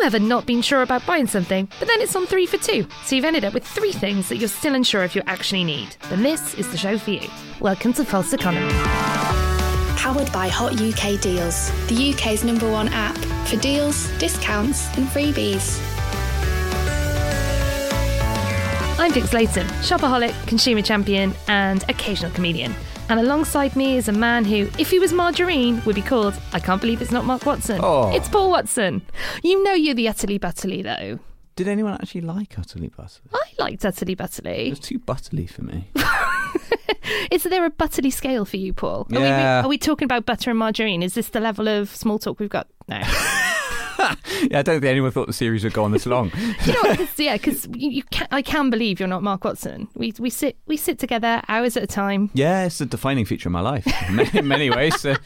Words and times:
you 0.00 0.06
ever 0.06 0.18
not 0.18 0.44
been 0.44 0.60
sure 0.60 0.82
about 0.82 1.06
buying 1.06 1.26
something, 1.26 1.66
but 1.78 1.88
then 1.88 2.02
it's 2.02 2.14
on 2.14 2.26
three 2.26 2.44
for 2.44 2.58
two, 2.58 2.86
so 3.04 3.16
you've 3.16 3.24
ended 3.24 3.46
up 3.46 3.54
with 3.54 3.66
three 3.66 3.92
things 3.92 4.28
that 4.28 4.36
you're 4.36 4.48
still 4.48 4.74
unsure 4.74 5.02
if 5.04 5.16
you 5.16 5.22
actually 5.26 5.64
need? 5.64 5.96
Then 6.10 6.22
this 6.22 6.54
is 6.54 6.70
the 6.70 6.76
show 6.76 6.98
for 6.98 7.12
you. 7.12 7.26
Welcome 7.60 7.94
to 7.94 8.04
False 8.04 8.34
Economy. 8.34 8.70
Powered 9.96 10.30
by 10.32 10.48
Hot 10.48 10.72
UK 10.72 11.18
Deals, 11.20 11.70
the 11.88 12.12
UK's 12.12 12.44
number 12.44 12.70
one 12.70 12.88
app 12.88 13.16
for 13.48 13.56
deals, 13.56 14.10
discounts, 14.18 14.86
and 14.98 15.06
freebies. 15.06 15.80
I'm 18.98 19.12
Vix 19.12 19.32
Leyton, 19.32 19.66
shopaholic, 19.82 20.46
consumer 20.46 20.82
champion, 20.82 21.32
and 21.48 21.84
occasional 21.88 22.32
comedian. 22.32 22.74
And 23.08 23.20
alongside 23.20 23.76
me 23.76 23.96
is 23.96 24.08
a 24.08 24.12
man 24.12 24.44
who, 24.44 24.68
if 24.78 24.90
he 24.90 24.98
was 24.98 25.12
margarine, 25.12 25.80
would 25.84 25.94
be 25.94 26.02
called 26.02 26.34
I 26.52 26.58
can't 26.58 26.80
believe 26.80 27.00
it's 27.00 27.12
not 27.12 27.24
Mark 27.24 27.46
Watson. 27.46 27.80
Oh. 27.82 28.12
It's 28.14 28.28
Paul 28.28 28.50
Watson. 28.50 29.02
You 29.44 29.62
know 29.62 29.74
you're 29.74 29.94
the 29.94 30.08
utterly 30.08 30.38
butterly, 30.38 30.82
though. 30.82 31.20
Did 31.54 31.68
anyone 31.68 31.94
actually 31.94 32.20
like 32.22 32.58
Utterly 32.58 32.88
Butterly? 32.88 33.30
I 33.32 33.62
liked 33.62 33.84
utterly 33.86 34.12
It 34.12 34.18
butterly. 34.18 34.70
was 34.70 34.78
too 34.80 34.98
butterly 34.98 35.46
for 35.46 35.62
me. 35.62 35.88
Is 37.30 37.44
there 37.44 37.64
a 37.64 37.70
butterly 37.70 38.10
scale 38.10 38.44
for 38.44 38.56
you, 38.58 38.74
Paul? 38.74 39.06
Are, 39.10 39.18
Yeah. 39.18 39.60
we, 39.62 39.66
are 39.66 39.68
we 39.68 39.78
talking 39.78 40.04
about 40.04 40.26
butter 40.26 40.50
and 40.50 40.58
margarine? 40.58 41.02
Is 41.02 41.14
this 41.14 41.28
the 41.30 41.40
level 41.40 41.66
of 41.68 41.88
small 41.94 42.18
talk 42.18 42.38
we've 42.40 42.50
got? 42.50 42.66
No. 42.88 43.00
yeah, 44.50 44.58
I 44.58 44.62
don't 44.62 44.80
think 44.80 44.84
anyone 44.84 45.10
thought 45.10 45.26
the 45.26 45.32
series 45.32 45.64
would 45.64 45.72
go 45.72 45.84
on 45.84 45.92
this 45.92 46.06
long. 46.06 46.30
you 46.64 46.72
know, 46.72 46.80
what, 46.82 46.98
'cause- 46.98 47.18
yeah, 47.18 47.36
because 47.36 47.66
you, 47.74 47.90
you 47.90 48.02
can, 48.04 48.28
I 48.30 48.42
can 48.42 48.70
believe 48.70 48.98
you're 49.00 49.08
not 49.08 49.22
Mark 49.22 49.44
Watson. 49.44 49.88
We 49.94 50.12
we 50.18 50.30
sit 50.30 50.56
we 50.66 50.76
sit 50.76 50.98
together 50.98 51.42
hours 51.48 51.76
at 51.76 51.82
a 51.82 51.86
time. 51.86 52.30
yeah, 52.34 52.64
it's 52.66 52.80
a 52.80 52.86
defining 52.86 53.24
feature 53.24 53.48
of 53.48 53.52
my 53.52 53.60
life 53.60 53.86
in 54.08 54.16
many, 54.16 54.40
many 54.42 54.70
ways. 54.70 55.00
So. 55.00 55.14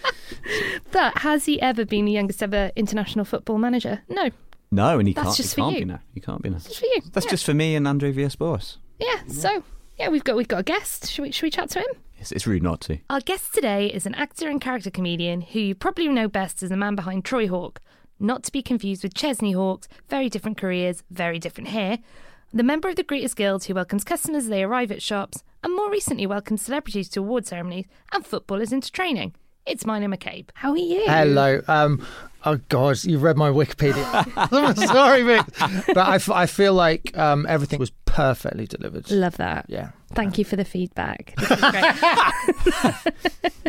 But 0.92 1.18
has 1.18 1.44
he 1.44 1.60
ever 1.60 1.84
been 1.84 2.04
the 2.04 2.12
youngest 2.12 2.42
ever 2.42 2.70
international 2.76 3.24
football 3.24 3.58
manager? 3.58 4.02
No. 4.08 4.30
No, 4.70 4.98
and 4.98 5.06
he 5.08 5.14
That's 5.14 5.26
can't. 5.28 5.36
just 5.36 5.54
he 5.54 5.60
for 5.60 5.66
can't 5.66 5.74
you. 5.74 5.80
be 5.80 5.92
now. 5.92 6.00
He 6.14 6.20
can't 6.20 6.42
be 6.42 6.50
now. 6.50 6.58
Just 6.58 6.78
for 6.78 6.86
you. 6.86 7.00
That's 7.12 7.26
yeah. 7.26 7.30
just 7.30 7.44
for 7.44 7.54
me 7.54 7.74
and 7.74 7.86
Andre 7.86 8.10
Villas-Boas. 8.12 8.78
yeah. 8.98 9.20
So 9.28 9.62
yeah, 9.98 10.08
we've 10.08 10.24
got 10.24 10.36
we've 10.36 10.48
got 10.48 10.60
a 10.60 10.62
guest. 10.64 11.10
Should 11.10 11.22
we 11.22 11.32
should 11.32 11.42
we 11.44 11.50
chat 11.50 11.70
to 11.70 11.80
him? 11.80 11.86
It's, 12.18 12.32
it's 12.32 12.46
rude 12.46 12.62
not 12.62 12.80
to. 12.82 12.98
Our 13.08 13.20
guest 13.20 13.54
today 13.54 13.86
is 13.86 14.04
an 14.06 14.14
actor 14.14 14.48
and 14.48 14.60
character 14.60 14.90
comedian 14.90 15.40
who 15.40 15.58
you 15.60 15.74
probably 15.74 16.06
know 16.08 16.28
best 16.28 16.62
as 16.62 16.68
the 16.70 16.76
man 16.76 16.94
behind 16.94 17.24
Troy 17.24 17.48
Hawke, 17.48 17.80
not 18.20 18.44
to 18.44 18.52
be 18.52 18.62
confused 18.62 19.02
with 19.02 19.14
Chesney 19.14 19.52
Hawks, 19.52 19.88
very 20.08 20.28
different 20.28 20.58
careers, 20.58 21.02
very 21.10 21.38
different 21.38 21.68
hair. 21.68 21.98
The 22.52 22.62
member 22.62 22.88
of 22.88 22.96
the 22.96 23.04
Greeters 23.04 23.34
Guild 23.34 23.64
who 23.64 23.74
welcomes 23.74 24.04
customers 24.04 24.44
as 24.44 24.48
they 24.48 24.62
arrive 24.62 24.90
at 24.92 25.02
shops, 25.02 25.42
and 25.62 25.74
more 25.74 25.90
recently 25.90 26.26
welcomes 26.26 26.62
celebrities 26.62 27.08
to 27.10 27.20
award 27.20 27.46
ceremonies 27.46 27.86
and 28.12 28.26
footballers 28.26 28.72
into 28.72 28.92
training. 28.92 29.34
It's 29.66 29.86
Milo 29.86 30.06
McCabe. 30.06 30.48
How 30.54 30.72
are 30.72 30.76
you? 30.76 31.04
Hello. 31.06 31.62
Um, 31.68 32.06
oh 32.44 32.58
God, 32.68 33.02
you've 33.04 33.22
read 33.22 33.36
my 33.36 33.50
Wikipedia. 33.50 34.04
I'm 34.36 34.74
sorry, 34.88 35.22
Vic, 35.22 35.44
but 35.86 35.98
I, 35.98 36.16
f- 36.16 36.30
I 36.30 36.46
feel 36.46 36.74
like 36.74 37.16
um, 37.16 37.46
everything 37.48 37.78
was 37.78 37.90
perfectly 38.06 38.66
delivered. 38.66 39.10
Love 39.10 39.36
that. 39.36 39.66
Yeah. 39.68 39.90
Thank 40.12 40.38
you 40.38 40.44
for 40.44 40.56
the 40.56 40.64
feedback. 40.64 41.34
This 41.38 41.50
is 41.52 41.60
great. 41.60 42.94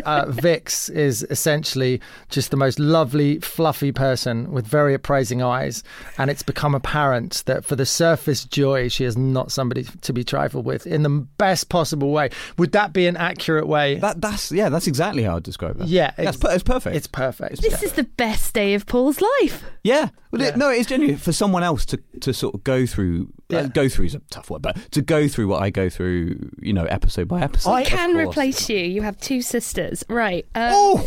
Uh, 0.04 0.26
Vix 0.28 0.88
is 0.88 1.24
essentially 1.30 2.00
just 2.28 2.50
the 2.50 2.56
most 2.56 2.80
lovely, 2.80 3.38
fluffy 3.38 3.92
person 3.92 4.50
with 4.50 4.66
very 4.66 4.94
appraising 4.94 5.40
eyes, 5.42 5.84
and 6.18 6.28
it's 6.30 6.42
become 6.42 6.74
apparent 6.74 7.44
that 7.46 7.64
for 7.64 7.76
the 7.76 7.86
surface 7.86 8.44
joy, 8.44 8.88
she 8.88 9.04
is 9.04 9.16
not 9.16 9.52
somebody 9.52 9.84
to 10.00 10.12
be 10.12 10.24
trifled 10.24 10.64
with 10.64 10.86
in 10.88 11.04
the 11.04 11.10
best 11.38 11.68
possible 11.68 12.10
way. 12.10 12.30
Would 12.58 12.72
that 12.72 12.92
be 12.92 13.06
an 13.06 13.16
accurate 13.16 13.68
way? 13.68 13.96
That 14.00 14.20
that's 14.20 14.50
yeah, 14.50 14.68
that's 14.68 14.88
exactly 14.88 15.22
how 15.22 15.36
I'd 15.36 15.44
describe 15.44 15.80
it. 15.80 15.86
Yeah, 15.86 16.10
that's 16.16 16.36
it's- 16.36 16.36
per- 16.38 16.52
it's 16.54 16.64
perfect. 16.64 16.96
it's 16.96 17.06
perfect. 17.06 17.62
this 17.62 17.82
is 17.84 17.92
the 17.92 18.04
best 18.04 18.54
day 18.54 18.61
of 18.74 18.86
Paul's 18.86 19.20
life. 19.20 19.62
yeah. 19.84 20.08
Well, 20.30 20.40
Yeah. 20.42 20.48
It, 20.48 20.56
no, 20.56 20.70
it's 20.70 20.88
genuine 20.88 21.16
for 21.18 21.32
someone 21.32 21.62
else 21.62 21.84
to 21.86 21.98
to 22.20 22.32
sort 22.32 22.54
of 22.54 22.64
go 22.64 22.86
through. 22.86 23.28
Uh, 23.52 23.66
go 23.66 23.86
through 23.88 24.06
is 24.06 24.14
a 24.14 24.20
tough 24.30 24.48
word, 24.48 24.62
but 24.62 24.76
to 24.92 25.02
go 25.02 25.28
through 25.28 25.46
what 25.48 25.62
I 25.62 25.68
go 25.68 25.90
through, 25.90 26.50
you 26.62 26.72
know, 26.72 26.84
episode 26.84 27.28
by 27.28 27.42
episode. 27.42 27.70
I 27.70 27.84
Can 27.84 28.14
course. 28.14 28.28
replace 28.28 28.70
you. 28.70 28.78
You 28.78 29.02
have 29.02 29.18
two 29.18 29.42
sisters. 29.42 30.02
Right. 30.08 30.46
Um, 30.54 30.70
Oh, 30.72 31.06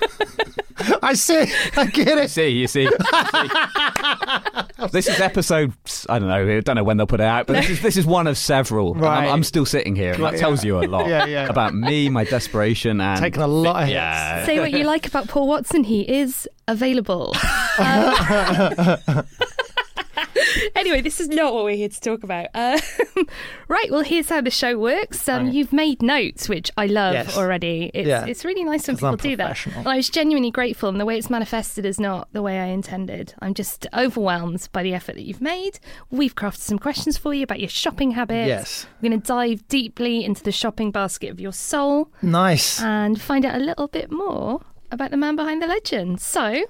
I 1.02 1.12
see. 1.14 1.44
I 1.76 1.86
get 1.86 2.08
You 2.08 2.18
it. 2.18 2.30
see, 2.30 2.48
you 2.48 2.66
see. 2.66 2.82
you 2.84 2.90
see. 2.90 2.98
this 4.92 5.08
is 5.08 5.20
episode. 5.20 5.72
I 6.08 6.18
don't 6.18 6.28
know. 6.28 6.56
I 6.56 6.60
don't 6.60 6.76
know 6.76 6.84
when 6.84 6.96
they'll 6.96 7.06
put 7.06 7.20
it 7.20 7.26
out, 7.26 7.46
but 7.46 7.54
this 7.54 7.68
is 7.70 7.82
this 7.82 7.96
is 7.98 8.06
one 8.06 8.26
of 8.26 8.38
several. 8.38 8.94
and 8.94 9.04
I'm, 9.04 9.24
Right. 9.24 9.28
I'm 9.30 9.42
still 9.44 9.66
sitting 9.66 9.94
here, 9.94 10.12
and 10.14 10.22
that 10.24 10.32
Right, 10.32 10.38
tells 10.40 10.64
you 10.64 10.78
a 10.80 10.86
lot 10.86 11.06
Yeah, 11.08 11.26
yeah. 11.26 11.46
about 11.48 11.74
me, 11.74 12.08
my 12.08 12.24
desperation, 12.24 13.00
and 13.00 13.20
Taking 13.20 13.42
a 13.42 13.46
lot 13.46 13.76
of 13.82 13.88
hits. 13.88 13.94
yeah. 13.94 14.46
Say 14.46 14.58
what 14.58 14.72
you 14.72 14.84
like 14.84 15.06
about 15.06 15.28
Paul 15.28 15.46
Watson. 15.48 15.84
He 15.84 16.00
is 16.10 16.48
available. 16.68 17.34
Um, 17.78 19.24
anyway, 20.74 21.00
this 21.00 21.20
is 21.20 21.28
not 21.28 21.54
what 21.54 21.64
we're 21.64 21.76
here 21.76 21.88
to 21.88 22.00
talk 22.00 22.22
about. 22.24 22.46
Um, 22.54 22.78
right. 23.68 23.90
Well, 23.90 24.02
here's 24.02 24.28
how 24.28 24.40
the 24.40 24.50
show 24.50 24.78
works. 24.78 25.28
Um, 25.28 25.44
Right. 25.46 25.54
You've 25.54 25.72
made 25.72 26.02
notes, 26.02 26.48
which 26.48 26.70
I 26.76 26.86
love 26.86 27.14
Yes. 27.14 27.36
already. 27.36 27.90
It's, 27.94 28.08
Yeah. 28.08 28.24
it's 28.26 28.44
really 28.44 28.64
nice 28.64 28.86
when 28.86 28.96
people 28.96 29.16
do 29.16 29.36
that. 29.36 29.66
And 29.66 29.86
I 29.88 29.96
was 29.96 30.08
genuinely 30.10 30.50
grateful, 30.50 30.88
and 30.88 31.00
the 31.00 31.04
way 31.04 31.16
it's 31.18 31.30
manifested 31.30 31.84
is 31.86 31.98
not 32.00 32.28
the 32.32 32.42
way 32.42 32.58
I 32.58 32.66
intended. 32.66 33.34
I'm 33.40 33.54
just 33.54 33.86
overwhelmed 33.96 34.68
by 34.72 34.82
the 34.82 34.94
effort 34.94 35.14
that 35.14 35.22
you've 35.22 35.40
made. 35.40 35.78
We've 36.10 36.34
crafted 36.34 36.58
some 36.60 36.78
questions 36.78 37.16
for 37.16 37.32
you 37.34 37.42
about 37.44 37.60
your 37.60 37.68
shopping 37.68 38.12
habits. 38.12 38.48
Yes. 38.48 38.86
We're 39.00 39.10
going 39.10 39.20
to 39.20 39.26
dive 39.26 39.66
deeply 39.68 40.24
into 40.24 40.42
the 40.42 40.52
shopping 40.52 40.90
basket 40.90 41.30
of 41.30 41.40
your 41.40 41.52
soul 41.52 42.10
Nice. 42.22 42.80
and 42.82 43.20
find 43.20 43.44
out 43.44 43.54
a 43.54 43.64
little 43.64 43.88
bit 43.88 44.10
more 44.10 44.60
about 44.92 45.10
the 45.10 45.16
man 45.16 45.36
behind 45.36 45.62
the 45.62 45.66
legend. 45.66 46.20
So, 46.20 46.64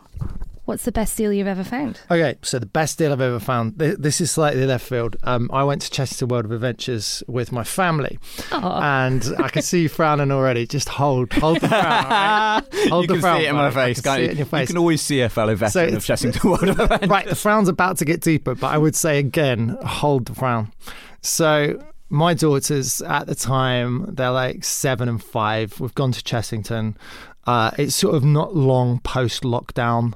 what's 0.71 0.85
the 0.85 0.93
best 0.93 1.17
deal 1.17 1.33
you've 1.33 1.47
ever 1.47 1.65
found? 1.65 2.01
Okay, 2.11 2.37
so 2.43 2.59
the 2.59 2.65
best 2.67 2.97
deal 2.97 3.13
I've 3.13 3.21
ever 3.21 3.39
found. 3.41 3.77
This 3.79 4.21
is 4.21 4.31
slightly 4.31 4.65
left 4.65 4.87
field. 4.87 5.17
Um, 5.25 5.51
I 5.53 5.65
went 5.65 5.83
to 5.83 5.91
Chessington 5.91 6.29
World 6.29 6.47
of 6.47 6.53
Adventures 6.53 7.23
with 7.27 7.53
my 7.53 7.65
family, 7.65 8.19
Oh, 8.53 8.81
and 8.81 9.23
I 9.39 9.49
can 9.49 9.63
see 9.63 9.83
you 9.83 9.89
frowning 9.91 10.31
already. 10.31 10.67
Just 10.67 10.89
hold, 10.89 11.33
hold 11.35 11.61
the 11.61 11.69
frown. 11.69 11.85
all 11.85 12.11
right? 12.11 12.63
Hold 12.89 13.03
you 13.03 13.09
the 13.09 13.15
can 13.15 13.21
frown. 13.21 13.39
see 13.41 13.47
it 13.47 13.51
in 13.51 13.57
my 13.57 13.71
face, 13.71 14.01
can 14.01 14.05
can't 14.05 14.17
see 14.17 14.23
you? 14.23 14.29
it 14.29 14.31
in 14.33 14.37
your 14.39 14.47
face. 14.47 14.61
You 14.63 14.67
can 14.69 14.79
always 14.79 15.03
see 15.03 15.21
a 15.21 15.29
fellow 15.29 15.55
veteran 15.55 15.95
of 15.95 16.03
it's- 16.03 16.07
Chessington 16.07 16.45
World 16.45 16.69
of 16.69 16.79
Adventures. 16.81 17.09
right, 17.11 17.27
the 17.29 17.35
frown's 17.37 17.69
about 17.69 17.99
to 17.99 18.05
get 18.05 18.21
deeper, 18.21 18.55
but 18.55 18.69
I 18.69 18.79
would 18.79 18.95
say 18.97 19.19
again, 19.19 19.77
hold 19.85 20.27
the 20.27 20.35
frown. 20.35 20.73
So 21.21 21.83
my 22.09 22.35
daughters 22.35 23.01
at 23.03 23.27
the 23.27 23.35
time, 23.35 24.07
they're 24.15 24.31
like 24.31 24.65
seven 24.65 25.09
and 25.09 25.23
five. 25.23 25.79
We've 25.81 25.95
gone 25.95 26.13
to 26.13 26.23
Chessington. 26.23 26.97
Uh, 27.47 27.71
it's 27.79 27.95
sort 27.95 28.15
of 28.15 28.25
not 28.25 28.55
long 28.55 29.01
post 29.01 29.43
lockdown. 29.43 30.15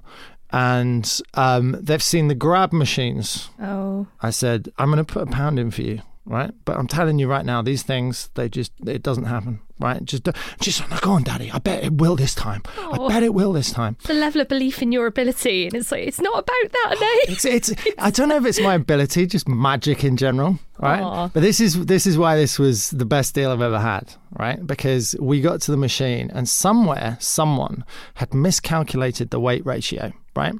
And 0.55 1.21
um, 1.35 1.77
they've 1.81 2.01
seen 2.03 2.29
the 2.29 2.35
grab 2.37 2.73
machines. 2.73 3.51
oh, 3.61 4.07
I 4.23 4.31
said, 4.31 4.69
I'm 4.79 4.89
going 4.89 5.05
to 5.05 5.13
put 5.13 5.25
a 5.25 5.27
pound 5.27 5.59
in 5.59 5.73
for 5.73 5.83
you, 5.83 6.01
right? 6.27 6.53
But 6.65 6.77
I'm 6.77 6.87
telling 6.87 7.19
you 7.19 7.27
right 7.27 7.45
now, 7.45 7.61
these 7.61 7.83
things, 7.83 8.31
they 8.35 8.49
just, 8.49 8.71
it 8.87 9.03
doesn't 9.03 9.25
happen, 9.25 9.59
right? 9.81 10.05
Just, 10.05 10.29
just 10.61 10.89
like, 10.93 11.01
go 11.01 11.11
on, 11.11 11.25
daddy. 11.25 11.51
I 11.51 11.59
bet 11.59 11.83
it 11.83 11.95
will 11.95 12.15
this 12.15 12.37
time. 12.37 12.63
Oh. 12.79 13.07
I 13.07 13.09
bet 13.09 13.23
it 13.25 13.35
will 13.35 13.53
this 13.53 13.73
time. 13.73 13.97
the 14.05 14.15
level 14.15 14.43
of 14.43 14.47
belief 14.49 14.81
in 14.81 14.93
your 14.93 15.07
ability, 15.07 15.67
and 15.67 15.75
it's 15.75 15.91
like 15.91 16.07
it's 16.07 16.21
not 16.21 16.35
about 16.35 16.73
that, 16.73 16.97
Nate. 17.01 17.31
It's, 17.35 17.45
it's, 17.45 17.73
I 17.99 18.11
don't 18.13 18.29
know 18.29 18.37
if 18.37 18.47
it's 18.47 18.61
my 18.61 18.75
ability, 18.75 19.27
just 19.27 19.49
magic 19.49 20.05
in 20.05 20.17
general, 20.17 20.61
right? 20.79 21.03
Aw. 21.03 21.29
But 21.35 21.41
this 21.41 21.59
is, 21.59 21.85
this 21.87 22.07
is 22.07 22.17
why 22.17 22.37
this 22.37 22.61
was 22.61 22.91
the 22.91 23.07
best 23.07 23.35
deal 23.35 23.51
I've 23.51 23.61
ever 23.61 23.81
had, 23.81 24.15
right? 24.39 24.65
Because 24.65 25.17
we 25.19 25.41
got 25.41 25.63
to 25.63 25.73
the 25.73 25.77
machine 25.77 26.31
and 26.33 26.49
somewhere, 26.49 27.17
someone 27.19 27.85
had 28.15 28.33
miscalculated 28.33 29.31
the 29.31 29.41
weight 29.41 29.67
ratio, 29.67 30.13
right? 30.37 30.55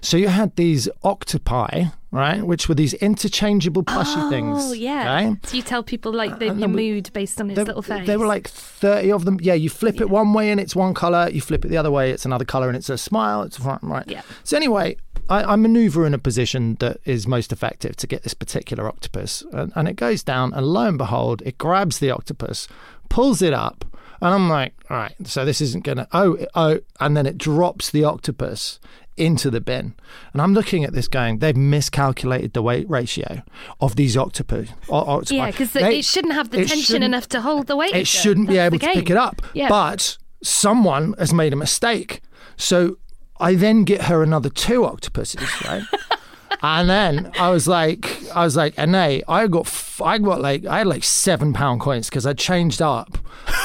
So 0.00 0.16
you 0.16 0.28
had 0.28 0.54
these 0.56 0.88
octopi, 1.02 1.84
right? 2.10 2.42
Which 2.42 2.68
were 2.68 2.74
these 2.74 2.94
interchangeable 2.94 3.82
plushy 3.82 4.18
oh, 4.20 4.30
things. 4.30 4.58
Oh, 4.58 4.72
yeah. 4.72 5.20
okay? 5.20 5.36
So 5.44 5.56
you 5.56 5.62
tell 5.62 5.82
people 5.82 6.12
like 6.12 6.38
the, 6.38 6.54
your 6.54 6.68
mood 6.68 7.10
based 7.12 7.40
on 7.40 7.50
its 7.50 7.58
little 7.58 7.82
face. 7.82 8.06
there 8.06 8.18
were 8.18 8.26
like 8.26 8.48
30 8.48 9.12
of 9.12 9.24
them. 9.24 9.38
Yeah, 9.40 9.54
you 9.54 9.70
flip 9.70 10.00
it 10.00 10.10
one 10.10 10.32
way 10.32 10.50
and 10.50 10.60
it's 10.60 10.76
one 10.76 10.94
color. 10.94 11.28
You 11.30 11.40
flip 11.40 11.64
it 11.64 11.68
the 11.68 11.76
other 11.76 11.90
way, 11.90 12.10
it's 12.10 12.24
another 12.24 12.44
color 12.44 12.68
and 12.68 12.76
it's 12.76 12.90
a 12.90 12.98
smile. 12.98 13.42
It's 13.42 13.60
right. 13.60 14.04
Yeah. 14.06 14.22
So 14.44 14.56
anyway, 14.56 14.96
I, 15.30 15.52
I 15.52 15.56
maneuver 15.56 16.04
in 16.04 16.12
a 16.12 16.18
position 16.18 16.76
that 16.80 16.98
is 17.04 17.26
most 17.26 17.52
effective 17.52 17.96
to 17.96 18.06
get 18.06 18.24
this 18.24 18.34
particular 18.34 18.88
octopus. 18.88 19.44
And, 19.52 19.72
and 19.76 19.88
it 19.88 19.94
goes 19.94 20.22
down, 20.24 20.52
and 20.52 20.66
lo 20.66 20.86
and 20.86 20.98
behold, 20.98 21.40
it 21.46 21.56
grabs 21.56 22.00
the 22.00 22.10
octopus, 22.10 22.66
pulls 23.08 23.40
it 23.40 23.54
up. 23.54 23.84
And 24.20 24.34
I'm 24.34 24.48
like, 24.48 24.74
all 24.90 24.96
right, 24.96 25.14
so 25.24 25.44
this 25.44 25.60
isn't 25.60 25.84
going 25.84 25.98
to, 25.98 26.08
oh, 26.12 26.38
oh, 26.54 26.80
and 27.00 27.16
then 27.16 27.26
it 27.26 27.38
drops 27.38 27.90
the 27.90 28.04
octopus 28.04 28.78
into 29.16 29.50
the 29.50 29.60
bin. 29.60 29.94
And 30.32 30.40
I'm 30.42 30.52
looking 30.54 30.84
at 30.84 30.92
this 30.92 31.08
going, 31.08 31.38
they've 31.38 31.56
miscalculated 31.56 32.52
the 32.52 32.62
weight 32.62 32.88
ratio 32.88 33.42
of 33.80 33.96
these 33.96 34.16
octopi. 34.16 34.64
o- 34.88 34.96
octopi. 35.18 35.34
yeah, 35.36 35.50
because 35.50 35.74
it 35.76 36.04
shouldn't 36.04 36.34
have 36.34 36.50
the 36.50 36.64
tension 36.64 37.02
enough 37.02 37.28
to 37.30 37.40
hold 37.40 37.66
the 37.66 37.76
weight. 37.76 37.94
it 37.94 38.06
shouldn't 38.06 38.48
be 38.48 38.58
able 38.58 38.78
to 38.78 38.86
pick 38.92 39.10
it 39.10 39.16
up. 39.16 39.42
Yeah. 39.54 39.68
But 39.68 40.16
someone 40.42 41.14
has 41.18 41.32
made 41.34 41.52
a 41.52 41.56
mistake. 41.56 42.22
So 42.56 42.98
I 43.38 43.54
then 43.54 43.84
get 43.84 44.02
her 44.02 44.22
another 44.22 44.48
two 44.50 44.84
octopuses, 44.84 45.48
right? 45.64 45.82
and 46.62 46.88
then 46.90 47.30
I 47.38 47.50
was 47.50 47.66
like, 47.68 48.22
I 48.34 48.44
was 48.44 48.56
like, 48.56 48.74
and 48.76 48.94
I 48.96 49.22
got, 49.48 49.66
f- 49.66 50.00
I 50.02 50.18
got 50.18 50.40
like, 50.40 50.66
I 50.66 50.78
had 50.78 50.86
like 50.86 51.04
seven 51.04 51.52
pound 51.52 51.80
coins 51.80 52.08
because 52.08 52.26
I 52.26 52.32
changed 52.34 52.80
up. 52.82 53.18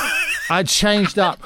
I 0.49 0.63
changed 0.63 1.17
up. 1.17 1.41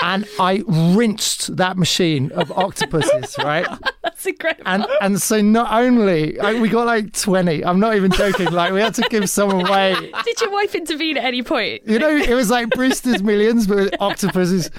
And 0.00 0.26
I 0.38 0.62
rinsed 0.66 1.56
that 1.56 1.76
machine 1.76 2.32
of 2.32 2.50
octopuses, 2.52 3.36
right? 3.44 3.66
That's 4.02 4.26
incredible. 4.26 4.62
And 4.66 4.86
and 5.00 5.20
so 5.22 5.40
not 5.40 5.72
only 5.72 6.32
like, 6.34 6.60
we 6.60 6.68
got 6.68 6.86
like 6.86 7.12
twenty. 7.12 7.64
I'm 7.64 7.80
not 7.80 7.94
even 7.96 8.10
joking. 8.10 8.50
Like 8.52 8.72
we 8.72 8.80
had 8.80 8.94
to 8.94 9.02
give 9.10 9.28
some 9.28 9.50
away. 9.50 9.94
Did 10.24 10.40
your 10.40 10.50
wife 10.50 10.74
intervene 10.74 11.16
at 11.16 11.24
any 11.24 11.42
point? 11.42 11.82
You 11.86 11.98
know, 11.98 12.14
it 12.14 12.34
was 12.34 12.50
like 12.50 12.70
Brewster's 12.70 13.22
Millions, 13.22 13.66
but 13.66 13.76
with 13.76 13.94
octopuses, 14.00 14.70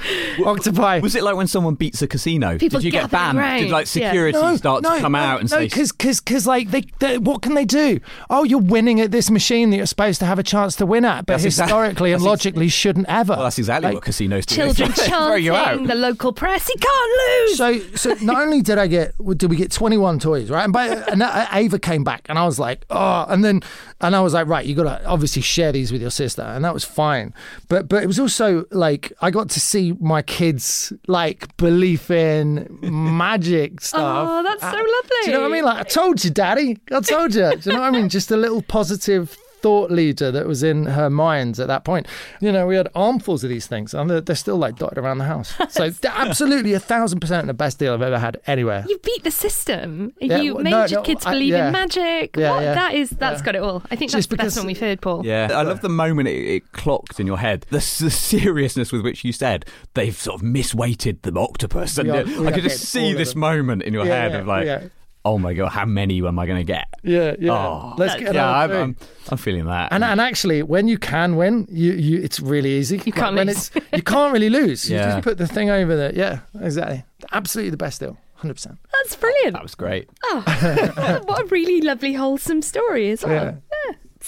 octopi. 0.46 1.00
Was 1.00 1.16
it 1.16 1.24
like 1.24 1.36
when 1.36 1.48
someone 1.48 1.76
beats 1.76 2.02
a 2.02 2.08
casino? 2.08 2.58
People 2.58 2.80
Did 2.80 2.86
you 2.86 2.92
get 2.92 3.10
gathering 3.12 3.42
banned? 3.42 3.60
Did 3.60 3.64
round, 3.64 3.72
like 3.72 3.96
yeah. 3.96 4.10
security 4.10 4.58
start 4.58 4.84
to 4.84 5.00
come 5.00 5.16
out 5.16 5.42
and 5.42 5.50
no, 5.52 5.58
say, 5.58 5.66
because 5.66 5.92
because 5.92 6.20
because 6.22 6.48
like 6.48 6.72
they, 6.72 6.82
they, 7.00 7.18
what 7.18 7.42
can 7.42 7.54
they 7.54 7.66
do? 7.66 8.00
Oh, 8.30 8.44
you're 8.44 8.60
winning 8.60 9.00
at 9.02 9.12
this 9.12 9.30
machine 9.30 9.70
that 9.72 9.78
you're 9.78 9.86
supposed 9.86 10.20
to 10.20 10.26
have 10.26 10.40
a 10.40 10.44
chance 10.44 10.76
to 10.78 10.86
win 10.86 11.06
at, 11.06 11.26
but 11.26 11.34
That's 11.34 11.46
exact- 11.46 11.70
historically 11.70 12.12
and 12.12 12.22
that's 12.22 12.26
ex- 12.26 12.46
logically 12.46 12.70
shouldn't 12.70 13.08
ever. 13.10 13.34
"Well, 13.34 13.44
that's 13.44 13.58
exactly 13.60 13.88
Like, 13.88 13.96
what 13.96 14.04
casinos 14.04 14.46
do." 14.46 14.56
Children 14.56 14.94
They 15.10 15.26
throw 15.28 15.36
you 15.36 15.56
out. 15.56 15.86
the 15.88 15.96
local 15.96 16.34
press, 16.34 16.68
he 16.68 16.76
can't 16.78 17.48
lose. 17.50 17.58
So, 17.58 17.80
so 17.96 18.26
not 18.26 18.42
only 18.42 18.62
did 18.62 18.78
I 18.78 18.88
get, 18.88 19.14
did 19.38 19.50
we 19.50 19.56
get 19.56 19.72
21 19.72 20.20
toys, 20.20 20.50
right? 20.50 20.64
And 20.64 20.74
by 20.74 20.88
and 20.88 21.24
Ava 21.52 21.80
came 21.80 22.04
back, 22.04 22.26
and 22.30 22.38
I 22.38 22.46
was 22.46 22.60
like, 22.60 22.86
oh, 22.90 23.26
and 23.30 23.44
then, 23.44 23.62
and 24.02 24.16
I 24.16 24.22
was 24.22 24.34
like, 24.34 24.48
right, 24.48 24.66
you 24.66 24.76
got 24.76 24.84
to 24.84 25.06
obviously 25.06 25.42
share 25.42 25.72
these 25.72 25.92
with 25.92 26.02
your 26.02 26.12
sister, 26.12 26.42
and 26.42 26.64
that 26.66 26.74
was 26.74 26.84
fine. 26.84 27.34
But, 27.68 27.88
but 27.90 28.04
it 28.04 28.08
was 28.08 28.20
also 28.20 28.66
like 28.72 29.12
I 29.22 29.32
got 29.32 29.50
to 29.52 29.60
see 29.60 29.94
my 30.00 30.22
kids 30.22 30.92
like 31.08 31.56
belief 31.58 32.12
in 32.12 32.68
magic 32.82 33.82
stuff. 33.82 34.28
Oh, 34.30 34.44
that's 34.44 34.62
so 34.62 34.68
Uh, 34.68 34.72
lovely. 34.72 35.18
Do 35.24 35.26
you 35.28 35.32
know 35.34 35.42
what 35.42 35.52
I 35.52 35.54
mean? 35.54 35.64
Like 35.66 35.80
I 35.80 35.84
told 35.84 36.24
you, 36.24 36.30
Daddy. 36.32 36.78
I 36.92 37.02
told 37.02 37.34
you. 37.34 37.50
Do 37.58 37.70
you 37.70 37.76
know 37.76 37.82
what 37.82 37.88
I 37.88 37.92
mean? 37.92 38.10
Just 38.10 38.32
a 38.32 38.38
little 38.38 38.62
positive 38.62 39.38
thought 39.62 39.92
leader 39.92 40.32
that 40.32 40.48
was 40.48 40.64
in 40.64 40.86
her 40.86 41.10
mind 41.10 41.60
at 41.60 41.68
that 41.68 41.84
point. 41.84 42.08
You 42.42 42.52
know, 42.52 42.68
we 42.68 42.76
had 42.76 42.88
armfuls 42.96 43.44
of 43.44 43.50
these 43.50 43.68
things, 43.68 43.94
and 43.94 44.10
they're, 44.10 44.22
they're 44.22 44.36
still 44.36 44.58
like 44.58 44.78
dotted 44.78 44.98
around 44.98 45.18
the 45.20 45.26
house. 45.26 45.54
So 45.70 45.92
absolutely 46.06 46.74
a 46.74 46.80
thousand 46.80 47.20
percent 47.20 47.46
the 47.48 47.54
best 47.54 47.78
deal 47.80 47.94
I've 47.94 48.02
ever 48.02 48.18
had 48.20 48.40
anywhere. 48.48 48.86
You 48.88 48.98
beat 49.00 49.24
the 49.24 49.32
system. 49.32 50.14
Yeah, 50.20 50.40
you 50.40 50.56
well, 50.56 50.64
made 50.64 50.72
no, 50.72 50.86
your 50.86 51.00
no, 51.00 51.04
kids 51.04 51.26
I- 51.26 51.32
believe 51.32 51.50
yeah. 51.52 51.68
in 51.68 51.74
magic. 51.74 52.36
Yeah, 52.36 52.52
what? 52.52 52.64
yeah. 52.64 52.74
That 52.74 52.94
is, 52.96 53.10
that's 53.12 53.42
Yeah. 53.42 53.46
got 53.46 53.56
it 53.56 53.62
all. 53.62 53.84
I 53.92 53.96
think 53.96 54.12
Just 54.12 54.30
that's 54.30 54.40
the 54.40 54.44
best 54.46 54.58
one 54.58 54.66
we've 54.68 54.80
heard, 54.80 55.02
Paul. 55.02 55.26
Yeah, 55.26 55.50
I 55.54 55.62
love 55.64 55.82
the 55.82 55.90
moment 55.90 56.30
it, 56.30 56.46
it 56.56 56.72
clocked 56.72 57.20
in 57.20 57.28
your 57.28 57.38
head. 57.38 57.66
The, 57.70 57.78
the 57.78 58.10
seriousness 58.12 58.92
with 58.92 59.02
which 59.02 59.24
you 59.24 59.32
said 59.32 59.66
they've 59.94 60.16
sort 60.16 60.42
of 60.42 60.48
misweighted 60.48 61.22
the 61.22 61.38
octopus, 61.40 61.98
and 61.98 62.10
are- 62.10 62.48
I 62.48 62.52
could 62.52 62.64
just 62.64 62.86
see 62.86 63.14
this 63.14 63.32
them. 63.34 63.42
moment 63.42 63.84
in 63.84 63.94
your 63.94 64.06
Yeah, 64.06 64.22
head 64.22 64.32
yeah, 64.32 64.38
of 64.40 64.48
like, 64.48 64.66
yeah. 64.66 64.84
Oh 65.28 65.38
my 65.38 65.54
god, 65.54 65.70
how 65.70 65.86
many 65.86 66.26
am 66.26 66.40
I 66.40 66.46
going 66.46 66.58
to 66.60 66.64
get? 66.64 66.88
Yeah, 67.04 67.36
yeah. 67.40 67.52
Oh, 67.52 67.94
Let's 67.98 68.16
get 68.16 68.34
yeah, 68.34 68.50
another 68.64 68.76
I'm. 68.76 68.82
I'm, 68.82 68.98
I'm 69.30 69.38
feeling 69.38 69.66
that. 69.66 69.92
and 69.92 70.04
and 70.04 70.20
actually, 70.22 70.64
when 70.64 70.88
you 70.88 70.98
can 70.98 71.36
win, 71.36 71.68
you, 71.70 71.94
you 71.94 72.22
it's 72.22 72.40
really 72.40 72.72
easy. 72.80 73.02
You 73.06 73.12
can't 73.12 73.36
when 73.36 73.48
lose. 73.48 73.72
It's, 73.76 73.86
you 73.94 74.02
can't 74.02 74.32
really 74.34 74.50
lose. 74.50 74.90
You 74.90 74.96
Yeah. 74.98 75.12
just 75.12 75.24
put 75.24 75.38
the 75.38 75.48
thing 75.48 75.70
over 75.70 75.96
there. 75.96 76.14
Yeah, 76.16 76.40
exactly. 76.62 77.04
Absolutely 77.32 77.72
the 77.72 77.78
best 77.78 78.00
deal. 78.00 78.18
Hundred 78.36 78.54
percent. 78.54 78.78
That's 78.94 79.16
brilliant. 79.16 79.54
that 79.54 79.64
was 79.64 79.74
great. 79.76 80.10
Oh. 80.26 80.44
what 81.26 81.42
a 81.42 81.46
really 81.48 81.82
lovely, 81.82 82.14
wholesome 82.14 82.62
story 82.62 83.10
as 83.10 83.24
well. 83.26 83.34
Yeah. 83.46 83.54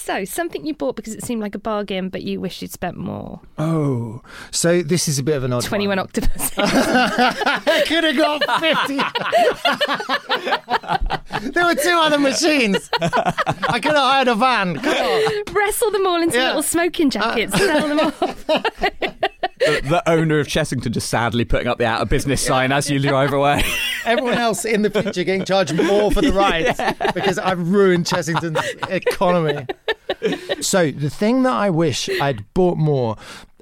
Yeah. 0.08 0.20
So, 0.20 0.26
something 0.26 0.66
you 0.66 0.74
bought 0.74 0.96
because 0.96 1.14
it 1.14 1.24
seemed 1.24 1.42
like 1.42 1.56
a 1.56 1.60
bargain, 1.60 2.10
but 2.10 2.24
you 2.24 2.40
wish 2.42 2.62
you'd 2.62 2.72
spent 2.72 2.98
more. 2.98 3.42
Oh, 3.58 4.22
so 4.52 4.82
this 4.82 5.08
is 5.08 5.20
a 5.20 5.24
bit 5.24 5.36
of 5.38 5.44
an 5.44 5.54
odd 5.54 5.64
21 5.64 5.90
one. 5.98 6.00
octopuses. 6.00 6.52
I 6.58 7.84
could 7.88 8.04
have 8.04 8.18
got 8.18 8.42
50. 8.60 8.98
there 11.52 11.66
were 11.66 11.76
two 11.76 11.98
other 12.00 12.18
machines. 12.20 12.90
I 13.02 13.80
could 13.82 13.92
have 13.94 13.98
hired 13.98 14.28
a 14.28 14.36
van. 14.36 14.78
Come. 14.80 15.44
Wrestle 15.54 15.92
them 15.92 16.08
all 16.08 16.22
into 16.22 16.38
Yeah. 16.38 16.48
little 16.48 16.64
smoking 16.64 17.10
jackets, 17.10 17.54
uh. 17.54 17.58
sell 17.58 17.88
them 17.88 18.00
off. 18.00 18.20
the, 19.60 19.82
the 19.84 20.04
owner 20.10 20.40
of 20.40 20.48
Chessington 20.48 20.92
just 20.92 21.10
sadly 21.10 21.46
putting 21.46 21.68
up 21.68 21.78
the 21.78 21.86
out 21.86 22.02
of 22.02 22.10
business 22.10 22.42
sign 22.46 22.72
as 22.72 22.90
you 22.90 23.00
drive 23.00 23.34
away. 23.34 23.64
Everyone 24.06 24.38
else 24.38 24.66
in 24.66 24.82
the 24.82 24.90
future 24.90 25.24
getting 25.24 25.46
charged 25.46 25.76
more 25.76 26.12
for 26.12 26.22
the 26.22 26.32
rides 26.32 26.80
because 27.14 27.38
I've 27.38 27.70
ruined 27.70 28.06
Chessington's 28.06 28.60
economy. 28.90 29.66
So 30.62 30.92
the 30.92 31.10
thing 31.10 31.44
that 31.44 31.54
I 31.54 31.70
wish 31.70 32.10
I'd 32.22 32.54
bought 32.54 32.78
more, 32.78 33.16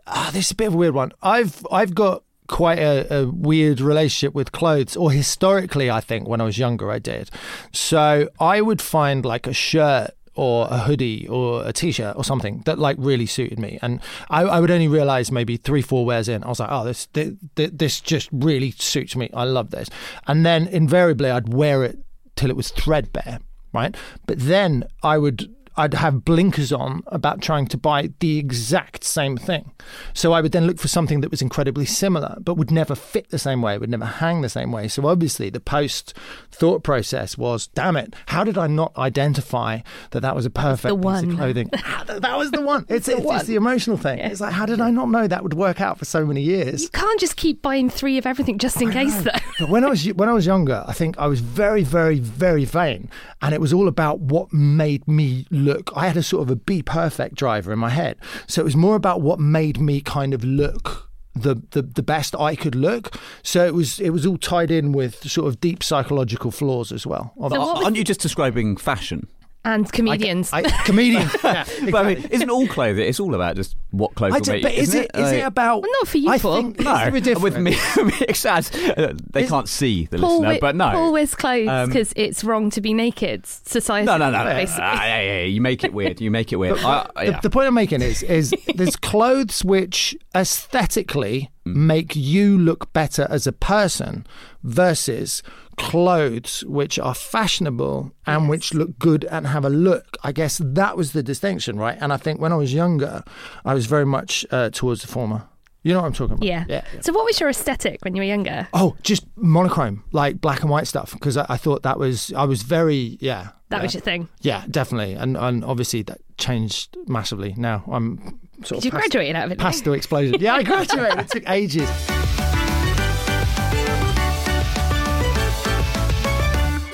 ah, 0.08 0.32
this 0.34 0.48
is 0.48 0.52
a 0.52 0.56
bit 0.56 0.68
of 0.68 0.74
a 0.74 0.78
weird 0.78 0.96
one. 0.96 1.12
I've 1.22 1.66
I've 1.72 1.94
got 1.94 2.24
quite 2.48 2.80
a, 2.80 3.22
a 3.22 3.28
weird 3.28 3.80
relationship 3.80 4.34
with 4.34 4.52
clothes, 4.52 4.98
or 4.98 5.12
historically, 5.12 5.92
I 5.92 6.02
think 6.02 6.28
when 6.28 6.42
I 6.42 6.46
was 6.46 6.58
younger, 6.58 6.90
I 6.92 7.00
did. 7.00 7.30
So 7.72 8.30
I 8.40 8.62
would 8.62 8.82
find 8.82 9.26
like 9.26 9.46
a 9.46 9.54
shirt 9.54 10.12
or 10.34 10.68
a 10.70 10.80
hoodie 10.80 11.28
or 11.28 11.66
a 11.66 11.74
t-shirt 11.74 12.16
or 12.16 12.24
something 12.24 12.62
that 12.66 12.80
like 12.80 12.96
really 13.00 13.26
suited 13.26 13.60
me. 13.60 13.80
And 13.82 14.00
I, 14.30 14.44
I 14.44 14.60
would 14.60 14.72
only 14.72 14.88
realize 14.88 15.32
maybe 15.32 15.58
three 15.58 15.82
four 15.82 16.06
wears 16.06 16.30
in. 16.30 16.44
I 16.44 16.48
was 16.48 16.60
like 16.60 16.70
oh 16.72 16.86
this, 16.86 17.08
this 17.14 17.34
this 17.56 18.02
just 18.02 18.30
really 18.32 18.72
suits 18.72 19.16
me. 19.16 19.30
I 19.34 19.44
love 19.44 19.72
this. 19.72 19.90
And 20.28 20.46
then 20.46 20.68
invariably 20.68 21.30
I'd 21.30 21.54
wear 21.54 21.84
it 21.84 22.00
till 22.36 22.50
it 22.50 22.56
was 22.56 22.70
threadbare 22.70 23.40
right? 23.74 23.96
But 24.26 24.40
then 24.40 24.86
I 25.04 25.18
would 25.18 25.54
I'd 25.78 25.94
have 25.94 26.26
blinkers 26.26 26.72
on 26.72 27.04
about 27.08 27.42
trying 27.42 27.68
to 27.68 27.78
buy 27.78 28.12
the 28.20 28.40
exact 28.40 29.04
same 29.04 29.38
thing. 29.38 29.72
So 30.14 30.34
I 30.34 30.42
would 30.42 30.52
then 30.52 30.66
look 30.66 30.80
for 30.80 30.88
something 30.88 31.22
that 31.22 31.30
was 31.30 31.42
incredibly 31.42 31.86
similar, 31.86 32.38
but 32.40 32.56
would 32.56 32.72
never 32.72 32.96
fit 32.96 33.30
the 33.30 33.38
same 33.38 33.62
way, 33.62 33.78
would 33.78 33.90
never 33.90 34.06
hang 34.06 34.42
the 34.42 34.50
same 34.50 34.72
way. 34.72 34.88
So 34.88 35.06
obviously, 35.06 35.50
the 35.52 35.60
post 35.60 36.16
thought 36.52 36.84
process 36.84 37.38
was, 37.38 37.68
damn 37.68 37.96
it, 37.96 38.16
how 38.28 38.44
did 38.44 38.58
I 38.58 38.66
not 38.66 38.98
identify 38.98 39.80
that 40.12 40.22
that 40.22 40.36
was 40.36 40.46
a 40.46 40.50
perfect 40.50 40.90
the 40.90 40.96
piece 40.96 41.06
one. 41.06 41.30
of 41.30 41.36
clothing? 41.36 41.70
That 42.08 42.38
was 42.38 42.52
the 42.52 42.62
one. 42.62 42.86
It's, 42.98 43.08
it's, 43.08 43.22
one. 43.22 43.36
it's 43.38 43.48
the 43.48 43.56
emotional 43.56 43.98
thing. 43.98 44.20
It's 44.20 44.42
like, 44.42 44.54
how 44.54 44.66
did 44.66 44.82
I 44.82 44.90
not 44.90 45.10
know 45.10 45.28
that 45.28 45.44
would 45.44 45.54
work 45.54 45.82
out 45.82 46.00
for 46.00 46.06
so 46.06 46.26
many 46.26 46.42
years? 46.42 46.84
You 46.84 46.90
can't 46.90 47.20
just 47.20 47.36
keep 47.36 47.62
buying 47.62 47.90
three 47.90 48.18
of 48.18 48.26
everything 48.26 48.58
just 48.58 48.82
in 48.82 48.92
case, 48.92 49.16
though. 49.22 49.32
But 49.60 49.70
when 49.70 49.84
I 49.84 49.90
was 49.90 50.06
when 50.14 50.30
I 50.30 50.34
was 50.34 50.46
younger, 50.46 50.84
I 50.88 50.94
think 50.94 51.18
I 51.20 51.28
was 51.28 51.42
very, 51.42 51.84
very, 51.84 52.20
very 52.20 52.66
vain, 52.66 53.10
and 53.42 53.54
it 53.54 53.62
was 53.62 53.74
all 53.74 53.88
about 53.88 54.20
what 54.20 54.52
made 54.52 55.08
me 55.08 55.46
look. 55.52 55.67
I 55.96 56.08
had 56.08 56.18
a 56.18 56.24
sort 56.24 56.44
of 56.44 56.50
a 56.50 56.56
be 56.56 56.82
perfect 56.82 57.36
driver 57.36 57.72
in 57.72 57.80
my 57.80 57.90
head, 57.90 58.18
so 58.48 58.62
it 58.62 58.66
was 58.66 58.76
more 58.76 58.96
about 58.96 59.22
what 59.22 59.40
made 59.40 59.80
me 59.80 60.02
kind 60.02 60.34
of 60.34 60.44
look 60.44 61.08
the, 61.42 61.62
the 61.72 61.82
the 61.82 62.04
best 62.04 62.36
I 62.36 62.56
could 62.56 62.76
look. 62.76 63.16
So 63.44 63.66
it 63.66 63.74
was 63.74 64.00
it 64.00 64.10
was 64.12 64.26
all 64.26 64.38
tied 64.38 64.72
in 64.72 64.92
with 64.92 65.30
sort 65.30 65.48
of 65.48 65.60
deep 65.60 65.84
psychological 65.84 66.52
flaws 66.52 66.92
as 66.92 67.06
well. 67.06 67.34
So 67.50 67.62
Aren't 67.84 67.96
you 67.96 68.04
just 68.04 68.20
describing 68.20 68.78
fashion? 68.78 69.28
And 69.66 69.92
comedians. 69.92 70.54
I, 70.54 70.62
comedian. 70.86 71.30
yeah, 71.44 71.66
But 71.92 72.06
I 72.06 72.16
mean, 72.16 72.28
isn't 72.32 72.50
all 72.50 72.68
clothing? 72.68 73.06
It's 73.06 73.20
all 73.20 73.36
about 73.36 73.58
just 73.58 73.76
what 73.92 74.16
clothes 74.16 74.34
I 74.34 74.38
will 74.40 74.46
make 74.54 74.64
but 74.64 74.76
you, 74.76 74.82
is 74.82 74.90
isn't 74.90 75.02
it 75.04 75.12
is 75.16 75.32
it 75.32 75.36
Like- 75.38 75.44
about? 75.44 75.82
Well, 75.82 75.92
not 76.00 76.08
for 76.08 76.18
you, 76.20 76.30
I 76.30 76.38
Paul. 76.40 76.56
think 76.62 76.80
No, 76.80 76.96
it's 76.96 77.20
different. 77.26 77.44
with 77.44 77.58
me, 77.58 77.76
mixed 78.22 78.46
ads. 78.46 78.74
Uh, 78.74 79.14
they 79.34 79.44
Is- 79.44 79.50
can't 79.50 79.68
see 79.68 80.06
the 80.06 80.20
Paul, 80.20 80.30
listener, 80.40 80.48
wi- 80.54 80.60
but 80.62 80.76
no. 80.78 80.92
Paul 80.92 81.12
wears 81.12 81.36
clothes 81.36 81.68
Um, 81.68 81.90
because 81.90 82.14
it's 82.16 82.46
wrong 82.46 82.70
to 82.72 82.80
be 82.80 82.94
naked. 82.94 83.46
Society. 83.46 84.06
no, 84.06 84.16
no, 84.16 84.32
no, 84.32 84.44
no. 84.46 84.54
Basically. 84.54 84.84
Ah, 84.86 85.04
yeah, 85.06 85.22
yeah, 85.22 85.38
yeah, 85.40 85.44
You 85.46 85.60
make 85.60 85.84
it 85.84 85.94
weird. 85.94 86.22
You 86.22 86.32
make 86.32 86.54
it 86.54 86.56
weird. 86.58 86.78
I, 86.80 87.10
the, 87.18 87.26
yeah. 87.32 87.40
the 87.42 87.50
point 87.50 87.68
I'm 87.68 87.74
making 87.74 88.02
is 88.02 88.24
is 88.24 88.54
there's 88.76 88.96
clothes 88.96 89.66
which 89.66 90.16
aesthetically 90.34 91.50
make 91.76 92.16
you 92.16 92.58
look 92.58 92.94
better 92.94 93.28
as 93.30 93.48
a 93.48 93.52
person 93.52 94.26
versus 94.64 95.44
clothes 95.78 96.64
which 96.66 96.98
are 96.98 97.14
fashionable 97.14 98.12
and 98.26 98.50
which 98.50 98.74
look 98.74 98.98
good 99.00 99.26
and 99.26 99.48
have 99.48 99.64
a 99.64 99.70
look. 99.70 100.18
I 100.24 100.32
guess 100.32 100.60
that 100.64 100.98
was 100.98 101.14
the 101.14 101.24
distinction, 101.24 101.78
right? 101.78 101.98
And 102.02 102.12
I 102.12 102.18
think 102.18 102.42
when 102.42 102.52
I 102.52 102.56
was 102.56 102.74
younger, 102.74 103.24
I 103.64 103.74
was 103.74 103.86
very 103.86 104.06
much 104.06 104.46
uh, 104.52 104.70
towards 104.72 105.02
the 105.02 105.08
former. 105.08 105.48
You 105.84 105.94
know 105.94 106.02
what 106.02 106.08
I'm 106.08 106.14
talking 106.14 106.36
about? 106.36 106.46
Yeah. 106.46 106.66
yeah. 106.68 106.84
So, 107.02 107.14
what 107.14 107.26
was 107.26 107.40
your 107.40 107.50
aesthetic 107.50 108.04
when 108.04 108.16
you 108.16 108.22
were 108.22 108.28
younger? 108.28 108.68
Oh, 108.74 108.96
just 109.04 109.26
monochrome, 109.36 110.04
like 110.12 110.42
black 110.42 110.62
and 110.62 110.70
white 110.70 110.88
stuff, 110.88 111.14
because 111.14 111.38
I, 111.38 111.46
I 111.50 111.58
thought 111.58 111.84
that 111.84 111.98
was 111.98 112.34
I 112.34 112.44
was 112.44 112.64
very 112.64 113.18
yeah. 113.22 113.50
That 113.70 113.78
yeah. 113.78 113.84
was 113.84 113.94
your 113.94 114.02
thing. 114.02 114.30
Yeah, 114.42 114.66
definitely, 114.70 115.14
and 115.14 115.38
and 115.38 115.64
obviously 115.64 116.02
that 116.04 116.20
changed 116.38 116.98
massively. 117.08 117.54
Now 117.58 117.84
I'm 117.88 118.40
sort 118.64 118.82
Did 118.82 118.86
you 118.86 118.90
of 118.90 119.02
past, 119.02 119.12
graduate 119.12 119.36
out 119.36 119.46
of 119.46 119.52
it? 119.52 119.60
Past 119.60 119.84
the 119.84 119.94
explosion. 119.94 120.38
Yeah, 120.40 120.56
I 120.56 120.64
graduated. 120.64 121.20
it 121.20 121.30
took 121.30 121.50
ages. 121.50 121.90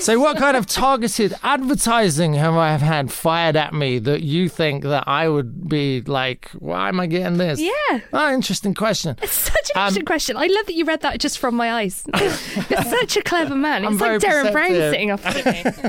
So, 0.03 0.19
what 0.19 0.35
kind 0.35 0.57
of 0.57 0.65
targeted 0.65 1.33
advertising 1.43 2.33
have 2.33 2.55
I 2.55 2.71
have 2.71 2.81
had 2.81 3.09
fired 3.09 3.55
at 3.55 3.73
me 3.73 3.99
that 3.99 4.21
you 4.21 4.49
think 4.49 4.83
that 4.83 5.05
I 5.07 5.29
would 5.29 5.69
be 5.69 6.01
like, 6.01 6.49
why 6.59 6.89
am 6.89 6.99
I 6.99 7.07
getting 7.07 7.37
this? 7.37 7.61
Yeah. 7.61 8.01
Oh, 8.11 8.33
interesting 8.33 8.73
question. 8.73 9.15
It's 9.21 9.31
such 9.31 9.53
an 9.73 9.77
Um, 9.77 9.81
interesting 9.87 10.03
question. 10.05 10.35
I 10.35 10.47
love 10.47 10.65
that 10.65 10.73
you 10.73 10.83
read 10.83 10.99
that 11.03 11.21
just 11.21 11.39
from 11.39 11.55
my 11.55 11.71
eyes. 11.71 12.03
You're 12.19 12.83
such 12.83 13.15
a 13.15 13.21
clever 13.21 13.55
man. 13.55 13.85
I'm 13.85 13.93
It's 13.93 14.01
like 14.01 14.19
Derren 14.19 14.51
Brown 14.51 14.71
sitting 14.71 15.11
opposite 15.11 15.45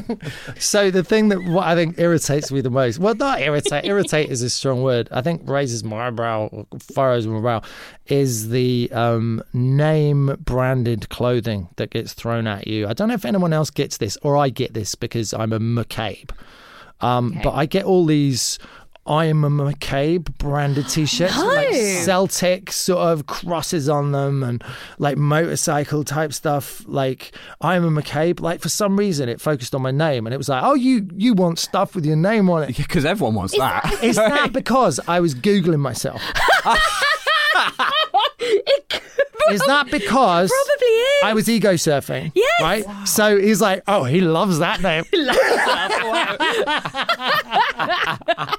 me. 0.08 0.16
So 0.60 0.92
the 0.92 1.02
thing 1.02 1.30
that 1.30 1.42
what 1.42 1.66
I 1.66 1.74
think 1.74 1.98
irritates 1.98 2.52
me 2.52 2.60
the 2.60 2.70
most, 2.70 3.00
well, 3.00 3.16
not 3.16 3.40
irritate. 3.40 3.84
irritate 3.84 4.30
is 4.30 4.42
a 4.42 4.50
strong 4.50 4.82
word. 4.84 5.08
I 5.10 5.22
think 5.22 5.42
raises 5.48 5.82
my 5.82 6.06
eyebrow, 6.06 6.48
or 6.52 6.66
furrows 6.94 7.26
my 7.26 7.40
brow, 7.40 7.62
is 8.06 8.50
the 8.50 8.90
um, 8.92 9.42
name 9.52 10.36
branded 10.40 11.08
clothing 11.08 11.68
that 11.76 11.90
gets 11.90 12.12
thrown 12.12 12.46
at 12.46 12.66
you. 12.66 12.86
I 12.86 12.92
don't 12.92 13.08
know 13.08 13.14
if 13.14 13.24
anyone 13.24 13.52
else 13.52 13.70
gets 13.70 13.96
this, 13.96 14.18
or 14.22 14.36
I 14.36 14.50
get 14.50 14.74
this 14.74 14.94
because 14.94 15.32
I'm 15.32 15.52
a 15.52 15.58
McCabe. 15.58 16.30
Um, 17.00 17.38
But 17.42 17.52
I 17.52 17.66
get 17.66 17.84
all 17.84 18.04
these 18.06 18.58
I 19.06 19.26
am 19.26 19.44
a 19.44 19.50
McCabe 19.50 20.36
branded 20.38 20.88
t-shirts 20.88 21.36
with 21.36 21.44
like 21.44 21.74
Celtic 21.74 22.72
sort 22.72 23.00
of 23.00 23.26
crosses 23.26 23.86
on 23.86 24.12
them 24.12 24.42
and 24.42 24.64
like 24.98 25.18
motorcycle 25.18 26.04
type 26.04 26.32
stuff. 26.32 26.82
Like 26.86 27.32
I 27.60 27.76
am 27.76 27.84
a 27.84 28.02
McCabe. 28.02 28.40
Like 28.40 28.62
for 28.62 28.70
some 28.70 28.96
reason 28.96 29.28
it 29.28 29.42
focused 29.42 29.74
on 29.74 29.82
my 29.82 29.90
name 29.90 30.26
and 30.26 30.32
it 30.32 30.38
was 30.38 30.48
like, 30.48 30.62
oh, 30.64 30.72
you 30.74 31.06
you 31.14 31.34
want 31.34 31.58
stuff 31.58 31.94
with 31.94 32.06
your 32.06 32.16
name 32.16 32.48
on 32.48 32.62
it. 32.62 32.76
Because 32.78 33.04
everyone 33.04 33.34
wants 33.34 33.56
that. 33.58 33.82
that. 33.82 34.02
Is 34.02 34.16
that 34.16 34.52
because 34.54 34.98
I 35.06 35.20
was 35.20 35.34
googling 35.34 35.80
myself? 35.80 36.22
Is 39.50 39.60
that 39.66 39.90
because 39.90 40.50
Probably 40.50 40.86
is. 40.86 41.22
I 41.24 41.32
was 41.34 41.48
ego 41.48 41.74
surfing? 41.74 42.32
Yes. 42.34 42.62
Right. 42.62 42.84
So 43.06 43.38
he's 43.38 43.60
like, 43.60 43.82
oh, 43.86 44.04
he 44.04 44.20
loves 44.20 44.58
that 44.60 44.80
name. 44.80 45.04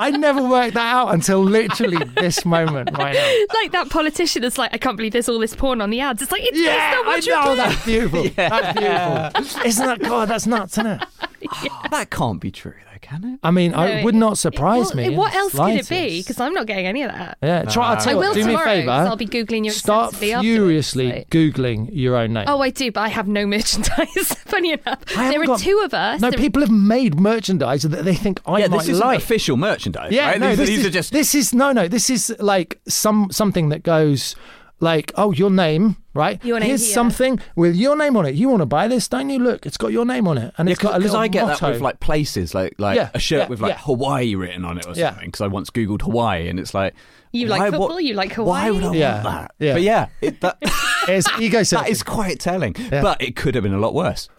I 0.00 0.10
never 0.12 0.42
worked 0.48 0.74
that 0.74 0.94
out 0.94 1.12
until 1.12 1.42
literally 1.42 1.98
this 2.14 2.44
moment 2.44 2.96
right 2.96 3.14
now. 3.14 3.44
like 3.60 3.72
that 3.72 3.90
politician 3.90 4.42
that's 4.42 4.56
like, 4.58 4.72
I 4.72 4.78
can't 4.78 4.96
believe 4.96 5.12
there's 5.12 5.28
all 5.28 5.40
this 5.40 5.56
porn 5.56 5.80
on 5.80 5.90
the 5.90 6.00
ads. 6.00 6.22
It's 6.22 6.30
like, 6.30 6.42
it's 6.44 6.56
Yeah, 6.58 7.02
there's 7.02 7.24
so 7.24 7.34
I 7.34 7.42
much 7.42 7.46
know. 7.46 7.50
repair. 7.50 7.56
That's 7.56 7.84
beautiful. 7.84 8.22
That's 8.36 8.78
beautiful. 8.78 9.66
Isn't 9.66 9.86
that 9.86 9.98
God? 10.00 10.28
That's 10.28 10.46
nuts, 10.46 10.74
isn't 10.74 10.86
it? 10.86 11.02
that 11.90 12.10
can't 12.10 12.40
be 12.40 12.50
true, 12.50 12.74
though, 12.90 12.98
can 13.00 13.24
it? 13.24 13.40
I 13.42 13.50
mean, 13.50 13.70
No, 13.72 13.78
I 13.78 14.02
would 14.04 14.14
not 14.14 14.32
it- 14.32 14.36
surprise 14.36 14.94
well, 14.94 15.08
me. 15.10 15.16
What 15.16 15.32
the 15.32 15.38
else 15.38 15.52
could 15.54 15.70
it 15.76 15.88
be? 15.88 16.20
Because 16.20 16.40
I'm 16.40 16.52
not 16.54 16.66
getting 16.66 16.86
any 16.86 17.02
of 17.02 17.12
that. 17.12 17.38
yeah, 17.42 17.62
try. 17.64 17.90
I'll 17.90 17.96
I 17.96 18.00
tell 18.00 18.12
you 18.14 18.18
will 18.18 18.28
what. 18.28 18.34
Do 18.34 18.46
me 18.46 18.54
a 18.54 18.58
favour. 18.58 18.90
I'll 18.90 19.16
be 19.16 19.26
googling 19.26 19.64
you 19.64 19.70
Start 19.70 20.12
extensively 20.12 20.32
afterwards, 20.34 20.56
furiously 20.92 21.26
googling 21.30 21.88
your 21.92 22.16
own 22.16 22.32
name. 22.32 22.44
Oh, 22.48 22.60
I 22.60 22.70
do, 22.70 22.90
but 22.92 23.00
I 23.02 23.08
have 23.08 23.28
no 23.28 23.46
merchandise. 23.56 24.34
Funny 24.48 24.72
enough, 24.72 24.98
I 25.16 25.30
there 25.30 25.40
are 25.42 25.46
got- 25.46 25.60
two 25.60 25.80
of 25.84 25.94
us. 25.94 26.20
no, 26.20 26.30
There- 26.30 26.38
people 26.38 26.62
have 26.62 26.70
made 26.70 27.18
merchandise 27.20 27.82
that 27.82 28.04
they 28.04 28.14
think 28.14 28.40
I 28.46 28.58
yeah, 28.58 28.66
might 28.68 28.78
this 28.78 28.88
isn't 28.88 29.06
like. 29.06 29.18
official 29.18 29.56
merchandise. 29.56 30.12
Yeah, 30.12 30.30
right? 30.30 30.40
no, 30.40 30.48
these, 30.50 30.58
this 30.58 30.68
these 30.68 30.78
is 30.80 30.86
are 30.86 30.90
just. 30.90 31.12
this 31.12 31.34
is 31.34 31.54
no, 31.54 31.72
no. 31.72 31.86
This 31.88 32.10
is 32.10 32.34
like 32.40 32.80
some 32.88 33.28
something 33.30 33.68
that 33.68 33.82
goes 33.82 34.34
like, 34.80 35.12
oh, 35.16 35.32
your 35.32 35.50
name, 35.50 35.96
right? 36.14 36.42
Your 36.44 36.60
name 36.60 36.68
Here's 36.68 36.84
here. 36.84 36.94
something 36.94 37.40
with 37.56 37.74
your 37.76 37.96
name 37.96 38.16
on 38.16 38.26
it. 38.26 38.34
You 38.34 38.48
want 38.48 38.60
to 38.62 38.66
buy 38.66 38.86
this, 38.88 39.08
don't 39.08 39.28
you? 39.30 39.38
Look, 39.38 39.66
it's 39.66 39.76
got 39.76 39.92
your 39.92 40.04
name 40.04 40.28
on 40.28 40.38
it, 40.38 40.54
and 40.58 40.68
it's 40.68 40.78
got 40.80 40.90
a 40.94 40.98
because 40.98 41.12
little 41.12 41.20
I 41.24 41.28
get 41.28 41.46
motto. 41.46 41.66
that 41.66 41.72
with 41.72 41.80
like 41.82 42.00
places, 42.00 42.54
like 42.54 42.74
like 42.78 42.96
Yeah, 42.96 43.10
a 43.14 43.18
shirt 43.18 43.40
yeah, 43.42 43.48
with 43.48 43.60
like 43.60 43.70
yeah. 43.72 43.78
Hawaii 43.78 44.34
written 44.34 44.64
on 44.64 44.78
it 44.78 44.86
or 44.86 44.92
Yeah. 44.94 45.10
something. 45.10 45.26
Because 45.28 45.40
I 45.40 45.46
once 45.48 45.70
googled 45.70 46.02
Hawaii, 46.02 46.48
and 46.48 46.60
it's 46.60 46.74
like 46.74 46.94
You 47.32 47.46
like 47.48 47.60
why- 47.60 47.70
football, 47.70 47.88
what- 47.88 48.04
you 48.04 48.14
like 48.14 48.32
Hawaii. 48.34 48.64
Why 48.64 48.70
would 48.70 48.82
I 48.82 48.86
Hawaii? 48.86 48.98
Yeah, 49.00 49.12
want 49.24 49.24
that? 49.24 49.54
yeah. 49.58 49.72
But 49.74 49.82
yeah, 49.82 50.06
it, 50.20 50.40
that, 50.42 50.58
it's 51.08 51.28
ego 51.40 51.62
that 51.76 51.88
is 51.88 52.02
quite 52.02 52.38
telling. 52.40 52.74
Yeah. 52.78 53.02
But 53.02 53.20
it 53.22 53.34
could 53.36 53.54
have 53.54 53.64
been 53.64 53.74
a 53.74 53.80
lot 53.80 53.94
worse. 53.94 54.28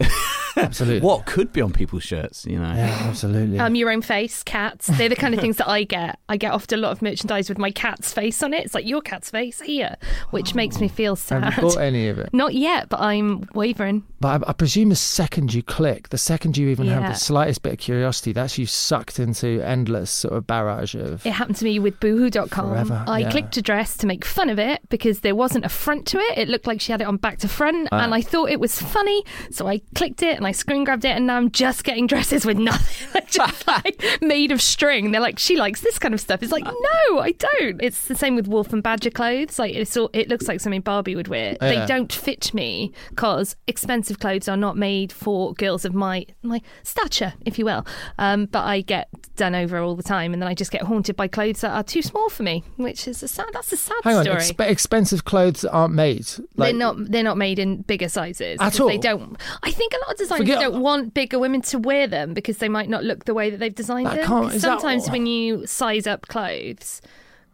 absolutely 0.56 1.00
what 1.00 1.26
could 1.26 1.52
be 1.52 1.60
on 1.60 1.72
people's 1.72 2.02
shirts? 2.02 2.44
You 2.46 2.58
know. 2.58 2.72
Yeah, 2.72 2.98
absolutely. 3.08 3.58
Um, 3.58 3.74
your 3.74 3.90
own 3.90 4.02
face, 4.02 4.42
cats. 4.42 4.86
They're 4.86 5.08
the 5.08 5.16
kind 5.16 5.34
of 5.34 5.40
things 5.40 5.56
that 5.58 5.68
I 5.68 5.84
get. 5.84 6.18
I 6.28 6.36
get 6.36 6.52
often 6.52 6.78
a 6.78 6.82
lot 6.82 6.92
of 6.92 7.02
merchandise 7.02 7.48
with 7.48 7.58
my 7.58 7.70
cat's 7.70 8.12
face 8.12 8.42
on 8.42 8.52
it. 8.54 8.64
It's 8.64 8.74
like 8.74 8.86
your 8.86 9.00
cat's 9.00 9.30
face 9.30 9.60
here, 9.60 9.96
which 10.30 10.54
makes 10.54 10.80
me 10.80 10.88
feel 10.88 11.16
sad. 11.16 11.44
Have 11.44 11.56
you 11.56 11.62
bought 11.62 11.78
any 11.80 12.08
of 12.08 12.18
it? 12.18 12.30
Not 12.32 12.54
yet, 12.54 12.88
but 12.88 13.00
I'm 13.00 13.44
wavering. 13.54 14.04
But 14.20 14.42
I, 14.44 14.50
I 14.50 14.52
presume 14.52 14.90
the 14.90 14.96
second 14.96 15.54
you 15.54 15.62
click, 15.62 16.10
the 16.10 16.18
second 16.18 16.56
you 16.56 16.68
even 16.68 16.86
have 16.88 17.12
the 17.12 17.18
slightest 17.18 17.62
bit 17.62 17.72
of 17.74 17.78
curiosity, 17.78 18.32
that's 18.32 18.58
you 18.58 18.66
sucked 18.66 19.18
into 19.18 19.60
endless 19.62 20.10
sort 20.10 20.34
of 20.34 20.46
barrage 20.46 20.94
of. 20.94 21.24
It 21.24 21.32
happened 21.32 21.56
to 21.56 21.64
me 21.64 21.78
with 21.78 21.98
boohoo.com. 22.00 22.48
Forever, 22.70 23.04
I 23.06 23.20
yeah. 23.20 23.30
clicked 23.30 23.56
a 23.56 23.62
dress 23.62 23.96
to 23.98 24.06
make 24.06 24.24
fun 24.24 24.50
of 24.50 24.58
it 24.58 24.80
because 24.90 25.20
there 25.20 25.34
wasn't 25.34 25.64
a 25.64 25.68
front 25.70 26.06
to 26.08 26.18
it. 26.18 26.38
It 26.38 26.48
looked 26.48 26.66
like 26.66 26.80
she 26.80 26.92
had 26.92 27.00
it 27.00 27.06
on 27.06 27.16
back 27.16 27.38
to 27.38 27.48
front, 27.48 27.88
Ah. 27.92 28.00
and 28.04 28.14
I 28.14 28.20
thought 28.20 28.50
it 28.50 28.60
was 28.60 28.80
funny. 28.80 29.24
So 29.50 29.66
I 29.66 29.80
clicked 29.94 30.22
it 30.22 30.39
and 30.40 30.46
I 30.46 30.52
screen 30.52 30.84
grabbed 30.84 31.04
it, 31.04 31.10
and 31.16 31.26
now 31.26 31.36
I'm 31.36 31.50
just 31.50 31.84
getting 31.84 32.06
dresses 32.06 32.44
with 32.44 32.58
nothing, 32.58 33.08
like 33.14 33.30
just 33.30 33.66
like 33.66 34.02
made 34.20 34.50
of 34.52 34.60
string. 34.60 35.12
They're 35.12 35.20
like, 35.20 35.38
she 35.38 35.56
likes 35.56 35.80
this 35.82 35.98
kind 35.98 36.14
of 36.14 36.20
stuff. 36.20 36.42
It's 36.42 36.52
like, 36.52 36.64
no, 36.64 37.18
I 37.18 37.32
don't. 37.32 37.80
It's 37.82 38.08
the 38.08 38.14
same 38.14 38.36
with 38.36 38.48
wolf 38.48 38.72
and 38.72 38.82
badger 38.82 39.10
clothes. 39.10 39.58
Like 39.58 39.74
it's 39.74 39.96
all, 39.96 40.10
it 40.12 40.28
looks 40.28 40.48
like 40.48 40.60
something 40.60 40.80
Barbie 40.80 41.14
would 41.14 41.28
wear. 41.28 41.56
Yeah. 41.60 41.68
They 41.68 41.86
don't 41.86 42.12
fit 42.12 42.52
me 42.54 42.92
because 43.10 43.56
expensive 43.66 44.18
clothes 44.18 44.48
are 44.48 44.56
not 44.56 44.76
made 44.76 45.12
for 45.12 45.52
girls 45.54 45.84
of 45.84 45.94
my 45.94 46.26
my 46.42 46.60
stature, 46.82 47.34
if 47.44 47.58
you 47.58 47.64
will. 47.64 47.86
Um, 48.18 48.46
but 48.46 48.64
I 48.64 48.80
get 48.80 49.08
done 49.36 49.54
over 49.54 49.78
all 49.78 49.94
the 49.94 50.02
time, 50.02 50.32
and 50.32 50.42
then 50.42 50.48
I 50.48 50.54
just 50.54 50.70
get 50.70 50.82
haunted 50.82 51.16
by 51.16 51.28
clothes 51.28 51.60
that 51.60 51.70
are 51.72 51.82
too 51.82 52.02
small 52.02 52.28
for 52.28 52.42
me, 52.42 52.64
which 52.76 53.06
is 53.06 53.22
a 53.22 53.28
sad. 53.28 53.48
That's 53.52 53.72
a 53.72 53.76
sad 53.76 53.98
Hang 54.04 54.16
on, 54.16 54.24
story. 54.24 54.38
exp- 54.40 54.70
expensive 54.70 55.24
clothes 55.24 55.64
aren't 55.64 55.94
made. 55.94 56.26
Like, 56.56 56.70
they're 56.70 56.72
not. 56.74 56.96
They're 56.98 57.22
not 57.22 57.36
made 57.36 57.58
in 57.58 57.82
bigger 57.82 58.08
sizes. 58.08 58.58
At 58.60 58.80
all? 58.80 58.88
They 58.88 58.98
don't. 58.98 59.36
I 59.62 59.70
think 59.70 59.92
a 59.92 59.98
lot 60.06 60.12
of 60.12 60.18
designers 60.38 60.56
Forget- 60.56 60.72
don't 60.72 60.80
want 60.82 61.14
bigger 61.14 61.38
women 61.38 61.60
to 61.62 61.78
wear 61.78 62.06
them 62.06 62.34
because 62.34 62.58
they 62.58 62.68
might 62.68 62.88
not 62.88 63.04
look 63.04 63.24
the 63.24 63.34
way 63.34 63.50
that 63.50 63.58
they've 63.58 63.74
designed 63.74 64.06
That 64.06 64.16
them. 64.16 64.26
can't- 64.26 64.44
'Cause 64.46 64.54
is 64.56 64.62
that- 64.62 64.80
Sometimes 64.80 65.10
when 65.10 65.26
you 65.26 65.66
size 65.66 66.06
up 66.06 66.26
clothes. 66.28 67.00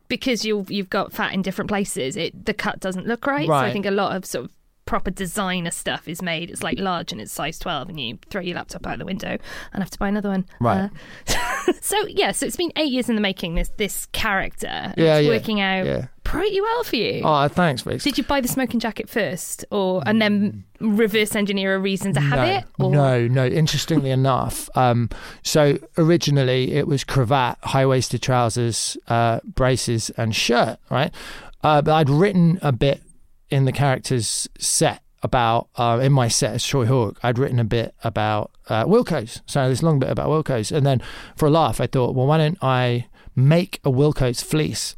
Because 0.09 0.45
you've 0.45 0.71
you've 0.71 0.89
got 0.89 1.13
fat 1.13 1.35
in 1.35 1.43
different 1.43 1.69
places, 1.69 2.17
it 2.17 2.45
the 2.47 2.55
cut 2.55 2.79
doesn't 2.79 3.09
look 3.09 3.27
right. 3.27 3.47
So 3.49 3.53
I 3.53 3.63
Right. 3.65 3.73
think 3.73 3.87
a 3.87 3.91
lot 3.91 4.15
of 4.15 4.25
sort 4.25 4.45
of 4.45 4.53
proper 4.85 5.11
designer 5.11 5.73
stuff 5.73 6.07
is 6.07 6.23
made. 6.23 6.49
It's 6.49 6.63
like 6.63 6.79
large 6.79 7.11
and 7.11 7.21
it's 7.21 7.33
size 7.33 7.59
twelve, 7.59 7.89
and 7.89 7.99
you 7.99 8.17
throw 8.31 8.41
your 8.41 8.55
laptop 8.55 8.87
out 8.87 9.01
the 9.01 9.05
window 9.05 9.37
and 9.73 9.83
have 9.83 9.91
to 9.91 9.99
buy 9.99 10.07
another 10.07 10.29
one. 10.29 10.45
Right. 10.61 10.91
Uh, 11.29 11.73
so 11.81 11.97
yeah, 12.07 12.31
so 12.31 12.47
it's 12.47 12.55
been 12.57 12.71
eight 12.77 12.93
years 12.93 13.09
in 13.09 13.17
the 13.17 13.21
making. 13.21 13.57
This 13.57 13.73
this 13.79 14.07
character, 14.13 14.69
and 14.69 14.95
Yeah, 14.97 15.17
it's 15.17 15.27
yeah, 15.27 15.33
working 15.33 15.61
out 15.61 15.87
yeah. 15.87 16.07
Pretty 16.27 16.61
well 16.61 16.83
for 16.83 16.97
you. 16.97 17.23
Oh, 17.25 17.47
thanks, 17.49 17.87
Rex. 17.87 18.03
Did 18.03 18.19
you 18.19 18.25
buy 18.25 18.41
the 18.41 18.49
smoking 18.49 18.81
jacket 18.81 19.09
first, 19.09 19.65
or 19.71 20.03
and 20.07 20.21
then 20.21 20.65
reverse 20.81 21.37
engineer 21.37 21.77
a 21.77 21.79
reason 21.79 22.13
to 22.15 22.21
have 22.21 22.41
no, 22.41 22.45
it? 22.45 22.65
Or? 22.81 22.91
No, 22.91 23.29
no. 23.29 23.47
Interestingly 23.47 24.11
enough, 24.11 24.69
um, 24.75 25.09
so 25.43 25.79
originally 25.97 26.73
it 26.73 26.89
was 26.89 27.05
cravat, 27.05 27.59
high 27.63 27.87
waisted 27.87 28.23
trousers, 28.23 28.97
uh, 29.07 29.39
braces, 29.45 30.11
and 30.11 30.35
shirt, 30.35 30.79
right? 30.91 31.15
Uh, 31.63 31.81
but 31.81 31.95
I'd 31.95 32.11
written 32.11 32.59
a 32.61 32.73
bit 32.73 33.03
in 33.49 33.65
the 33.65 33.73
character's 33.73 34.49
set 34.59 35.03
about 35.23 35.69
uh, 35.77 36.01
in 36.03 36.13
my 36.13 36.27
set 36.27 36.55
as 36.55 36.67
Troy 36.67 36.87
Hawke. 36.87 37.19
I'd 37.23 37.39
written 37.39 37.61
a 37.61 37.65
bit 37.65 37.95
about 38.03 38.51
uh, 38.69 38.85
Wilko's, 38.85 39.43
so 39.47 39.69
this 39.69 39.83
long 39.83 40.01
bit 40.01 40.11
about 40.11 40.29
Wilko's, 40.29 40.73
and 40.73 40.85
then 40.85 41.01
for 41.37 41.47
a 41.47 41.51
laugh, 41.51 41.81
I 41.81 41.87
thought, 41.87 42.17
well, 42.17 42.27
why 42.27 42.39
don't 42.39 42.59
I 42.61 43.07
make 43.37 43.81
a 43.85 43.91
Wilko's 43.91 44.43
fleece? 44.43 44.97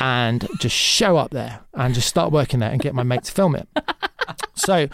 And 0.00 0.48
just 0.58 0.74
show 0.74 1.16
up 1.18 1.30
there 1.30 1.60
and 1.74 1.94
just 1.94 2.08
start 2.08 2.32
working 2.32 2.60
there 2.60 2.70
and 2.70 2.80
get 2.80 2.94
my 2.94 3.02
mate 3.02 3.24
to 3.24 3.32
film 3.32 3.54
it. 3.54 3.68
So, 4.54 4.88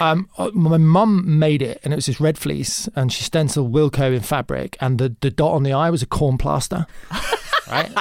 um, 0.00 0.28
uh, 0.38 0.50
my 0.54 0.78
mum 0.78 1.38
made 1.38 1.60
it, 1.60 1.80
and 1.84 1.92
it 1.92 1.96
was 1.96 2.06
this 2.06 2.18
red 2.18 2.38
fleece, 2.38 2.88
and 2.96 3.12
she 3.12 3.22
stenciled 3.24 3.72
Wilko 3.72 4.14
in 4.14 4.22
fabric, 4.22 4.76
and 4.80 4.98
the, 4.98 5.14
the 5.20 5.30
dot 5.30 5.52
on 5.52 5.64
the 5.64 5.74
eye 5.74 5.90
was 5.90 6.02
a 6.02 6.06
corn 6.06 6.38
plaster, 6.38 6.86
right? 7.70 7.92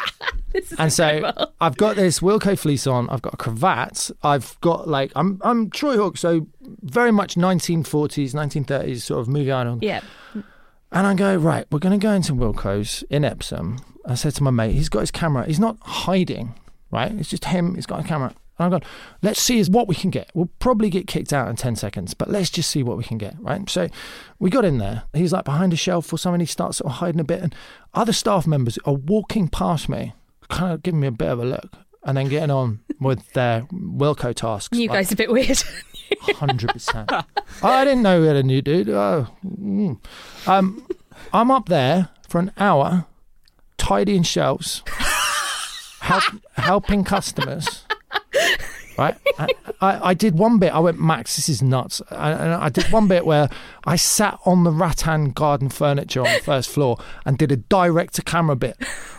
And 0.79 0.93
so 0.93 1.09
incredible. 1.09 1.53
I've 1.59 1.75
got 1.75 1.97
this 1.97 2.21
Wilko 2.21 2.57
fleece 2.57 2.87
on. 2.87 3.09
I've 3.09 3.21
got 3.21 3.33
a 3.33 3.37
cravat. 3.37 4.09
I've 4.23 4.59
got 4.61 4.87
like 4.87 5.11
I'm 5.17 5.39
I'm 5.43 5.69
Troy 5.69 5.97
Hawke, 5.97 6.17
so 6.17 6.47
very 6.61 7.11
much 7.11 7.35
1940s, 7.35 8.33
1930s 8.33 9.01
sort 9.01 9.19
of 9.19 9.27
movie 9.27 9.51
idol. 9.51 9.79
yeah, 9.81 9.99
And 10.33 11.05
I 11.05 11.13
go, 11.13 11.35
right, 11.35 11.65
we're 11.71 11.79
going 11.79 11.99
to 11.99 12.03
go 12.03 12.13
into 12.13 12.33
Wilko's 12.33 13.03
in 13.09 13.25
Epsom. 13.25 13.79
I 14.07 14.15
said 14.15 14.33
to 14.35 14.43
my 14.43 14.51
mate, 14.51 14.73
he's 14.73 14.89
got 14.89 15.01
his 15.01 15.11
camera. 15.11 15.45
He's 15.45 15.59
not 15.59 15.77
hiding, 15.81 16.53
right? 16.91 17.11
It's 17.13 17.29
just 17.29 17.45
him. 17.45 17.75
He's 17.75 17.85
got 17.85 18.01
a 18.01 18.07
camera. 18.07 18.33
And 18.57 18.65
I'm 18.65 18.69
going, 18.69 18.83
let's 19.21 19.41
see 19.41 19.61
what 19.63 19.87
we 19.87 19.95
can 19.95 20.11
get. 20.11 20.31
We'll 20.33 20.49
probably 20.59 20.89
get 20.89 21.07
kicked 21.07 21.33
out 21.33 21.49
in 21.49 21.55
10 21.55 21.75
seconds, 21.75 22.13
but 22.13 22.29
let's 22.29 22.49
just 22.49 22.69
see 22.69 22.83
what 22.83 22.97
we 22.97 23.03
can 23.03 23.17
get, 23.17 23.35
right? 23.39 23.69
So 23.69 23.89
we 24.39 24.49
got 24.49 24.63
in 24.63 24.77
there. 24.77 25.03
He's 25.13 25.33
like 25.33 25.43
behind 25.43 25.73
a 25.73 25.77
shelf 25.77 26.11
or 26.13 26.17
something. 26.17 26.39
He 26.39 26.45
starts 26.45 26.77
sort 26.77 26.91
of 26.91 26.97
hiding 26.99 27.19
a 27.19 27.25
bit. 27.25 27.41
And 27.41 27.55
other 27.93 28.13
staff 28.13 28.47
members 28.47 28.77
are 28.85 28.93
walking 28.93 29.49
past 29.49 29.89
me, 29.89 30.13
kind 30.49 30.73
of 30.73 30.83
giving 30.83 31.01
me 31.01 31.07
a 31.07 31.11
bit 31.11 31.27
of 31.27 31.39
a 31.39 31.45
look 31.45 31.75
and 32.05 32.15
then 32.15 32.29
getting 32.29 32.51
on 32.51 32.79
with 33.01 33.33
their 33.33 33.61
Wilko 33.73 34.33
tasks. 34.33 34.77
you 34.77 34.87
like- 34.87 34.99
guys 34.99 35.11
are 35.11 35.15
a 35.15 35.17
bit 35.17 35.31
weird. 35.31 35.61
Hundred 36.35 36.69
percent. 36.69 37.11
I 37.63 37.83
didn't 37.83 38.03
know 38.03 38.21
we 38.21 38.27
had 38.27 38.35
a 38.35 38.43
new 38.43 38.61
dude. 38.61 38.89
Oh, 38.89 39.27
mm. 39.43 39.99
um, 40.45 40.87
I'm 41.33 41.49
up 41.49 41.67
there 41.67 42.09
for 42.29 42.39
an 42.39 42.51
hour, 42.57 43.05
tidying 43.85 44.23
shelves, 44.23 44.81
help, 45.99 46.23
helping 46.53 47.03
customers. 47.03 47.85
Right, 48.97 49.15
I, 49.37 49.47
I, 49.81 50.09
I 50.09 50.13
did 50.13 50.39
one 50.39 50.57
bit. 50.57 50.73
I 50.73 50.79
went, 50.79 50.99
Max, 50.99 51.35
this 51.35 51.49
is 51.49 51.61
nuts. 51.61 52.01
And 52.09 52.39
and 52.39 52.53
I 52.53 52.69
did 52.69 52.91
one 52.91 53.07
bit 53.07 53.25
where 53.25 53.49
I 53.85 53.95
sat 53.97 54.39
on 54.45 54.63
the 54.63 54.71
rattan 54.71 55.31
garden 55.31 55.69
furniture 55.69 56.21
on 56.21 56.33
the 56.33 56.39
first 56.39 56.69
floor 56.69 56.97
and 57.25 57.37
did 57.37 57.51
a 57.51 57.57
direct 57.57 58.15
to 58.15 58.21
camera 58.21 58.55
bit 58.55 58.77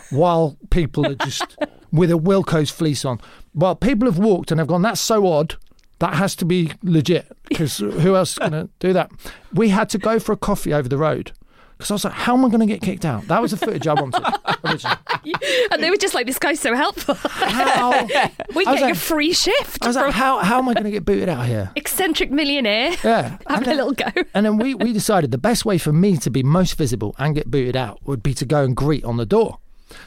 while 0.09 0.57
people 0.69 1.05
are 1.05 1.15
just 1.15 1.57
with 1.91 2.11
a 2.11 2.15
Wilko's 2.15 2.71
fleece 2.71 3.05
on. 3.05 3.21
Well, 3.53 3.75
people 3.75 4.07
have 4.07 4.17
walked 4.17 4.51
and 4.51 4.59
have 4.59 4.67
gone, 4.67 4.81
that's 4.81 4.99
so 4.99 5.27
odd. 5.27 5.55
That 5.99 6.15
has 6.15 6.35
to 6.37 6.45
be 6.45 6.73
legit 6.83 7.31
because 7.47 7.77
who 7.77 8.15
else 8.15 8.33
is 8.33 8.37
going 8.39 8.51
to 8.51 8.69
do 8.79 8.93
that? 8.93 9.11
We 9.53 9.69
had 9.69 9.89
to 9.89 9.97
go 9.97 10.19
for 10.19 10.31
a 10.31 10.37
coffee 10.37 10.73
over 10.73 10.89
the 10.89 10.97
road. 10.97 11.31
Because 11.77 11.91
I 11.91 11.93
was 11.93 12.03
like, 12.05 12.13
how 12.13 12.35
am 12.35 12.43
I 12.43 12.49
going 12.49 12.61
to 12.61 12.65
get 12.65 12.81
kicked 12.81 13.05
out? 13.05 13.27
That 13.27 13.39
was 13.39 13.51
the 13.51 13.57
footage 13.57 13.85
I 13.85 13.93
wanted 13.93 14.23
originally. 14.65 14.97
and 15.71 15.83
they 15.83 15.91
were 15.91 15.97
just 15.97 16.15
like, 16.15 16.25
"This 16.25 16.39
guy's 16.39 16.59
so 16.59 16.73
helpful. 16.73 17.13
How? 17.13 17.91
we 18.55 18.65
get 18.65 18.81
like- 18.81 18.93
a 18.93 18.95
free 18.95 19.31
shift 19.31 19.83
I 19.83 19.87
was 19.87 19.95
like, 19.95 20.11
how, 20.13 20.39
how 20.39 20.57
am 20.57 20.67
I 20.69 20.73
going 20.73 20.85
to 20.85 20.91
get 20.91 21.05
booted 21.05 21.29
out 21.29 21.45
here? 21.45 21.69
eccentric 21.75 22.31
millionaire 22.31 22.93
Yeah. 23.03 23.37
having 23.47 23.69
a 23.69 23.75
little 23.75 23.91
go." 23.91 24.05
And 24.33 24.45
then 24.45 24.57
we, 24.57 24.73
we 24.73 24.91
decided 24.91 25.29
the 25.31 25.37
best 25.37 25.65
way 25.65 25.77
for 25.77 25.93
me 25.93 26.17
to 26.17 26.29
be 26.31 26.41
most 26.41 26.77
visible 26.77 27.15
and 27.19 27.35
get 27.35 27.51
booted 27.51 27.75
out 27.75 27.99
would 28.07 28.23
be 28.23 28.33
to 28.35 28.45
go 28.45 28.63
and 28.63 28.75
greet 28.75 29.03
on 29.03 29.17
the 29.17 29.25
door. 29.25 29.59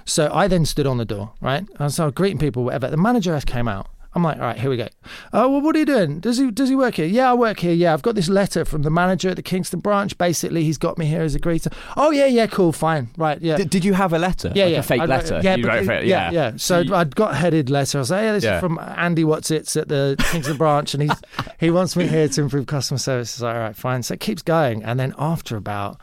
So 0.04 0.30
I 0.32 0.48
then 0.48 0.66
stood 0.66 0.86
on 0.86 0.98
the 0.98 1.04
door, 1.04 1.32
right? 1.40 1.66
And 1.78 1.92
so 1.92 2.10
greeting 2.10 2.38
people, 2.38 2.64
whatever. 2.64 2.88
The 2.88 2.96
manager 2.96 3.38
came 3.46 3.68
out. 3.68 3.86
I'm 4.12 4.24
like, 4.24 4.38
all 4.38 4.42
right, 4.42 4.58
here 4.58 4.68
we 4.70 4.76
go. 4.76 4.88
Oh, 5.32 5.48
well, 5.48 5.60
what 5.60 5.76
are 5.76 5.78
you 5.78 5.86
doing? 5.86 6.18
Does 6.18 6.36
he 6.38 6.50
does 6.50 6.68
he 6.68 6.74
work 6.74 6.94
here? 6.96 7.06
Yeah, 7.06 7.30
I 7.30 7.34
work 7.34 7.60
here. 7.60 7.72
Yeah, 7.72 7.92
I've 7.94 8.02
got 8.02 8.16
this 8.16 8.28
letter 8.28 8.64
from 8.64 8.82
the 8.82 8.90
manager 8.90 9.28
at 9.30 9.36
the 9.36 9.42
Kingston 9.42 9.78
branch. 9.78 10.18
Basically, 10.18 10.64
he's 10.64 10.78
got 10.78 10.98
me 10.98 11.06
here 11.06 11.22
as 11.22 11.36
a 11.36 11.38
greeter. 11.38 11.72
Oh, 11.96 12.10
yeah, 12.10 12.26
yeah, 12.26 12.48
cool, 12.48 12.72
fine, 12.72 13.10
right, 13.16 13.40
yeah. 13.40 13.56
Did, 13.56 13.70
did 13.70 13.84
you 13.84 13.92
have 13.94 14.12
a 14.12 14.18
letter? 14.18 14.50
Yeah, 14.54 14.64
like 14.64 14.72
yeah. 14.72 14.78
A 14.80 14.82
fake 14.82 15.00
I'd 15.02 15.08
letter. 15.08 15.40
Yeah, 15.44 15.54
you 15.54 15.62
but- 15.64 15.86
wrote 15.86 16.02
it. 16.02 16.06
yeah, 16.06 16.30
Yeah, 16.30 16.50
yeah. 16.50 16.56
So 16.56 16.80
You- 16.80 16.94
I'd 16.94 17.14
got 17.14 17.32
a 17.32 17.36
headed 17.36 17.70
letter. 17.70 17.98
I 17.98 18.00
was 18.00 18.10
like, 18.10 18.22
yeah, 18.22 18.32
this 18.32 18.42
Yeah. 18.44 18.56
is 18.56 18.60
from 18.60 18.78
Andy 18.80 19.22
Watsits 19.22 19.76
at 19.76 19.86
the 19.88 20.16
Kingston 20.32 20.56
branch, 20.56 20.92
and 20.94 21.04
he's 21.04 21.12
he 21.60 21.70
wants 21.70 21.94
me 21.94 22.08
here 22.08 22.26
to 22.28 22.40
improve 22.42 22.66
customer 22.66 22.98
service. 22.98 23.40
Like, 23.40 23.54
all 23.54 23.60
right, 23.60 23.76
fine. 23.76 24.02
So 24.02 24.14
it 24.14 24.20
keeps 24.20 24.42
going, 24.42 24.82
and 24.82 24.98
then 24.98 25.14
after 25.18 25.56
about 25.56 26.00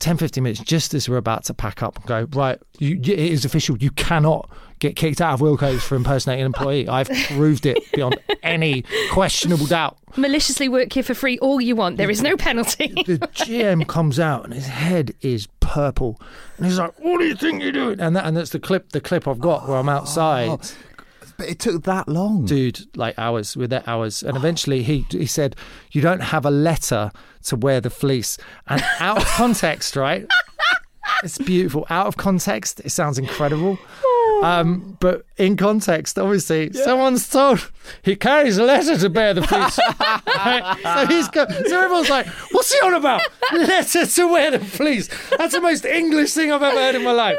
10, 0.00 0.16
15 0.18 0.44
minutes, 0.44 0.60
just 0.60 0.92
as 0.94 1.08
we're 1.08 1.16
about 1.16 1.44
to 1.44 1.54
pack 1.54 1.82
up 1.82 1.96
and 1.96 2.04
go, 2.06 2.28
right, 2.38 2.58
you- 2.78 3.00
it 3.00 3.08
is 3.18 3.44
official. 3.46 3.76
You 3.78 3.90
cannot 3.92 4.50
get 4.78 4.96
kicked 4.96 5.20
out 5.20 5.34
of 5.34 5.40
Wilko's 5.40 5.82
for 5.82 5.96
impersonating 5.96 6.42
an 6.42 6.46
employee. 6.46 6.88
I've 6.88 7.08
proved 7.28 7.66
it 7.66 7.78
beyond 7.92 8.16
any 8.42 8.84
questionable 9.10 9.66
doubt. 9.66 9.98
Maliciously 10.16 10.68
work 10.68 10.92
here 10.92 11.02
for 11.02 11.14
free 11.14 11.38
all 11.38 11.60
you 11.60 11.76
want. 11.76 11.96
There 11.96 12.10
is 12.10 12.22
no 12.22 12.36
penalty. 12.36 12.88
the 13.06 13.18
GM 13.18 13.86
comes 13.86 14.18
out 14.20 14.44
and 14.44 14.54
his 14.54 14.66
head 14.66 15.14
is 15.20 15.48
purple, 15.60 16.20
and 16.56 16.66
he's 16.66 16.78
like, 16.78 16.98
"What 16.98 17.18
do 17.18 17.26
you 17.26 17.34
think 17.34 17.62
you're 17.62 17.72
doing?" 17.72 18.00
And 18.00 18.16
that, 18.16 18.24
and 18.24 18.36
that's 18.36 18.50
the 18.50 18.58
clip, 18.60 18.90
the 18.90 19.00
clip 19.00 19.28
I've 19.28 19.40
got 19.40 19.68
where 19.68 19.76
I'm 19.78 19.88
outside, 19.88 20.48
oh, 20.48 20.58
But 21.36 21.48
it 21.48 21.58
took 21.58 21.84
that 21.84 22.08
long. 22.08 22.46
dude, 22.46 22.80
like 22.96 23.16
hours 23.18 23.56
with 23.56 23.70
that 23.70 23.86
hours, 23.86 24.22
and 24.22 24.36
eventually 24.36 24.82
he 24.82 25.06
he 25.10 25.26
said, 25.26 25.54
"You 25.92 26.00
don't 26.00 26.20
have 26.22 26.44
a 26.46 26.50
letter 26.50 27.12
to 27.44 27.56
wear 27.56 27.80
the 27.80 27.90
fleece," 27.90 28.38
and 28.66 28.82
out 28.98 29.18
of 29.18 29.24
context, 29.26 29.96
right? 29.96 30.26
It's 31.24 31.38
beautiful. 31.38 31.84
Out 31.90 32.06
of 32.06 32.16
context, 32.16 32.80
it 32.84 32.90
sounds 32.90 33.18
incredible. 33.18 33.76
Um, 34.42 34.96
but 35.00 35.26
in 35.36 35.56
context, 35.56 36.18
obviously, 36.18 36.72
someone's 36.72 37.28
told 37.28 37.70
he 38.02 38.16
carries 38.16 38.58
a 38.58 38.64
letter 38.64 38.96
to 38.98 39.08
bear 39.10 39.34
the 39.34 39.42
fleece. 39.42 39.78
Right? 40.26 40.76
So 40.98 41.06
he's 41.06 41.28
got, 41.28 41.50
so 41.52 41.80
everyone's 41.80 42.10
like, 42.10 42.26
"What's 42.52 42.72
he 42.72 42.78
on 42.80 42.94
about? 42.94 43.22
Letter 43.52 44.06
to 44.06 44.28
wear 44.32 44.50
the 44.52 44.60
fleece? 44.60 45.08
That's 45.36 45.54
the 45.54 45.60
most 45.60 45.84
English 45.84 46.32
thing 46.32 46.52
I've 46.52 46.62
ever 46.62 46.76
heard 46.78 46.94
in 46.94 47.04
my 47.04 47.12
life." 47.12 47.38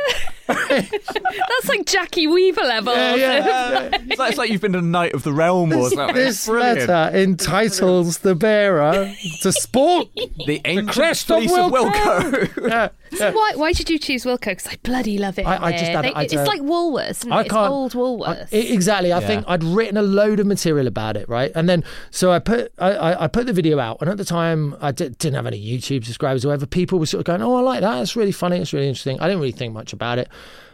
That's 0.49 1.67
like 1.69 1.85
Jackie 1.85 2.27
Weaver 2.27 2.61
level. 2.61 2.93
Yeah, 2.95 3.15
yeah. 3.15 3.89
it's, 3.93 4.19
like, 4.19 4.29
it's 4.29 4.37
like 4.37 4.49
you've 4.49 4.61
been 4.61 4.75
a 4.75 4.81
knight 4.81 5.13
of 5.13 5.23
the 5.23 5.31
Realm 5.33 5.71
or 5.73 5.89
something. 5.89 6.15
This 6.15 6.45
brilliant. 6.45 6.87
letter 6.89 7.17
entitles 7.17 8.19
the 8.19 8.35
bearer 8.35 9.13
to 9.41 9.51
sport. 9.51 10.07
The 10.15 10.61
ancient 10.65 10.89
crest 10.89 11.29
of 11.31 11.37
fleece 11.39 11.51
of 11.51 11.71
Wilko. 11.71 11.91
Wilko. 11.91 12.69
Yeah, 12.69 12.89
yeah. 13.11 13.31
Why, 13.31 13.53
why 13.55 13.73
did 13.73 13.89
you 13.89 13.99
choose 13.99 14.23
Wilko? 14.25 14.39
Because 14.45 14.67
I 14.67 14.77
bloody 14.83 15.17
love 15.17 15.37
it. 15.39 15.45
I- 15.45 15.67
I 15.67 15.71
just 15.71 15.83
there. 15.85 15.95
had- 15.95 16.05
They- 16.05 16.13
I 16.13 16.23
it's 16.23 16.33
like 16.33 16.61
Woolworths. 16.61 17.25
It? 17.25 17.31
I 17.31 17.41
it's 17.41 17.49
can't- 17.51 17.69
old 17.71 17.93
Woolworths. 17.93 18.53
I- 18.53 18.57
exactly. 18.57 19.11
I 19.11 19.19
Yeah. 19.19 19.27
think 19.27 19.45
I'd 19.47 19.63
written 19.63 19.97
a 19.97 20.01
load 20.01 20.39
of 20.39 20.47
material 20.47 20.87
about 20.87 21.17
it, 21.17 21.27
right? 21.29 21.51
And 21.55 21.67
then 21.69 21.83
so 22.11 22.31
I 22.31 22.39
put 22.39 22.71
I, 22.79 22.91
I, 22.91 23.23
I 23.25 23.27
put 23.27 23.45
the 23.45 23.53
video 23.53 23.79
out, 23.79 23.97
and 24.01 24.09
at 24.09 24.17
the 24.17 24.25
time 24.25 24.75
I 24.81 24.91
di- 24.91 25.09
didn't 25.09 25.35
have 25.35 25.45
any 25.47 25.61
YouTube 25.61 26.05
subscribers 26.05 26.45
or 26.45 26.49
whatever. 26.49 26.65
People 26.65 26.99
were 26.99 27.05
sort 27.05 27.19
of 27.19 27.25
going, 27.25 27.41
"Oh, 27.41 27.55
I 27.55 27.61
like 27.61 27.81
that. 27.81 28.01
It's 28.01 28.15
really 28.15 28.31
funny. 28.31 28.57
It's 28.57 28.73
really 28.73 28.87
interesting." 28.87 29.19
I 29.19 29.27
didn't 29.27 29.39
really 29.39 29.51
think 29.51 29.73
much 29.73 29.93
about 29.93 30.19
it. 30.19 30.29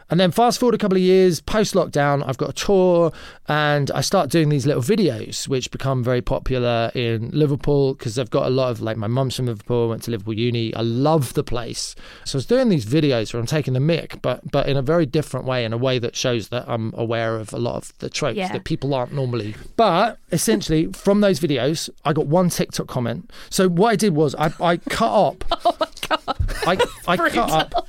And 0.07 0.19
then 0.19 0.29
fast 0.29 0.59
forward 0.59 0.75
a 0.75 0.77
couple 0.77 0.97
of 0.97 1.01
years, 1.01 1.41
post 1.41 1.73
lockdown, 1.73 2.23
I've 2.27 2.37
got 2.37 2.49
a 2.51 2.53
tour 2.53 3.11
and 3.47 3.89
I 3.89 4.01
start 4.01 4.29
doing 4.29 4.49
these 4.49 4.67
little 4.67 4.83
videos, 4.83 5.47
which 5.47 5.71
become 5.71 6.03
very 6.03 6.21
popular 6.21 6.91
in 6.93 7.31
Liverpool 7.31 7.95
because 7.95 8.19
I've 8.19 8.29
got 8.29 8.45
a 8.45 8.51
lot 8.51 8.69
of 8.69 8.81
like 8.81 8.97
my 8.97 9.07
mum's 9.07 9.35
from 9.35 9.47
Liverpool, 9.47 9.89
went 9.89 10.03
to 10.03 10.11
Liverpool 10.11 10.35
Uni. 10.35 10.71
I 10.75 10.81
love 10.81 11.33
the 11.33 11.43
place. 11.43 11.95
So 12.23 12.35
I 12.35 12.37
was 12.37 12.45
doing 12.45 12.69
these 12.69 12.85
videos 12.85 13.33
where 13.33 13.39
I'm 13.39 13.47
taking 13.47 13.73
the 13.73 13.79
mic, 13.79 14.21
but 14.21 14.41
but 14.51 14.69
in 14.69 14.77
a 14.77 14.83
very 14.83 15.07
different 15.07 15.47
way, 15.47 15.65
in 15.65 15.73
a 15.73 15.77
way 15.77 15.97
that 15.97 16.15
shows 16.15 16.49
that 16.49 16.65
I'm 16.67 16.93
aware 16.95 17.37
of 17.37 17.51
a 17.51 17.57
lot 17.57 17.77
of 17.77 17.97
the 17.97 18.07
tropes 18.11 18.37
Yeah. 18.37 18.53
that 18.53 18.63
people 18.63 18.93
aren't 18.93 19.11
normally. 19.11 19.55
But 19.75 20.19
essentially, 20.31 20.85
from 20.93 21.21
those 21.21 21.39
videos, 21.39 21.89
I 22.05 22.13
got 22.13 22.27
one 22.27 22.49
TikTok 22.51 22.85
comment. 22.85 23.31
So 23.49 23.67
what 23.69 23.89
I 23.89 23.95
did 23.95 24.13
was 24.15 24.35
I, 24.35 24.53
I 24.61 24.77
cut 24.77 25.11
up. 25.11 25.43
Oh 25.65 25.75
my 25.79 25.87
god! 26.07 26.37
I, 26.67 26.77
I 27.07 27.17
cut 27.29 27.49
up. 27.51 27.87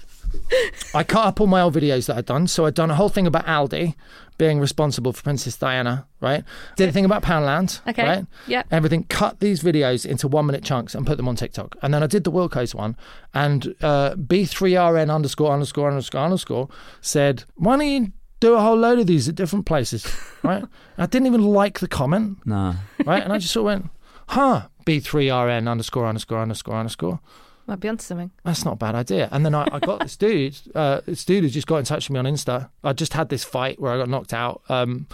I 0.95 1.03
cut 1.05 1.25
up 1.27 1.41
all 1.41 1.47
my 1.47 1.61
old 1.61 1.75
videos 1.75 2.07
that 2.07 2.17
I'd 2.17 2.27
done. 2.27 2.47
So 2.47 2.67
I'd 2.67 2.75
done 2.75 2.91
a 2.91 2.95
whole 2.95 3.09
thing 3.09 3.27
about 3.27 3.47
Aldi 3.47 3.95
being 4.39 4.61
responsible 4.61 5.13
for 5.13 5.23
Princess 5.23 5.57
Diana, 5.57 6.07
right? 6.21 6.45
Did 6.77 6.89
a 6.89 6.93
thing 6.93 7.05
about 7.07 7.23
Poundland, 7.23 7.81
Okay. 7.89 8.03
right? 8.03 8.27
Yeah. 8.47 8.63
Everything. 8.71 9.05
Cut 9.05 9.41
these 9.41 9.63
videos 9.63 10.05
into 10.05 10.29
one 10.29 10.47
minute 10.47 10.63
chunks 10.63 10.95
and 10.95 11.07
put 11.07 11.17
them 11.17 11.27
on 11.29 11.37
TikTok. 11.37 11.75
And 11.83 11.93
then 11.95 12.03
I 12.03 12.07
did 12.07 12.25
the 12.25 12.31
Wilko's 12.33 12.75
one, 12.75 12.97
and 13.35 13.75
uh, 13.83 14.11
B3RN 14.15 15.13
underscore 15.15 15.53
underscore 15.53 15.89
underscore 15.89 16.21
underscore 16.21 16.69
said, 17.01 17.45
"Why 17.55 17.77
don't 17.79 17.87
you 17.87 18.13
do 18.41 18.55
a 18.55 18.61
whole 18.61 18.77
load 18.77 18.99
of 18.99 19.07
these 19.07 19.29
at 19.29 19.35
different 19.35 19.65
places?" 19.67 20.07
Right? 20.43 20.65
I 20.99 21.07
didn't 21.07 21.27
even 21.27 21.43
like 21.43 21.81
the 21.81 21.89
comment, 21.89 22.39
No. 22.47 22.75
right? 23.05 23.23
And 23.23 23.33
I 23.33 23.39
just 23.39 23.53
sort 23.53 23.63
of 23.63 23.81
went, 23.81 23.91
"Huh." 24.29 24.69
B3RN 24.87 25.67
underscore 25.69 26.07
underscore 26.07 26.39
underscore 26.41 26.77
underscore 26.77 27.19
Might 27.67 27.81
be 27.81 27.89
onto 27.89 28.03
something. 28.03 28.31
that's 28.45 28.65
not 28.65 28.75
a 28.75 28.77
bad 28.77 28.95
idea. 28.95 29.29
And 29.33 29.45
then 29.45 29.55
I, 29.55 29.67
I 29.73 29.81
got 29.81 30.01
this 30.01 30.17
dude, 30.17 30.57
uh, 30.75 31.01
this 31.05 31.25
dude 31.25 31.43
who 31.43 31.51
just 31.51 31.67
got 31.67 31.79
in 31.79 31.85
touch 31.85 32.09
with 32.09 32.15
me 32.15 32.19
on 32.21 32.25
Insta. 32.25 32.71
I 32.85 32.93
just 32.93 33.13
had 33.15 33.29
this 33.29 33.43
fight 33.45 33.81
where 33.81 33.93
I 33.93 33.97
got 33.97 34.09
knocked 34.09 34.33
out, 34.33 34.63
um, 34.69 35.09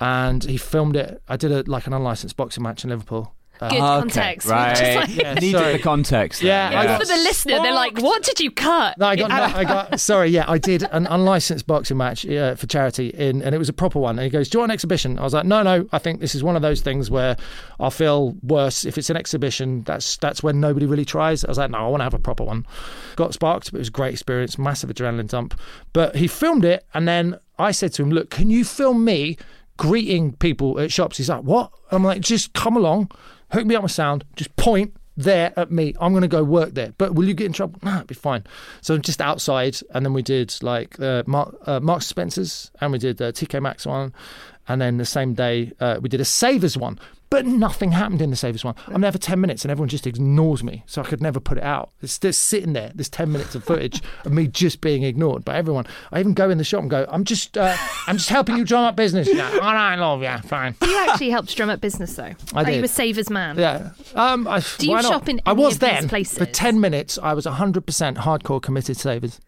and 0.00 0.42
he 0.44 0.56
filmed 0.56 0.96
it. 0.96 1.22
I 1.28 1.36
did 1.36 1.52
a 1.52 1.70
like 1.70 1.86
an 1.86 1.92
unlicensed 1.92 2.36
boxing 2.36 2.62
match 2.62 2.84
in 2.84 2.90
Liverpool. 2.90 3.34
Good 3.60 3.72
Okay, 3.72 3.78
context. 3.78 4.48
Right. 4.48 4.76
Just 4.76 4.96
like- 4.96 5.16
Yeah, 5.16 5.34
Needed 5.40 5.58
sorry. 5.58 5.72
the 5.74 5.78
context. 5.80 6.42
Yeah, 6.42 6.70
then, 6.70 6.88
I 6.90 6.98
For 6.98 7.04
the 7.04 7.14
listener, 7.16 7.60
they're 7.60 7.74
like, 7.74 7.98
"What 8.00 8.22
did 8.22 8.40
you 8.40 8.50
cut?" 8.50 8.96
No, 8.98 9.06
I 9.06 9.16
got, 9.16 9.28
no, 9.28 9.36
I 9.58 9.64
got. 9.64 10.00
Sorry, 10.00 10.30
yeah, 10.30 10.44
I 10.48 10.58
did 10.58 10.84
an 10.92 11.06
unlicensed 11.06 11.66
boxing 11.66 11.96
match 11.98 12.26
uh, 12.26 12.54
for 12.54 12.66
charity, 12.66 13.08
in, 13.08 13.42
and 13.42 13.54
it 13.54 13.58
was 13.58 13.68
a 13.68 13.72
proper 13.72 13.98
one. 13.98 14.18
And 14.18 14.24
he 14.24 14.30
goes, 14.30 14.48
"Do 14.48 14.56
you 14.56 14.60
want 14.60 14.70
an 14.70 14.74
exhibition?" 14.74 15.18
I 15.18 15.22
was 15.22 15.34
like, 15.34 15.44
"No, 15.46 15.62
no. 15.62 15.86
I 15.92 15.98
think 15.98 16.20
this 16.20 16.34
is 16.34 16.42
one 16.42 16.56
of 16.56 16.62
those 16.62 16.80
things 16.80 17.10
where 17.10 17.36
I'll 17.78 17.90
feel 17.90 18.34
worse 18.42 18.84
if 18.84 18.96
it's 18.98 19.10
an 19.10 19.16
exhibition. 19.16 19.82
That's 19.82 20.16
that's 20.16 20.42
when 20.42 20.60
nobody 20.60 20.86
really 20.86 21.04
tries." 21.04 21.44
I 21.44 21.48
was 21.48 21.58
like, 21.58 21.70
"No, 21.70 21.78
I 21.78 21.88
want 21.88 22.00
to 22.00 22.04
have 22.04 22.14
a 22.14 22.18
proper 22.18 22.44
one." 22.44 22.66
Got 23.16 23.34
sparked, 23.34 23.72
but 23.72 23.78
it 23.78 23.80
was 23.80 23.88
a 23.88 23.92
great 23.92 24.12
experience, 24.14 24.56
massive 24.58 24.88
adrenaline 24.90 25.28
dump. 25.28 25.58
But 25.92 26.16
he 26.16 26.26
filmed 26.26 26.64
it, 26.64 26.86
and 26.94 27.06
then 27.06 27.38
I 27.58 27.72
said 27.72 27.92
to 27.94 28.02
him, 28.02 28.10
"Look, 28.10 28.30
can 28.30 28.48
you 28.48 28.64
film 28.64 29.04
me 29.04 29.36
greeting 29.76 30.32
people 30.36 30.78
at 30.80 30.92
shops?" 30.92 31.16
He's 31.18 31.28
like, 31.28 31.42
"What?" 31.42 31.72
I'm 31.90 32.04
like, 32.04 32.20
"Just 32.20 32.52
come 32.52 32.76
along, 32.76 33.10
hook 33.52 33.66
me 33.66 33.74
up 33.74 33.82
with 33.82 33.92
sound, 33.92 34.24
just 34.36 34.54
point." 34.56 34.94
there 35.16 35.52
at 35.56 35.70
me. 35.70 35.94
I'm 36.00 36.12
going 36.12 36.22
to 36.22 36.28
go 36.28 36.42
work 36.42 36.74
there. 36.74 36.94
But 36.96 37.14
will 37.14 37.26
you 37.26 37.34
get 37.34 37.46
in 37.46 37.52
trouble? 37.52 37.78
Nah, 37.82 37.96
it'd 37.96 38.06
be 38.06 38.14
fine. 38.14 38.44
So 38.80 38.96
just 38.98 39.20
outside, 39.20 39.76
and 39.92 40.04
then 40.04 40.12
we 40.12 40.22
did 40.22 40.54
like 40.62 40.98
uh, 41.00 41.24
Mark, 41.26 41.56
uh, 41.66 41.80
Marks 41.80 42.06
Spencer's, 42.06 42.70
and 42.80 42.92
we 42.92 42.98
did 42.98 43.20
uh, 43.20 43.32
TK 43.32 43.60
Maxx 43.60 43.86
one, 43.86 44.12
and 44.68 44.80
then 44.80 44.96
the 44.96 45.04
same 45.04 45.34
day 45.34 45.72
uh, 45.80 45.98
we 46.00 46.08
did 46.08 46.20
a 46.20 46.24
Savers 46.24 46.76
one. 46.76 46.98
But 47.30 47.46
nothing 47.46 47.92
happened 47.92 48.20
in 48.20 48.30
the 48.30 48.36
Savers 48.36 48.64
one. 48.64 48.74
I'm 48.88 49.00
there 49.02 49.12
for 49.12 49.18
10 49.18 49.40
minutes 49.40 49.64
and 49.64 49.70
everyone 49.70 49.88
just 49.88 50.04
ignores 50.04 50.64
me. 50.64 50.82
So 50.86 51.00
I 51.00 51.04
could 51.04 51.22
never 51.22 51.38
put 51.38 51.58
it 51.58 51.62
out. 51.64 51.90
It's 52.02 52.18
just 52.18 52.42
sitting 52.44 52.72
there, 52.72 52.90
this 52.92 53.08
10 53.08 53.30
minutes 53.30 53.54
of 53.54 53.62
footage 53.62 54.02
of 54.24 54.32
me 54.32 54.48
just 54.48 54.80
being 54.80 55.04
ignored 55.04 55.44
by 55.44 55.54
everyone. 55.56 55.86
I 56.10 56.18
even 56.18 56.34
go 56.34 56.50
in 56.50 56.58
the 56.58 56.64
shop 56.64 56.80
and 56.80 56.90
go, 56.90 57.06
I'm 57.08 57.22
just 57.22 57.56
uh, 57.56 57.76
I'm 58.08 58.16
just 58.16 58.30
helping 58.30 58.56
you 58.56 58.64
drum 58.64 58.82
up 58.84 58.96
business. 58.96 59.28
Yeah, 59.32 59.48
all 59.62 59.72
right, 59.74 59.94
love, 59.94 60.22
yeah, 60.22 60.40
fine. 60.40 60.74
You 60.82 60.98
actually 61.08 61.30
helped 61.30 61.56
drum 61.56 61.70
up 61.70 61.80
business, 61.80 62.16
though. 62.16 62.34
I 62.52 62.62
Are 62.64 62.68
you 62.68 62.76
did. 62.78 62.84
a 62.84 62.88
savers 62.88 63.30
man? 63.30 63.56
Yeah. 63.56 63.90
Um, 64.16 64.48
I, 64.48 64.60
Do 64.78 64.86
you 64.86 64.92
why 64.92 65.02
not? 65.02 65.08
shop 65.12 65.28
in 65.28 65.40
I 65.46 65.52
any 65.52 65.62
was 65.62 65.74
of 65.74 65.80
these 65.80 65.90
then. 65.90 66.08
For 66.46 66.46
10 66.46 66.80
minutes, 66.80 67.16
I 67.22 67.32
was 67.34 67.46
100% 67.46 68.16
hardcore 68.16 68.60
committed 68.60 68.96
savers. 68.96 69.40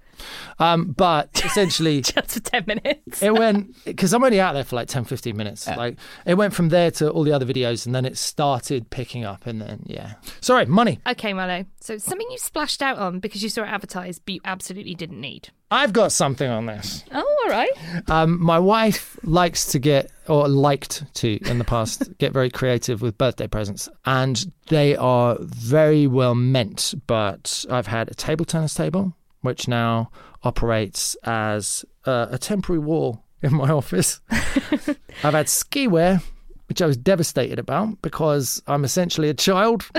Um, 0.59 0.93
but 0.93 1.29
essentially, 1.45 2.01
Just 2.03 2.33
for 2.33 2.41
10 2.41 2.65
minutes. 2.67 3.23
it 3.23 3.35
went, 3.35 3.75
because 3.85 4.13
I'm 4.13 4.23
only 4.25 4.41
out 4.41 4.53
there 4.53 4.65
for 4.65 4.77
like 4.77 4.89
10, 4.89 5.05
15 5.05 5.37
minutes. 5.37 5.67
Like, 5.67 5.99
it 6.27 6.35
went 6.35 6.55
from 6.55 6.69
there 6.69 6.91
to 6.93 7.11
all 7.11 7.25
the 7.25 7.33
other 7.33 7.47
videos, 7.47 7.87
and 7.87 7.95
then 7.95 8.05
it 8.05 8.17
started 8.19 8.91
picking 8.91 9.25
up, 9.25 9.47
and 9.47 9.61
then, 9.61 9.83
yeah. 9.87 10.15
Sorry, 10.41 10.67
money. 10.67 11.01
Okay, 11.07 11.33
Marlo. 11.33 11.67
So 11.81 11.99
something 11.99 12.27
you 12.31 12.39
splashed 12.39 12.83
out 12.83 12.99
on 12.99 13.19
because 13.19 13.43
you 13.43 13.49
saw 13.49 13.63
it 13.63 13.69
advertised, 13.69 14.23
but 14.25 14.35
you 14.35 14.41
absolutely 14.45 14.95
didn't 14.95 15.21
need. 15.21 15.51
I've 15.71 15.93
got 15.95 16.13
something 16.13 16.49
on 16.49 16.67
this. 16.67 17.03
Oh, 17.13 17.39
all 17.45 17.51
right. 17.51 17.71
Um, 18.11 18.41
my 18.43 18.59
wife 18.59 19.19
likes 19.25 19.67
to 19.73 19.79
get, 19.79 20.11
or 20.29 20.47
liked 20.47 21.03
to 21.15 21.39
in 21.49 21.57
the 21.59 21.65
past, 21.65 22.15
get 22.19 22.33
very 22.33 22.51
creative 22.51 23.01
with 23.01 23.17
birthday 23.17 23.47
presents. 23.47 23.89
And 24.05 24.53
they 24.69 24.97
are 24.97 25.39
very 25.41 26.07
well 26.07 26.35
meant. 26.35 26.95
But 27.07 27.65
I've 27.71 27.87
had 27.87 28.11
a 28.11 28.15
table 28.15 28.45
tennis 28.45 28.75
table, 28.75 29.17
which 29.43 29.69
now 29.69 30.11
operates 30.43 31.15
as 31.25 31.85
uh, 32.07 32.27
a 32.31 32.39
temporary 32.39 32.81
wall 32.81 33.23
in 33.43 33.55
my 33.55 33.71
office. 33.71 34.21
I've 34.31 35.35
had 35.35 35.49
ski 35.49 35.87
wear, 35.87 36.23
which 36.69 36.81
I 36.81 36.87
was 36.87 36.97
devastated 36.97 37.59
about 37.59 38.01
because 38.03 38.63
I'm 38.67 38.85
essentially 38.85 39.29
a 39.29 39.35
child. 39.35 39.85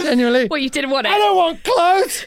Genuinely. 0.00 0.48
What 0.48 0.60
you 0.60 0.68
didn't 0.68 0.90
want 0.90 1.06
it. 1.06 1.12
I 1.12 1.18
don't 1.18 1.36
want 1.36 1.64
clothes. 1.64 2.26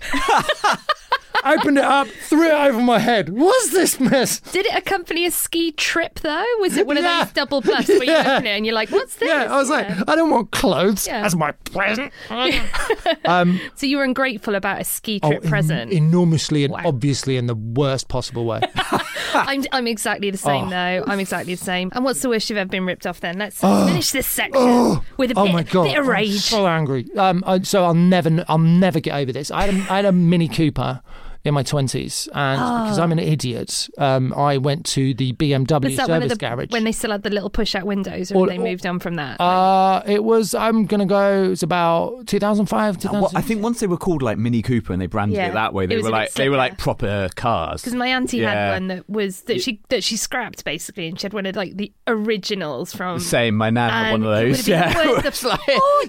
Opened 1.45 1.78
it 1.78 1.84
up, 1.84 2.08
threw 2.08 2.47
it 2.47 2.54
over 2.54 2.80
my 2.82 3.00
head. 3.00 3.30
What's 3.30 3.71
this 3.71 4.00
mess? 4.00 4.39
Did 4.39 4.65
it 4.65 4.76
accompany 4.76 5.26
a 5.26 5.32
ski 5.32 5.71
trip 5.71 6.19
though? 6.19 6.43
Was 6.60 6.78
it 6.78 6.86
one 6.88 6.97
of 6.97 7.04
those 7.04 7.32
double 7.32 7.62
plus 7.62 7.88
where 7.88 8.04
you 8.04 8.12
Yeah. 8.12 8.34
open 8.36 8.47
it 8.47 8.50
and 8.58 8.65
you're 8.65 8.76
like, 8.76 8.89
"What's 8.89 9.15
this?" 9.15 9.30
Yeah, 9.30 9.54
I 9.54 9.58
was 9.58 9.69
like, 9.69 9.88
I 10.08 10.15
don't 10.15 10.30
want 10.30 10.52
clothes 10.52 11.08
Yeah. 11.08 11.26
as 11.26 11.36
my 11.36 11.52
present. 11.52 12.12
um, 13.26 13.60
so 13.76 13.86
you 13.86 13.97
were 13.97 14.04
ungrateful 14.04 14.56
about 14.56 14.82
a 14.82 14.84
ski 14.84 15.19
oh, 15.23 15.30
trip 15.30 15.43
en- 15.43 15.50
present. 15.50 15.91
enormously 15.91 16.63
and 16.63 16.73
Wow. 16.73 16.82
obviously 16.86 17.38
in 17.38 17.47
the 17.47 17.56
worst 17.56 18.08
possible 18.08 18.45
way. 18.45 18.62
I'm, 19.34 19.63
I'm 19.71 19.88
exactly 19.88 20.32
the 20.32 20.38
same 20.38 20.67
Oh. 20.67 20.69
though. 20.69 21.04
I'm 21.08 21.19
exactly 21.19 21.54
the 21.56 21.63
same. 21.63 21.91
And 21.93 22.04
what's 22.04 22.21
the 22.21 22.30
worst 22.30 22.50
you've 22.50 22.58
ever 22.58 22.69
been 22.69 22.86
ripped 22.86 23.06
off? 23.06 23.19
Then 23.19 23.38
let's 23.38 23.60
finish 23.60 24.12
this 24.12 24.28
section 24.28 25.00
with 25.17 25.32
a 25.32 25.34
oh 25.38 25.45
bit, 25.45 25.54
my 25.54 25.63
god, 25.63 25.84
bit 25.84 25.97
of 26.00 26.06
I'm 26.06 26.12
rage. 26.12 26.39
so 26.39 26.67
angry. 26.67 27.06
Um, 27.15 27.43
I, 27.45 27.62
so 27.62 27.84
I'll 27.84 27.93
never, 27.93 28.43
I'll 28.47 28.58
never 28.58 29.00
get 29.00 29.13
over 29.15 29.32
this. 29.32 29.52
I 29.52 29.65
had 29.67 29.76
a, 29.76 29.93
I 29.93 29.95
had 29.97 30.06
a 30.06 30.12
Mini 30.12 30.47
Cooper 30.47 31.02
in 31.47 31.53
my 31.53 31.63
twenties, 31.63 32.27
and 32.33 32.60
because 32.60 32.99
I'm 32.99 33.12
an 33.12 33.19
idiot, 33.19 33.89
um, 33.97 34.33
I 34.33 34.57
went 34.57 34.86
to 34.88 35.13
the 35.13 35.33
BMW 35.33 35.83
Was 35.83 35.95
that 35.97 36.10
one 36.10 36.17
of 36.23 36.29
service 36.29 36.38
the 36.38 36.45
garage. 36.45 36.71
when 36.71 36.83
they 36.83 36.91
still 36.91 37.12
had 37.12 37.23
the 37.23 37.29
little 37.29 37.49
push-out 37.49 37.86
windows, 37.86 38.31
or 38.31 38.39
Or- 38.43 38.47
they 38.47 38.57
or- 38.57 38.63
moved 38.63 38.86
on 38.86 38.99
from 38.99 39.15
that? 39.15 39.39
uh, 39.41 40.01
it 40.05 40.23
was. 40.23 40.53
I'm 40.53 40.86
gonna 40.86 41.05
go. 41.05 41.51
It's 41.51 41.63
about 41.63 42.27
2005. 42.27 42.97
2006. 42.99 43.13
Well, 43.13 43.31
I 43.36 43.41
think 43.45 43.62
once 43.63 43.79
they 43.79 43.88
were 43.88 43.97
called 43.97 44.21
like 44.21 44.38
Mini 44.38 44.62
Cooper 44.62 44.93
and 44.93 45.01
they 45.01 45.07
branded 45.07 45.38
Yeah. 45.38 45.47
it 45.49 45.53
that 45.53 45.73
way, 45.73 45.86
they 45.86 45.97
were 46.01 46.10
like 46.10 46.33
they 46.33 46.49
were 46.49 46.57
like 46.57 46.77
proper 46.77 47.29
cars. 47.36 47.81
Because 47.81 47.95
my 47.95 48.07
auntie 48.07 48.38
Yeah. 48.38 48.53
had 48.53 48.73
one 48.73 48.88
that 48.88 49.10
was 49.10 49.41
that 49.43 49.62
she 49.62 49.81
that 49.89 50.03
she 50.03 50.17
scrapped 50.17 50.63
basically, 50.65 51.07
and 51.07 51.19
she 51.19 51.23
had 51.25 51.33
one 51.33 51.45
of 51.45 51.55
like 51.55 51.77
the 51.77 51.91
originals 52.07 52.93
from. 52.93 53.19
Same, 53.19 53.55
my 53.55 53.69
nan 53.69 53.89
had 53.89 54.12
one 54.12 54.23
of 54.23 54.31
And 54.31 54.47
it 54.47 54.51
those. 54.51 54.67
Yeah, 54.67 54.93
been 55.03 55.10
worth 55.10 55.25
It's 55.25 55.41
the 55.41 55.47
like, 55.49 55.62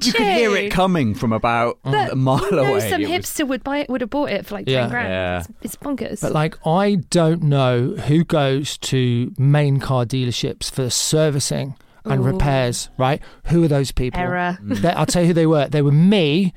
you 0.06 0.12
could 0.12 0.26
hear 0.26 0.56
it 0.56 0.70
coming 0.70 1.14
from 1.14 1.32
about 1.32 1.78
But 1.84 2.12
a 2.12 2.16
mile 2.16 2.42
you 2.44 2.50
know, 2.52 2.64
away. 2.64 2.90
some 2.90 3.00
It 3.02 3.08
was- 3.08 3.26
hipster 3.26 3.46
would 3.46 3.62
buy 3.64 3.78
it, 3.78 3.88
would 3.90 4.00
have 4.00 4.10
bought 4.10 4.30
it 4.30 4.46
for 4.46 4.54
like 4.56 4.68
Yeah. 4.68 4.80
ten 4.82 4.90
grand. 4.90 5.08
Yeah. 5.08 5.27
It's, 5.38 5.48
it's 5.62 5.76
bonkers. 5.76 6.20
But 6.20 6.32
like, 6.32 6.56
I 6.66 6.96
don't 7.10 7.42
know 7.42 7.90
who 8.06 8.24
goes 8.24 8.76
to 8.78 9.32
main 9.38 9.78
car 9.80 10.04
dealerships 10.04 10.70
for 10.70 10.90
servicing 10.90 11.76
and 12.04 12.20
Ooh. 12.20 12.24
repairs. 12.24 12.88
Right? 12.96 13.20
Who 13.46 13.62
are 13.64 13.68
those 13.68 13.92
people? 13.92 14.20
Error. 14.20 14.56
They- 14.62 14.88
I'll 14.90 15.06
tell 15.06 15.22
you 15.22 15.28
who 15.28 15.34
they 15.34 15.46
were. 15.46 15.68
They 15.68 15.82
were 15.82 15.92
me 15.92 16.54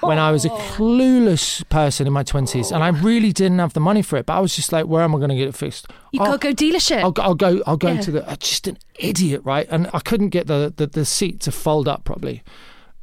when 0.00 0.18
I 0.18 0.30
was 0.32 0.44
a 0.44 0.48
clueless 0.72 1.68
person 1.68 2.06
in 2.06 2.12
my 2.12 2.22
twenties, 2.22 2.70
and 2.72 2.82
I 2.82 2.88
really 2.88 3.32
didn't 3.32 3.58
have 3.60 3.72
the 3.74 3.80
money 3.80 4.02
for 4.02 4.16
it. 4.16 4.26
But 4.26 4.34
I 4.34 4.40
was 4.40 4.54
just 4.56 4.72
like, 4.72 4.86
where 4.86 5.02
am 5.02 5.14
I 5.14 5.18
going 5.18 5.30
to 5.30 5.36
get 5.36 5.48
it 5.48 5.54
fixed? 5.54 5.86
You 6.12 6.20
Oh, 6.22 6.24
gotta 6.24 6.38
go 6.38 6.52
dealership. 6.52 7.02
I'll, 7.02 7.12
go- 7.12 7.22
I'll 7.22 7.34
go. 7.34 7.62
I'll 7.66 7.76
go 7.76 7.92
Yeah. 7.92 8.00
to 8.00 8.10
the. 8.10 8.28
uh, 8.28 8.36
Just 8.36 8.66
an 8.66 8.78
idiot, 8.98 9.42
right? 9.44 9.66
And 9.70 9.88
I 9.92 10.00
couldn't 10.00 10.30
get 10.30 10.46
the, 10.46 10.72
the 10.76 10.86
the 10.86 11.04
seat 11.04 11.40
to 11.40 11.52
fold 11.52 11.86
up 11.88 12.04
properly. 12.04 12.42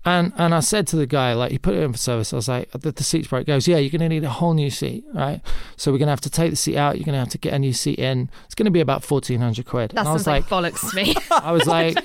And 0.07 0.33
and 0.37 0.53
I 0.53 0.59
said 0.59 0.85
to 0.87 0.95
the 0.95 1.07
guy, 1.07 1.33
like, 1.33 1.51
he 1.51 1.57
put 1.57 1.73
it 1.73 1.81
in 1.81 1.91
for 1.91 1.97
service. 1.97 2.31
I 2.31 2.35
was 2.35 2.47
like, 2.47 2.69
the, 2.71 2.91
the 2.91 3.03
seat's 3.03 3.27
broke. 3.27 3.47
He 3.47 3.51
goes, 3.53 3.67
yeah, 3.67 3.77
you're 3.77 3.89
going 3.89 4.01
to 4.01 4.09
need 4.09 4.23
a 4.23 4.29
whole 4.29 4.53
new 4.53 4.69
seat, 4.69 5.03
right? 5.13 5.41
So 5.77 5.91
we're 5.91 5.97
going 5.97 6.05
to 6.07 6.11
have 6.11 6.21
to 6.21 6.29
take 6.29 6.51
the 6.51 6.55
seat 6.55 6.77
out. 6.77 6.97
You're 6.97 7.05
going 7.05 7.13
to 7.13 7.19
have 7.19 7.29
to 7.29 7.39
get 7.39 7.53
a 7.55 7.59
new 7.59 7.73
seat 7.73 7.97
in. 7.97 8.29
It's 8.45 8.53
going 8.53 8.65
to 8.65 8.71
be 8.71 8.81
about 8.81 9.03
fourteen 9.03 9.39
hundred 9.41 9.65
quid. 9.65 9.91
that 9.91 10.01
and 10.01 10.07
I 10.07 10.13
was 10.13 10.27
like, 10.27 10.49
like, 10.51 10.73
bollocks 10.73 10.89
to 10.91 10.95
me. 10.95 11.15
I 11.31 11.51
was 11.51 11.65
like, 11.65 11.97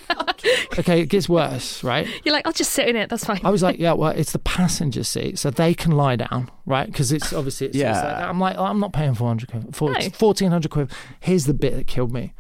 okay, 0.78 1.02
it 1.02 1.06
gets 1.10 1.28
worse, 1.28 1.84
right? 1.84 2.08
You're 2.24 2.32
like, 2.32 2.46
I'll 2.46 2.54
just 2.54 2.72
sit 2.72 2.88
in 2.88 2.96
it. 2.96 3.10
That's 3.10 3.24
fine. 3.24 3.40
I 3.44 3.50
was 3.50 3.62
like, 3.62 3.78
yeah, 3.78 3.92
well, 3.92 4.12
it's 4.12 4.32
the 4.32 4.38
passenger 4.38 5.04
seat, 5.04 5.38
so 5.38 5.50
they 5.50 5.74
can 5.74 5.92
lie 5.92 6.16
down, 6.16 6.50
right? 6.64 6.86
Because 6.86 7.12
it's 7.12 7.34
obviously 7.34 7.66
it's, 7.66 7.76
it's 7.76 7.82
Yeah. 7.82 7.92
like 7.92 8.02
that. 8.04 8.28
I'm 8.30 8.40
like, 8.40 8.56
I'm 8.56 8.80
not 8.80 8.94
paying 8.94 9.12
400 9.14 9.50
quid, 9.50 9.76
four- 9.76 9.90
No. 9.92 10.00
1400 10.00 10.70
quid. 10.70 10.90
Here's 11.20 11.44
the 11.44 11.52
bit 11.54 11.74
that 11.76 11.86
killed 11.86 12.12
me. 12.12 12.32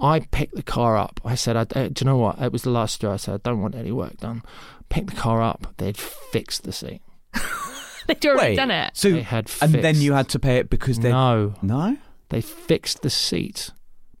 I 0.00 0.20
picked 0.20 0.54
the 0.54 0.62
car 0.62 0.96
up. 0.96 1.20
I 1.24 1.34
said, 1.34 1.56
I, 1.56 1.60
uh, 1.78 1.88
do 1.88 1.92
you 2.00 2.04
know 2.04 2.16
what? 2.18 2.40
It 2.40 2.52
was 2.52 2.62
the 2.62 2.70
last 2.70 2.94
straw. 2.96 3.14
I 3.14 3.16
said, 3.16 3.34
I 3.34 3.38
don't 3.48 3.60
want 3.60 3.74
any 3.74 3.90
work 3.90 4.16
done. 4.18 4.42
Picked 4.88 5.10
the 5.10 5.16
car 5.16 5.42
up. 5.42 5.74
They'd 5.76 5.96
fixed 5.96 6.64
the 6.64 6.72
seat. 6.72 7.02
They'd 8.06 8.24
already 8.26 8.50
Wait, 8.52 8.56
done 8.56 8.70
it. 8.70 8.90
So 8.94 9.10
They 9.10 9.22
had 9.22 9.50
and 9.60 9.72
then 9.74 9.82
fixed- 9.82 10.02
you 10.02 10.12
had 10.14 10.28
to 10.30 10.38
pay 10.38 10.56
it 10.56 10.70
because 10.70 10.98
they 11.00 11.10
No, 11.10 11.54
no. 11.60 11.98
they 12.30 12.40
fixed 12.40 13.02
the 13.02 13.10
seat 13.10 13.70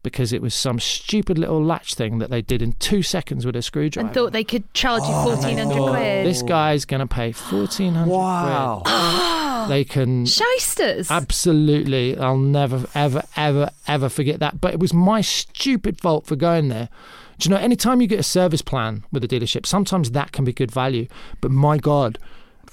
because 0.02 0.32
it 0.32 0.40
was 0.42 0.54
some 0.54 0.78
stupid 0.78 1.38
little 1.38 1.62
latch 1.62 1.94
thing 1.94 2.18
that 2.18 2.30
they 2.30 2.40
did 2.42 2.62
in 2.62 2.72
two 2.74 3.02
seconds 3.02 3.44
with 3.46 3.56
a 3.56 3.62
screwdriver. 3.62 4.06
And 4.06 4.14
thought 4.14 4.32
they 4.32 4.44
could 4.44 4.72
charge 4.74 5.02
you 5.02 5.08
1400 5.12 5.90
quid. 5.90 6.26
This 6.26 6.42
guy's 6.42 6.84
going 6.84 7.00
to 7.00 7.06
pay 7.06 7.32
1400 7.32 8.10
Wow. 8.10 8.82
quid. 8.84 9.34
They 9.68 9.84
can 9.84 10.24
Shysters. 10.24 11.10
Absolutely. 11.10 12.16
I'll 12.16 12.38
never, 12.38 12.86
ever, 12.94 13.22
ever, 13.36 13.70
ever 13.86 14.08
forget 14.08 14.40
that. 14.40 14.60
But 14.62 14.72
it 14.72 14.80
was 14.80 14.94
my 14.94 15.20
stupid 15.20 16.00
fault 16.00 16.26
for 16.26 16.36
going 16.36 16.68
there. 16.68 16.88
Do 17.38 17.48
you 17.48 17.54
know, 17.54 17.60
anytime 17.60 18.00
you 18.00 18.06
get 18.06 18.18
a 18.18 18.24
service 18.24 18.62
plan 18.62 19.04
with 19.12 19.22
a 19.22 19.28
dealership, 19.28 19.64
sometimes 19.64 20.10
that 20.10 20.32
can 20.32 20.44
be 20.44 20.52
good 20.52 20.70
value. 20.70 21.06
But 21.40 21.50
my 21.50 21.78
God. 21.78 22.18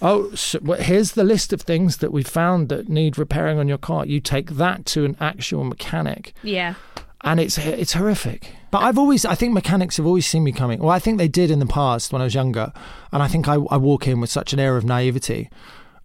Oh, 0.01 0.33
so, 0.35 0.59
well, 0.61 0.81
here's 0.81 1.11
the 1.11 1.23
list 1.23 1.53
of 1.53 1.61
things 1.61 1.97
that 1.97 2.11
we 2.11 2.23
found 2.23 2.69
that 2.69 2.89
need 2.89 3.17
repairing 3.17 3.59
on 3.59 3.67
your 3.67 3.77
car. 3.77 4.05
You 4.05 4.19
take 4.19 4.51
that 4.51 4.85
to 4.87 5.05
an 5.05 5.15
actual 5.21 5.63
mechanic, 5.63 6.33
yeah. 6.43 6.73
and 7.21 7.39
it's 7.39 7.57
it's 7.57 7.93
horrific. 7.93 8.51
But 8.71 8.79
I've 8.79 8.97
always, 8.97 9.23
I 9.23 9.35
think 9.35 9.53
mechanics 9.53 9.95
have 9.95 10.05
always 10.05 10.27
seen 10.27 10.43
me 10.43 10.51
coming. 10.51 10.79
Well, 10.79 10.89
I 10.89 10.99
think 10.99 11.17
they 11.17 11.29
did 11.29 11.49
in 11.49 11.59
the 11.59 11.65
past 11.65 12.11
when 12.11 12.21
I 12.21 12.25
was 12.25 12.35
younger, 12.35 12.73
and 13.13 13.23
I 13.23 13.29
think 13.29 13.47
I, 13.47 13.53
I 13.53 13.77
walk 13.77 14.05
in 14.05 14.19
with 14.19 14.29
such 14.29 14.51
an 14.51 14.59
air 14.59 14.75
of 14.75 14.83
naivety. 14.83 15.49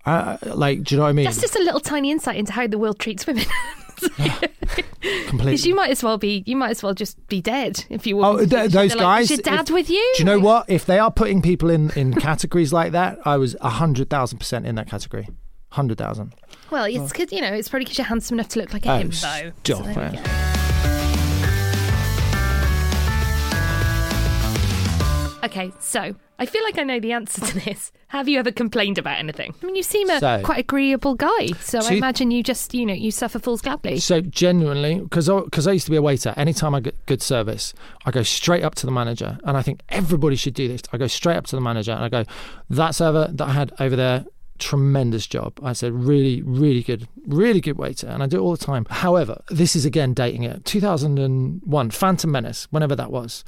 Uh, 0.07 0.37
like, 0.55 0.85
do 0.85 0.95
you 0.95 0.99
know 0.99 1.05
what 1.05 1.11
I 1.11 1.13
mean? 1.13 1.25
That's 1.25 1.41
just 1.41 1.57
a 1.57 1.63
little 1.63 1.81
tiny 1.81 2.13
insight 2.13 2.37
into 2.37 2.53
how 2.53 2.69
the 2.69 2.79
world 2.79 3.01
treats 3.01 3.27
women. 3.27 3.45
Completely. 5.01 5.53
Because 5.53 5.67
you 5.67 5.75
might 5.75 5.91
as 5.91 6.03
well 6.03 6.19
be, 6.19 6.43
you 6.47 6.57
might 6.57 6.71
as 6.71 6.83
well 6.83 6.93
just 6.93 7.27
be 7.29 7.41
dead 7.41 7.85
if 7.89 8.07
you. 8.07 8.23
Oh, 8.23 8.39
th- 8.39 8.49
those 8.71 8.73
they're 8.73 9.03
like, 9.03 9.23
"Is 9.23 9.29
guys, 9.29 9.31
your 9.31 9.39
dad 9.39 9.69
if- 9.69 9.75
with 9.75 9.89
you? 9.91 10.13
Do 10.17 10.21
you 10.23 10.25
know 10.27 10.39
what? 10.39 10.69
If 10.69 10.85
they 10.85 10.99
are 10.99 11.11
putting 11.11 11.41
people 11.41 11.71
in, 11.71 11.91
in 11.91 12.13
categories 12.15 12.73
like 12.73 12.93
that, 12.93 13.19
I 13.25 13.37
was 13.39 13.57
a 13.61 13.71
hundred 13.71 14.11
thousand 14.11 14.39
percent 14.39 14.67
in 14.67 14.75
that 14.75 14.89
category. 14.89 15.29
Hundred 15.71 15.99
thousand. 15.99 16.35
Well, 16.71 16.85
it's 16.85 16.99
oh. 16.99 17.09
because 17.09 17.33
you 17.33 17.41
know 17.41 17.53
it's 17.53 17.69
probably 17.69 17.85
because 17.85 17.99
you're 17.99 18.07
handsome 18.07 18.39
enough 18.39 18.49
to 18.49 18.59
look 18.61 18.73
like 18.73 18.85
a 18.87 18.91
Oh, 18.93 19.03
himbo. 19.03 19.15
stop 19.15 19.85
So 19.85 20.01
it. 20.01 20.21
Okay, 25.43 25.73
so 25.81 26.15
I 26.41 26.47
feel 26.47 26.65
like 26.65 26.79
I 26.79 26.83
know 26.85 26.99
the 26.99 27.13
answer 27.13 27.43
to 27.45 27.55
this. 27.65 27.93
Have 28.09 28.29
you 28.29 28.39
ever 28.41 28.51
complained 28.51 28.97
about 28.99 29.19
anything? 29.19 29.55
I 29.63 29.67
mean, 29.67 29.77
you 29.77 29.83
seem 29.83 30.09
a 30.11 30.19
So- 30.19 30.41
quite 30.43 30.59
agreeable 30.59 31.15
guy, 31.15 31.49
so 31.61 31.79
I 31.79 31.83
See- 31.83 31.99
imagine 31.99 32.31
you 32.33 32.43
just, 32.43 32.75
you 32.75 32.85
know, 32.87 32.95
you 32.95 33.11
suffer 33.13 33.39
fools 33.39 33.61
gladly. 33.61 34.01
So 34.01 34.21
genuinely, 34.23 34.99
because 35.01 35.29
I, 35.29 35.39
cause 35.53 35.67
I 35.69 35.73
used 35.73 35.85
to 35.85 35.91
be 35.93 35.97
a 35.99 36.03
waiter, 36.03 36.35
anytime 36.37 36.75
I 36.75 36.81
get 36.81 36.97
good 37.07 37.21
service, 37.23 37.73
I 38.07 38.11
go 38.11 38.23
straight 38.25 38.65
up 38.65 38.75
to 38.77 38.87
the 38.87 38.91
manager, 38.93 39.39
and 39.45 39.57
I 39.57 39.63
think 39.63 39.83
everybody 39.91 40.35
should 40.35 40.55
do 40.55 40.67
this. 40.67 40.81
I 40.93 40.97
go 40.97 41.07
straight 41.07 41.37
up 41.37 41.47
to 41.49 41.57
the 41.57 41.61
manager 41.63 41.93
and 41.93 42.03
I 42.03 42.09
go, 42.09 42.25
that 42.71 42.95
server 42.95 43.29
that 43.33 43.47
I 43.47 43.53
had 43.53 43.73
over 43.79 43.95
there, 43.95 44.25
tremendous 44.59 45.27
job. 45.27 45.53
I 45.63 45.73
said, 45.75 45.93
really, 45.93 46.43
really 46.43 46.83
good, 46.83 47.07
really 47.27 47.61
good 47.61 47.77
waiter, 47.79 48.07
and 48.09 48.23
I 48.23 48.27
do 48.27 48.39
it 48.39 48.41
all 48.41 48.53
the 48.57 48.65
time. 48.65 48.87
However, 48.91 49.43
this 49.51 49.77
is 49.77 49.85
again 49.85 50.15
dating 50.15 50.43
it. 50.45 50.65
2001, 50.65 51.91
Phantom 51.91 52.31
Menace, 52.31 52.67
whenever 52.71 52.97
that 52.97 53.11
was. 53.13 53.45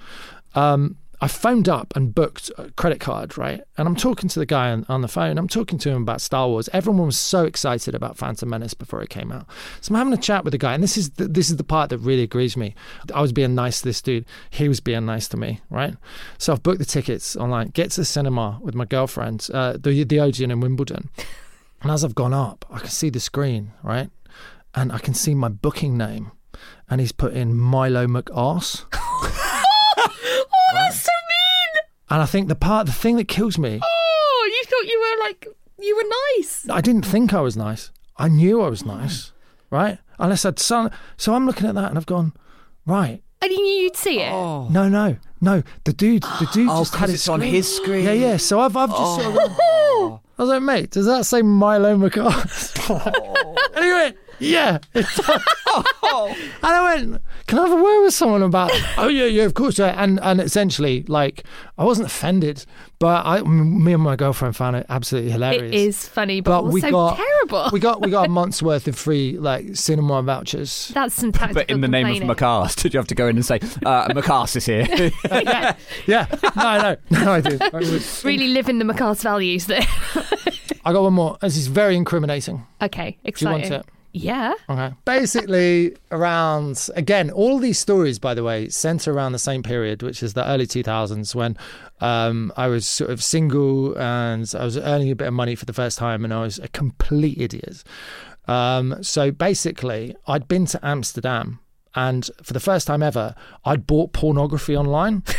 Um, 0.54 0.98
I 1.22 1.28
phoned 1.28 1.68
up 1.68 1.94
and 1.94 2.12
booked 2.12 2.50
a 2.58 2.72
credit 2.72 2.98
card, 2.98 3.38
right? 3.38 3.62
And 3.78 3.86
I'm 3.86 3.94
talking 3.94 4.28
to 4.28 4.40
the 4.40 4.44
guy 4.44 4.72
on, 4.72 4.84
on 4.88 5.02
the 5.02 5.08
phone. 5.08 5.38
I'm 5.38 5.46
talking 5.46 5.78
to 5.78 5.88
him 5.88 6.02
about 6.02 6.20
Star 6.20 6.48
Wars. 6.48 6.68
Everyone 6.72 7.06
was 7.06 7.16
so 7.16 7.44
excited 7.44 7.94
about 7.94 8.18
Phantom 8.18 8.48
Menace 8.48 8.74
before 8.74 9.00
it 9.02 9.08
came 9.08 9.30
out. 9.30 9.46
So 9.80 9.94
I'm 9.94 9.98
having 9.98 10.14
a 10.14 10.20
chat 10.20 10.42
with 10.42 10.50
the 10.50 10.58
guy, 10.58 10.74
and 10.74 10.82
this 10.82 10.98
is 10.98 11.10
the, 11.10 11.28
this 11.28 11.48
is 11.48 11.58
the 11.58 11.64
part 11.64 11.90
that 11.90 11.98
really 11.98 12.24
agrees 12.24 12.56
me. 12.56 12.74
I 13.14 13.20
was 13.22 13.32
being 13.32 13.54
nice 13.54 13.78
to 13.78 13.84
this 13.84 14.02
dude. 14.02 14.26
He 14.50 14.68
was 14.68 14.80
being 14.80 15.06
nice 15.06 15.28
to 15.28 15.36
me, 15.36 15.60
right? 15.70 15.94
So 16.38 16.52
I've 16.52 16.64
booked 16.64 16.80
the 16.80 16.84
tickets 16.84 17.36
online. 17.36 17.68
Get 17.68 17.92
to 17.92 18.00
the 18.00 18.04
cinema 18.04 18.58
with 18.60 18.74
my 18.74 18.84
girlfriend, 18.84 19.48
uh, 19.54 19.74
the 19.74 20.02
the 20.02 20.18
Odeon 20.18 20.50
in 20.50 20.58
Wimbledon. 20.58 21.08
And 21.82 21.92
as 21.92 22.04
I've 22.04 22.16
gone 22.16 22.34
up, 22.34 22.64
I 22.68 22.80
can 22.80 22.88
see 22.88 23.10
the 23.10 23.20
screen, 23.20 23.70
right? 23.84 24.10
And 24.74 24.90
I 24.90 24.98
can 24.98 25.14
see 25.14 25.36
my 25.36 25.50
booking 25.50 25.96
name, 25.96 26.32
and 26.90 27.00
he's 27.00 27.12
put 27.12 27.32
in 27.32 27.56
Milo 27.56 28.08
McArse. 28.08 28.86
Oh, 30.74 30.74
that's 30.74 31.02
so! 31.02 31.11
And 32.12 32.20
I 32.20 32.26
think 32.26 32.48
the 32.48 32.54
part, 32.54 32.86
the 32.86 32.92
thing 32.92 33.16
that 33.16 33.26
kills 33.26 33.56
me, 33.56 33.80
Oh, 33.82 34.50
you 34.52 34.64
thought 34.68 34.86
you 34.92 35.00
were 35.00 35.24
like 35.26 35.46
you 35.80 35.96
were 35.96 36.04
nice. 36.38 36.68
I 36.68 36.82
didn't 36.82 37.06
think 37.06 37.32
I 37.32 37.40
was 37.40 37.56
nice. 37.56 37.90
I 38.18 38.28
knew 38.28 38.60
I 38.60 38.68
was 38.68 38.84
nice, 38.84 39.32
right? 39.70 39.98
Unless 40.18 40.44
I'd 40.44 40.58
son. 40.58 40.90
So 41.16 41.32
I'm 41.34 41.46
looking 41.46 41.66
at 41.66 41.74
that 41.74 41.88
and 41.88 41.96
I've 41.96 42.04
gone, 42.06 42.34
right. 42.84 43.22
And 43.40 43.50
you 43.50 43.62
knew 43.62 43.82
you'd 43.84 43.96
see 43.96 44.20
it. 44.20 44.30
Oh, 44.30 44.68
No, 44.68 44.88
no, 44.90 45.16
no. 45.40 45.62
The 45.84 45.94
dude, 45.94 46.22
the 46.22 46.48
dude 46.52 46.68
oh 46.70 46.80
just 46.82 46.94
had 46.94 47.08
it 47.08 47.28
on 47.30 47.40
his 47.40 47.74
screen. 47.74 48.04
Yeah, 48.04 48.12
yeah. 48.12 48.36
So 48.36 48.60
I've, 48.60 48.76
I've 48.76 48.90
just 48.90 49.14
sort 49.16 49.26
of 49.26 49.34
gone, 49.34 49.56
Oh. 49.58 50.20
I 50.38 50.42
was 50.42 50.50
like, 50.50 50.62
mate, 50.62 50.90
does 50.90 51.06
that 51.06 51.24
say 51.24 51.40
Milo 51.40 51.96
McCarthy? 51.96 52.92
and 52.92 53.84
he 53.84 53.90
went, 53.90 54.16
yeah. 54.42 54.78
It's 54.94 55.18
and 56.12 56.36
I 56.62 56.94
went, 56.96 57.22
can 57.46 57.58
I 57.58 57.62
have 57.62 57.72
a 57.72 57.82
word 57.82 58.02
with 58.04 58.12
someone 58.14 58.42
about? 58.42 58.70
oh 58.98 59.08
yeah, 59.08 59.24
yeah, 59.24 59.44
of 59.44 59.54
course. 59.54 59.78
Yeah. 59.78 59.94
And 59.96 60.20
and 60.20 60.40
essentially, 60.40 61.04
like, 61.08 61.44
I 61.78 61.84
wasn't 61.84 62.08
offended, 62.08 62.66
but 62.98 63.24
I, 63.24 63.38
m- 63.38 63.82
me 63.82 63.94
and 63.94 64.02
my 64.02 64.16
girlfriend 64.16 64.54
found 64.54 64.76
it 64.76 64.84
absolutely 64.90 65.30
hilarious. 65.30 65.72
It 65.72 65.74
is 65.74 66.06
funny, 66.08 66.40
but, 66.42 66.50
But 66.50 66.64
also 66.64 66.72
we 66.74 66.80
got 66.82 67.16
terrible. 67.16 67.70
We 67.72 67.80
got 67.80 68.02
we 68.02 68.10
got 68.10 68.26
a 68.26 68.28
month's 68.28 68.62
worth 68.62 68.86
of 68.86 68.96
free 68.98 69.38
like 69.38 69.74
cinema 69.76 70.22
vouchers. 70.22 70.90
That's 70.92 71.14
some 71.14 71.32
tactical 71.32 71.62
But 71.62 71.70
in 71.70 71.80
the 71.80 71.88
name 71.88 72.06
of 72.06 72.36
complaining. 72.36 72.68
Did 72.76 72.92
you 72.94 72.98
have 72.98 73.08
to 73.08 73.14
go 73.14 73.28
in 73.28 73.36
and 73.36 73.46
say, 73.46 73.56
uh, 73.86 74.08
Macars 74.08 74.56
is 74.56 74.66
here? 74.66 74.86
Yeah, 76.06 76.26
no, 76.56 76.78
no, 76.82 76.96
no, 77.10 77.32
I 77.32 77.40
did. 77.40 77.62
I, 77.62 77.70
was- 77.78 78.24
Really 78.24 78.48
living 78.48 78.78
the 78.78 78.84
Macars 78.84 79.22
values 79.22 79.66
there. 79.66 79.86
I 80.84 80.92
got 80.92 81.02
one 81.02 81.14
more. 81.14 81.38
This 81.40 81.56
is 81.56 81.68
very 81.68 81.96
incriminating. 81.96 82.66
okay, 82.82 83.16
exciting. 83.24 83.24
Do 83.24 83.30
you 83.30 83.56
exciting. 83.58 83.70
want 83.72 83.86
it? 83.86 83.92
Yeah. 84.12 84.52
Okay. 84.68 84.94
Basically, 85.04 85.96
around 86.10 86.88
again, 86.94 87.30
all 87.30 87.58
these 87.58 87.78
stories, 87.78 88.18
by 88.18 88.34
the 88.34 88.44
way, 88.44 88.68
center 88.68 89.12
around 89.12 89.32
the 89.32 89.38
same 89.38 89.62
period, 89.62 90.02
which 90.02 90.22
is 90.22 90.34
the 90.34 90.46
early 90.46 90.66
2000s, 90.66 91.34
when 91.34 91.56
um, 92.00 92.52
I 92.56 92.68
was 92.68 92.86
sort 92.86 93.10
of 93.10 93.24
single 93.24 93.96
and 93.98 94.52
I 94.58 94.64
was 94.64 94.76
earning 94.76 95.10
a 95.10 95.16
bit 95.16 95.28
of 95.28 95.34
money 95.34 95.54
for 95.54 95.64
the 95.64 95.72
first 95.72 95.96
time, 95.98 96.24
and 96.24 96.34
I 96.34 96.42
was 96.42 96.58
a 96.58 96.68
complete 96.68 97.40
idiot. 97.40 97.84
Um, 98.48 99.02
so 99.02 99.30
basically, 99.30 100.14
I'd 100.26 100.46
been 100.46 100.66
to 100.66 100.86
Amsterdam, 100.86 101.60
and 101.94 102.28
for 102.42 102.52
the 102.52 102.60
first 102.60 102.86
time 102.86 103.02
ever, 103.02 103.34
I'd 103.64 103.86
bought 103.86 104.12
pornography 104.12 104.76
online. 104.76 105.22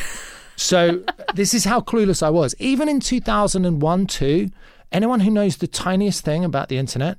So 0.55 1.03
this 1.33 1.53
is 1.53 1.65
how 1.65 1.81
clueless 1.81 2.21
I 2.21 2.29
was. 2.29 2.53
Even 2.59 2.87
in 2.87 2.99
2001, 2.99 4.07
too, 4.07 4.51
anyone 4.91 5.21
who 5.21 5.31
knows 5.31 5.57
the 5.57 5.67
tiniest 5.67 6.23
thing 6.23 6.45
about 6.45 6.69
the 6.69 6.77
internet 6.77 7.17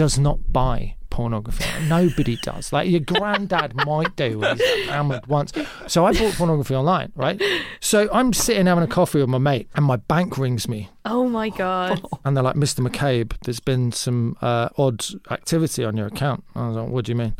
does 0.00 0.18
not 0.18 0.38
buy 0.50 0.94
pornography. 1.10 1.62
Nobody 1.88 2.36
does. 2.36 2.72
Like 2.72 2.88
your 2.88 3.00
granddad 3.00 3.74
might 3.84 4.16
do 4.16 4.38
when 4.38 4.56
he's 4.56 4.88
hammered 4.88 5.26
once. 5.26 5.52
So 5.88 6.06
I 6.06 6.12
bought 6.14 6.32
pornography 6.34 6.74
online, 6.74 7.12
right? 7.14 7.38
So 7.80 8.08
I'm 8.12 8.32
sitting 8.32 8.64
having 8.64 8.82
a 8.84 8.86
coffee 8.86 9.18
with 9.20 9.28
my 9.28 9.36
mate, 9.36 9.68
and 9.74 9.84
my 9.84 9.96
bank 9.96 10.38
rings 10.38 10.68
me, 10.68 10.88
Oh 11.04 11.28
my 11.28 11.50
god. 11.50 12.00
and 12.24 12.34
they're 12.34 12.42
like, 12.44 12.56
"Mr. 12.56 12.80
McCabe, 12.86 13.34
there's 13.44 13.60
been 13.60 13.92
some 13.92 14.38
uh, 14.40 14.70
odd 14.78 15.04
activity 15.30 15.84
on 15.84 15.98
your 15.98 16.06
account." 16.06 16.44
I 16.54 16.68
was 16.68 16.76
like, 16.76 16.88
"What 16.88 17.04
do 17.04 17.12
you 17.12 17.16
mean?" 17.16 17.34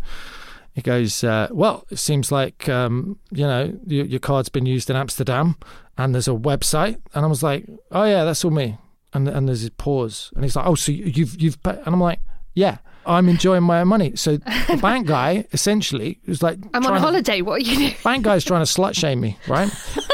He 0.75 0.83
goes, 0.83 1.25
uh, 1.25 1.49
"Well, 1.51 1.87
it 1.91 1.99
seems 1.99 2.31
like 2.31 2.69
um, 2.69 3.19
you 3.31 3.47
know 3.47 3.73
your, 3.87 4.05
your 4.05 4.21
card's 4.21 4.51
been 4.51 4.67
used 4.67 4.91
in 4.91 4.97
Amsterdam, 4.97 5.57
and 5.97 6.13
there's 6.15 6.29
a 6.29 6.33
website." 6.51 6.99
And 7.15 7.25
I 7.25 7.29
was 7.29 7.43
like, 7.43 7.65
"Oh 7.91 8.05
yeah, 8.05 8.25
that's 8.25 8.45
all 8.45 8.51
me." 8.51 8.77
And 9.15 9.29
and 9.29 9.49
there's 9.49 9.65
a 9.65 9.71
pause, 9.71 10.31
and 10.35 10.45
he's 10.45 10.57
like, 10.57 10.67
"Oh, 10.67 10.75
so 10.75 10.93
you- 10.93 11.07
you've 11.07 11.41
you've," 11.41 11.63
pa-" 11.63 11.79
and 11.85 11.95
I'm 11.95 12.01
like, 12.01 12.21
"Yeah." 12.55 12.79
I'm 13.07 13.31
enjoying 13.31 13.63
my 13.63 13.81
own 13.81 13.89
money. 13.89 14.15
So 14.15 14.37
the 14.37 14.79
bank 14.81 15.07
guy 15.07 15.47
essentially 15.55 16.21
was 16.29 16.43
like, 16.43 16.59
I'm 16.75 16.77
on 16.77 16.83
trying 16.83 16.95
to- 16.97 17.01
holiday. 17.01 17.41
What 17.41 17.55
are 17.55 17.59
you 17.65 17.77
doing? 17.77 17.95
bank 18.05 18.25
guy's 18.25 18.45
trying 18.45 18.65
to 18.65 18.71
slut 18.71 18.95
shame 18.95 19.21
me, 19.21 19.39
right? 19.49 19.71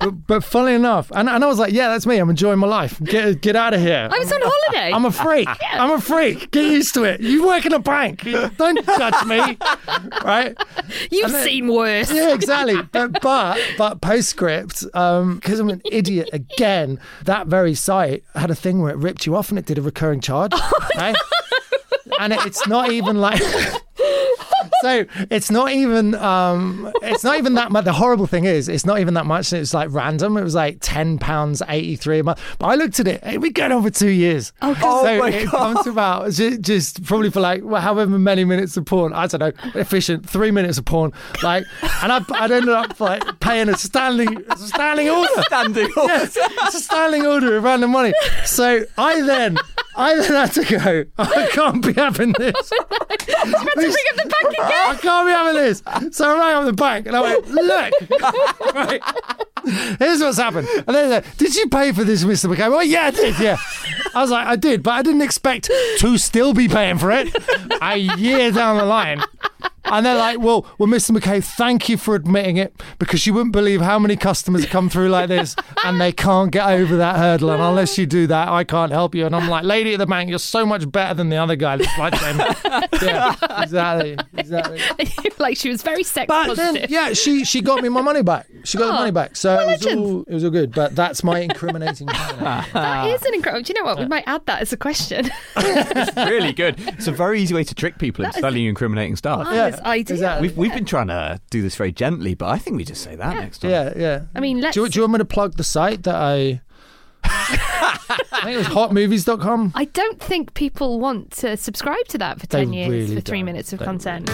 but, 0.00 0.26
but 0.26 0.44
funnily 0.44 0.74
enough, 0.74 1.10
and, 1.12 1.28
and 1.28 1.42
I 1.42 1.46
was 1.48 1.58
like, 1.58 1.72
yeah, 1.72 1.88
that's 1.88 2.06
me. 2.06 2.18
I'm 2.18 2.30
enjoying 2.30 2.58
my 2.58 2.66
life. 2.68 3.02
Get 3.02 3.40
get 3.40 3.56
out 3.56 3.74
of 3.74 3.80
here. 3.80 4.08
I 4.10 4.18
was 4.18 4.30
on 4.30 4.40
holiday. 4.42 4.92
I'm 4.92 5.04
a 5.04 5.10
freak. 5.10 5.48
I'm 5.72 5.90
a 5.90 6.00
freak. 6.00 6.50
Get 6.52 6.70
used 6.70 6.94
to 6.94 7.04
it. 7.04 7.20
You 7.20 7.46
work 7.46 7.66
in 7.66 7.72
a 7.72 7.80
bank. 7.80 8.22
Don't 8.56 8.84
judge 8.86 9.24
me, 9.26 9.58
right? 10.24 10.56
You've 11.10 11.32
then- 11.32 11.44
seen 11.44 11.68
worse. 11.68 12.12
Yeah, 12.12 12.32
exactly. 12.32 12.80
But 12.92 13.20
but 13.20 13.58
but 13.76 14.00
postscript, 14.00 14.84
because 14.84 15.20
um, 15.20 15.40
I'm 15.44 15.68
an 15.70 15.82
idiot 15.90 16.30
again. 16.32 17.00
That 17.24 17.48
very 17.48 17.74
site 17.74 18.22
had 18.34 18.50
a 18.50 18.54
thing 18.54 18.80
where 18.80 18.92
it 18.92 18.98
ripped 18.98 19.26
you 19.26 19.34
off 19.34 19.50
and 19.50 19.58
it 19.58 19.66
did 19.66 19.78
a 19.78 19.82
recurring 19.82 20.20
charge. 20.20 20.52
Oh, 20.70 20.88
right? 20.96 21.16
And 22.20 22.32
it, 22.32 22.44
it's 22.46 22.66
not 22.66 22.90
even 22.92 23.20
like. 23.20 23.40
So 24.82 25.04
it's 25.30 25.50
not 25.50 25.72
even 25.72 26.14
um 26.14 26.92
it's 27.02 27.24
not 27.24 27.36
even 27.38 27.54
that 27.54 27.72
much. 27.72 27.84
The 27.84 27.92
horrible 27.92 28.26
thing 28.26 28.44
is 28.44 28.68
it's 28.68 28.86
not 28.86 29.00
even 29.00 29.14
that 29.14 29.26
much. 29.26 29.52
It's 29.52 29.74
like 29.74 29.88
random. 29.90 30.36
It 30.36 30.42
was 30.44 30.54
like 30.54 30.78
ten 30.80 31.18
pounds 31.18 31.62
eighty 31.68 31.96
three 31.96 32.20
a 32.20 32.24
month. 32.24 32.40
But 32.58 32.66
I 32.66 32.74
looked 32.76 33.00
at 33.00 33.08
it. 33.08 33.20
It 33.24 33.54
going 33.54 33.72
on 33.72 33.82
for 33.82 33.90
two 33.90 34.08
years. 34.10 34.52
Oh, 34.62 34.76
Oh 34.82 35.04
so 35.04 35.18
my 35.18 35.30
it 35.30 35.50
God. 35.50 35.74
comes 35.74 35.86
about 35.86 36.30
ju- 36.32 36.58
just 36.58 37.02
probably 37.04 37.30
for 37.30 37.40
like 37.40 37.62
well, 37.64 37.80
however 37.80 38.18
many 38.18 38.44
minutes 38.44 38.76
of 38.76 38.84
porn. 38.84 39.12
I 39.12 39.26
don't 39.26 39.40
know, 39.40 39.52
efficient 39.74 40.28
three 40.28 40.50
minutes 40.50 40.78
of 40.78 40.84
porn. 40.84 41.12
Like, 41.42 41.64
and 42.02 42.12
I 42.12 42.20
I 42.34 42.44
ended 42.44 42.68
up 42.68 42.98
like 43.00 43.40
paying 43.40 43.68
a 43.68 43.76
standing 43.76 44.44
a 44.50 44.56
standing 44.56 45.08
order. 45.08 45.42
Standing 45.42 45.88
order. 45.96 46.12
Yes, 46.12 46.36
it's 46.36 46.74
a 46.76 46.80
standing 46.80 47.26
order 47.26 47.56
of 47.56 47.64
random 47.64 47.90
money. 47.90 48.12
So 48.44 48.84
I 48.96 49.20
then 49.22 49.56
I 49.98 50.14
then 50.14 50.30
had 50.32 50.52
to 50.52 50.64
go. 50.64 51.04
I 51.18 51.48
can't 51.48 51.84
be 51.84 51.92
having 51.92 52.32
this. 52.32 52.70
Ring 52.80 52.86
up 52.88 54.16
the 54.16 54.32
bank 54.32 54.54
again. 54.54 54.90
I 54.90 54.98
can't 55.02 55.26
be 55.26 55.32
having 55.32 55.54
this. 55.54 55.82
So 56.16 56.30
I 56.30 56.38
rang 56.38 56.54
up 56.54 56.64
the 56.66 56.72
bank 56.72 57.08
and 57.08 57.16
I 57.16 57.20
went, 57.20 57.48
look, 57.48 57.92
right, 58.74 59.02
here's 59.98 60.20
what's 60.20 60.38
happened. 60.38 60.68
And 60.86 60.96
they 60.96 61.08
said, 61.08 61.24
did 61.36 61.54
you 61.56 61.68
pay 61.68 61.92
for 61.92 62.04
this, 62.04 62.24
Mr. 62.24 62.54
McCabe? 62.54 62.70
Well, 62.70 62.84
yeah, 62.84 63.04
I 63.06 63.10
did, 63.10 63.38
yeah. 63.38 63.56
I 64.14 64.20
was 64.22 64.30
like, 64.30 64.46
I 64.46 64.56
did, 64.56 64.82
but 64.82 64.92
I 64.92 65.02
didn't 65.02 65.22
expect 65.22 65.70
to 65.98 66.18
still 66.18 66.54
be 66.54 66.68
paying 66.68 66.98
for 66.98 67.10
it 67.10 67.28
a 67.82 67.96
year 67.96 68.50
down 68.50 68.76
the 68.78 68.84
line. 68.84 69.22
And 69.90 70.04
they're 70.04 70.16
like, 70.18 70.38
well, 70.38 70.66
well, 70.76 70.86
Mr. 70.86 71.16
McKay, 71.16 71.42
thank 71.42 71.88
you 71.88 71.96
for 71.96 72.14
admitting 72.14 72.58
it 72.58 72.74
because 72.98 73.26
you 73.26 73.32
wouldn't 73.32 73.52
believe 73.54 73.80
how 73.80 73.98
many 73.98 74.16
customers 74.16 74.66
come 74.66 74.90
through 74.90 75.08
like 75.08 75.28
this 75.28 75.56
and 75.82 75.98
they 75.98 76.12
can't 76.12 76.52
get 76.52 76.68
over 76.68 76.98
that 76.98 77.16
hurdle. 77.16 77.50
And 77.52 77.62
unless 77.62 77.96
you 77.96 78.04
do 78.04 78.26
that, 78.26 78.48
I 78.48 78.64
can't 78.64 78.92
help 78.92 79.14
you. 79.14 79.24
And 79.24 79.34
I'm 79.34 79.48
like, 79.48 79.64
lady 79.64 79.94
at 79.94 79.98
the 79.98 80.04
bank, 80.06 80.28
you're 80.28 80.38
so 80.40 80.66
much 80.66 80.90
better 80.92 81.14
than 81.14 81.30
the 81.30 81.36
other 81.38 81.56
guy. 81.56 81.78
That's 81.78 81.96
like 81.98 82.20
them. 82.20 82.38
Yeah, 83.00 83.34
exactly, 83.62 84.18
exactly. 84.36 84.80
like 85.38 85.56
she 85.56 85.68
was 85.70 85.82
very 85.82 86.02
sex 86.02 86.26
But 86.26 86.48
positive. 86.48 86.82
then, 86.82 86.86
yeah, 86.90 87.12
she 87.12 87.44
she 87.44 87.60
got 87.62 87.80
me 87.82 87.88
my 87.88 88.00
money 88.02 88.22
back. 88.22 88.46
She 88.64 88.76
got 88.76 88.88
the 88.88 88.92
Oh, 88.92 88.96
money 88.96 89.10
back. 89.12 89.36
So 89.36 89.47
what 89.56 89.66
a 89.68 89.70
it 89.72 89.84
was 89.84 89.86
all 89.96 90.22
it 90.22 90.34
was 90.34 90.44
all 90.44 90.50
good. 90.50 90.72
But 90.74 90.94
that's 90.96 91.22
my 91.24 91.40
incriminating. 91.40 92.06
comment. 92.08 92.66
That 92.72 93.06
is 93.08 93.22
an 93.22 93.34
incredible. 93.34 93.62
Do 93.62 93.72
you 93.72 93.80
know 93.80 93.86
what? 93.86 93.98
We 93.98 94.06
might 94.06 94.24
add 94.26 94.44
that 94.46 94.62
as 94.62 94.72
a 94.72 94.76
question. 94.76 95.30
it's 95.56 96.16
really 96.16 96.52
good. 96.52 96.76
It's 96.78 97.06
a 97.06 97.12
very 97.12 97.40
easy 97.40 97.54
way 97.54 97.64
to 97.64 97.74
trick 97.74 97.98
people 97.98 98.24
into 98.24 98.40
telling 98.40 98.62
you 98.62 98.68
incriminating 98.68 99.16
stuff. 99.16 99.44
That 99.48 99.74
is 99.74 99.80
ideal. 99.80 100.14
exactly. 100.16 100.48
We've, 100.48 100.56
we've 100.56 100.74
been 100.74 100.84
trying 100.84 101.08
to 101.08 101.40
do 101.50 101.62
this 101.62 101.76
very 101.76 101.92
gently, 101.92 102.34
but 102.34 102.46
I 102.48 102.58
think 102.58 102.76
we 102.76 102.84
just 102.84 103.02
say 103.02 103.16
that 103.16 103.34
next 103.34 103.58
time. 103.58 103.70
yeah, 103.70 103.92
yeah. 103.96 104.22
I 104.34 104.40
mean, 104.40 104.60
let's. 104.60 104.74
Do 104.74 104.82
you, 104.82 104.88
do 104.88 104.98
you 104.98 105.02
want 105.02 105.12
me 105.14 105.18
to 105.18 105.24
plug 105.24 105.56
the 105.56 105.64
site 105.64 106.02
that 106.04 106.14
I? 106.14 106.60
I 107.24 108.40
think 108.44 108.54
it 108.54 108.58
was 108.58 108.66
hotmovies.com. 108.68 109.72
I 109.74 109.84
don't 109.86 110.20
think 110.20 110.54
people 110.54 110.98
want 111.00 111.32
to 111.32 111.56
subscribe 111.56 112.06
to 112.08 112.18
that 112.18 112.40
for 112.40 112.46
They 112.46 112.64
10 112.64 112.72
years 112.72 112.90
really 112.90 113.14
for 113.16 113.20
three 113.20 113.38
don't. 113.40 113.46
minutes 113.46 113.72
of 113.72 113.80
They 113.80 113.84
content. 113.84 114.30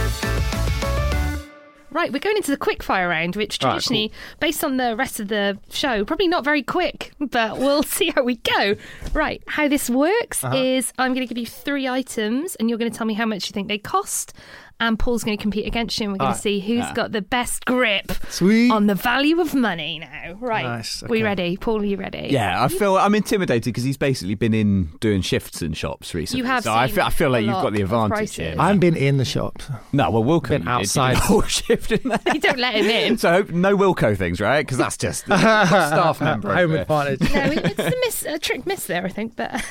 Right, 1.95 2.13
we're 2.13 2.19
going 2.19 2.37
into 2.37 2.51
the 2.51 2.57
quick 2.57 2.83
fire 2.83 3.09
round, 3.09 3.37
which 3.37 3.63
All 3.63 3.69
right, 3.71 3.75
traditionally, 3.75 4.13
based 4.41 4.65
on 4.65 4.77
the 4.79 4.97
rest 4.97 5.21
of 5.21 5.29
the 5.29 5.57
show, 5.71 6.05
probably 6.05 6.27
not 6.27 6.43
very 6.45 6.63
quick, 6.63 7.13
but 7.21 7.57
we'll 7.59 7.83
see 7.97 8.11
how 8.11 8.25
we 8.25 8.35
go. 8.37 8.75
Right, 9.13 9.41
how 9.47 9.69
this 9.69 9.89
works 9.89 10.43
Uh-huh. 10.43 10.57
is 10.57 10.93
I'm 10.99 11.15
going 11.15 11.27
to 11.27 11.33
give 11.33 11.39
you 11.41 11.47
three 11.47 11.87
items, 11.89 12.57
and 12.57 12.69
you're 12.69 12.79
going 12.79 12.91
to 12.91 12.99
tell 12.99 13.07
me 13.07 13.15
how 13.15 13.27
much 13.27 13.49
you 13.49 13.53
think 13.55 13.69
they 13.69 13.79
cost. 13.79 14.35
And 14.81 14.99
Paul's 14.99 15.23
going 15.23 15.37
to 15.39 15.41
compete 15.41 15.67
against 15.67 15.99
you, 15.99 16.05
and 16.05 16.13
we're 16.13 16.19
going 16.19 16.27
All 16.29 16.33
ah, 16.33 16.37
to 16.37 16.41
see 16.43 16.59
who's 16.61 16.85
got 16.93 17.13
the 17.13 17.23
best 17.23 17.65
grip 17.65 18.11
Sweet. 18.29 18.71
on 18.73 18.87
the 18.89 18.95
value 18.97 19.41
of 19.41 19.55
money 19.55 20.01
now. 20.01 20.35
Right, 20.41 20.65
Nice, 20.65 21.03
we 21.05 21.19
okay. 21.19 21.23
ready? 21.23 21.57
Paul, 21.57 21.81
are 21.81 21.85
you 21.85 21.97
ready? 21.97 22.27
Yeah, 22.31 22.63
I 22.63 22.69
feel 22.69 22.97
I'm 22.97 23.15
intimidated 23.15 23.65
because 23.65 23.85
he's 23.85 23.97
basically 23.97 24.35
been 24.35 24.53
in 24.53 24.91
doing 25.01 25.23
shifts 25.23 25.63
in 25.63 25.75
shops 25.75 26.13
recently. 26.13 26.43
You 26.43 26.47
have 26.47 26.65
so 26.65 26.75
I 26.75 26.89
feel, 26.89 27.05
I 27.05 27.11
feel 27.11 27.31
like 27.31 27.45
you've 27.45 27.53
got 27.55 27.73
the 27.73 27.83
advantage 27.83 28.35
here. 28.35 28.57
I 28.59 28.67
haven't 28.67 28.81
been 28.81 28.97
in 28.97 29.17
the 29.19 29.25
shops. 29.25 29.71
no, 29.93 30.11
well, 30.11 30.25
Wilko 30.25 30.49
been 30.49 30.63
you. 30.63 30.69
You 30.69 30.75
outside. 30.75 31.15
did 31.15 31.19
a 31.19 31.27
whole 31.27 31.43
shift 31.43 31.93
in 31.93 32.09
there. 32.09 32.21
You 32.35 32.41
don't 32.41 32.59
let 32.59 32.75
him 32.75 32.87
in. 32.87 33.17
So 33.17 33.47
no 33.51 33.77
Wilko 33.77 34.17
things, 34.17 34.41
right? 34.41 34.63
Because 34.67 34.79
that's 34.79 34.97
just 34.97 35.25
staff 35.25 36.21
member. 36.21 36.49
Home 36.49 36.59
over 36.59 36.73
here. 36.73 36.83
advantage. 36.83 37.21
no, 37.21 37.43
it's 37.71 37.79
a, 37.79 37.93
miss, 38.01 38.25
a 38.25 38.39
trick 38.41 38.67
miss 38.67 38.87
there, 38.87 39.05
I 39.05 39.09
think. 39.09 39.37
But 39.37 39.65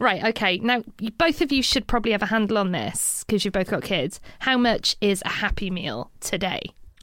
right, 0.00 0.24
okay. 0.24 0.58
Now, 0.58 0.82
both 1.18 1.40
of 1.40 1.52
you 1.52 1.62
should 1.62 1.86
probably 1.86 2.10
have 2.12 2.22
a 2.22 2.26
handle 2.26 2.58
on 2.58 2.72
this 2.72 3.24
because 3.26 3.44
you've 3.44 3.54
both 3.54 3.70
got 3.70 3.82
kids. 3.82 3.91
How 4.40 4.56
much 4.56 4.96
is 5.00 5.22
a 5.24 5.28
Happy 5.28 5.70
Meal 5.70 6.10
today, 6.20 6.60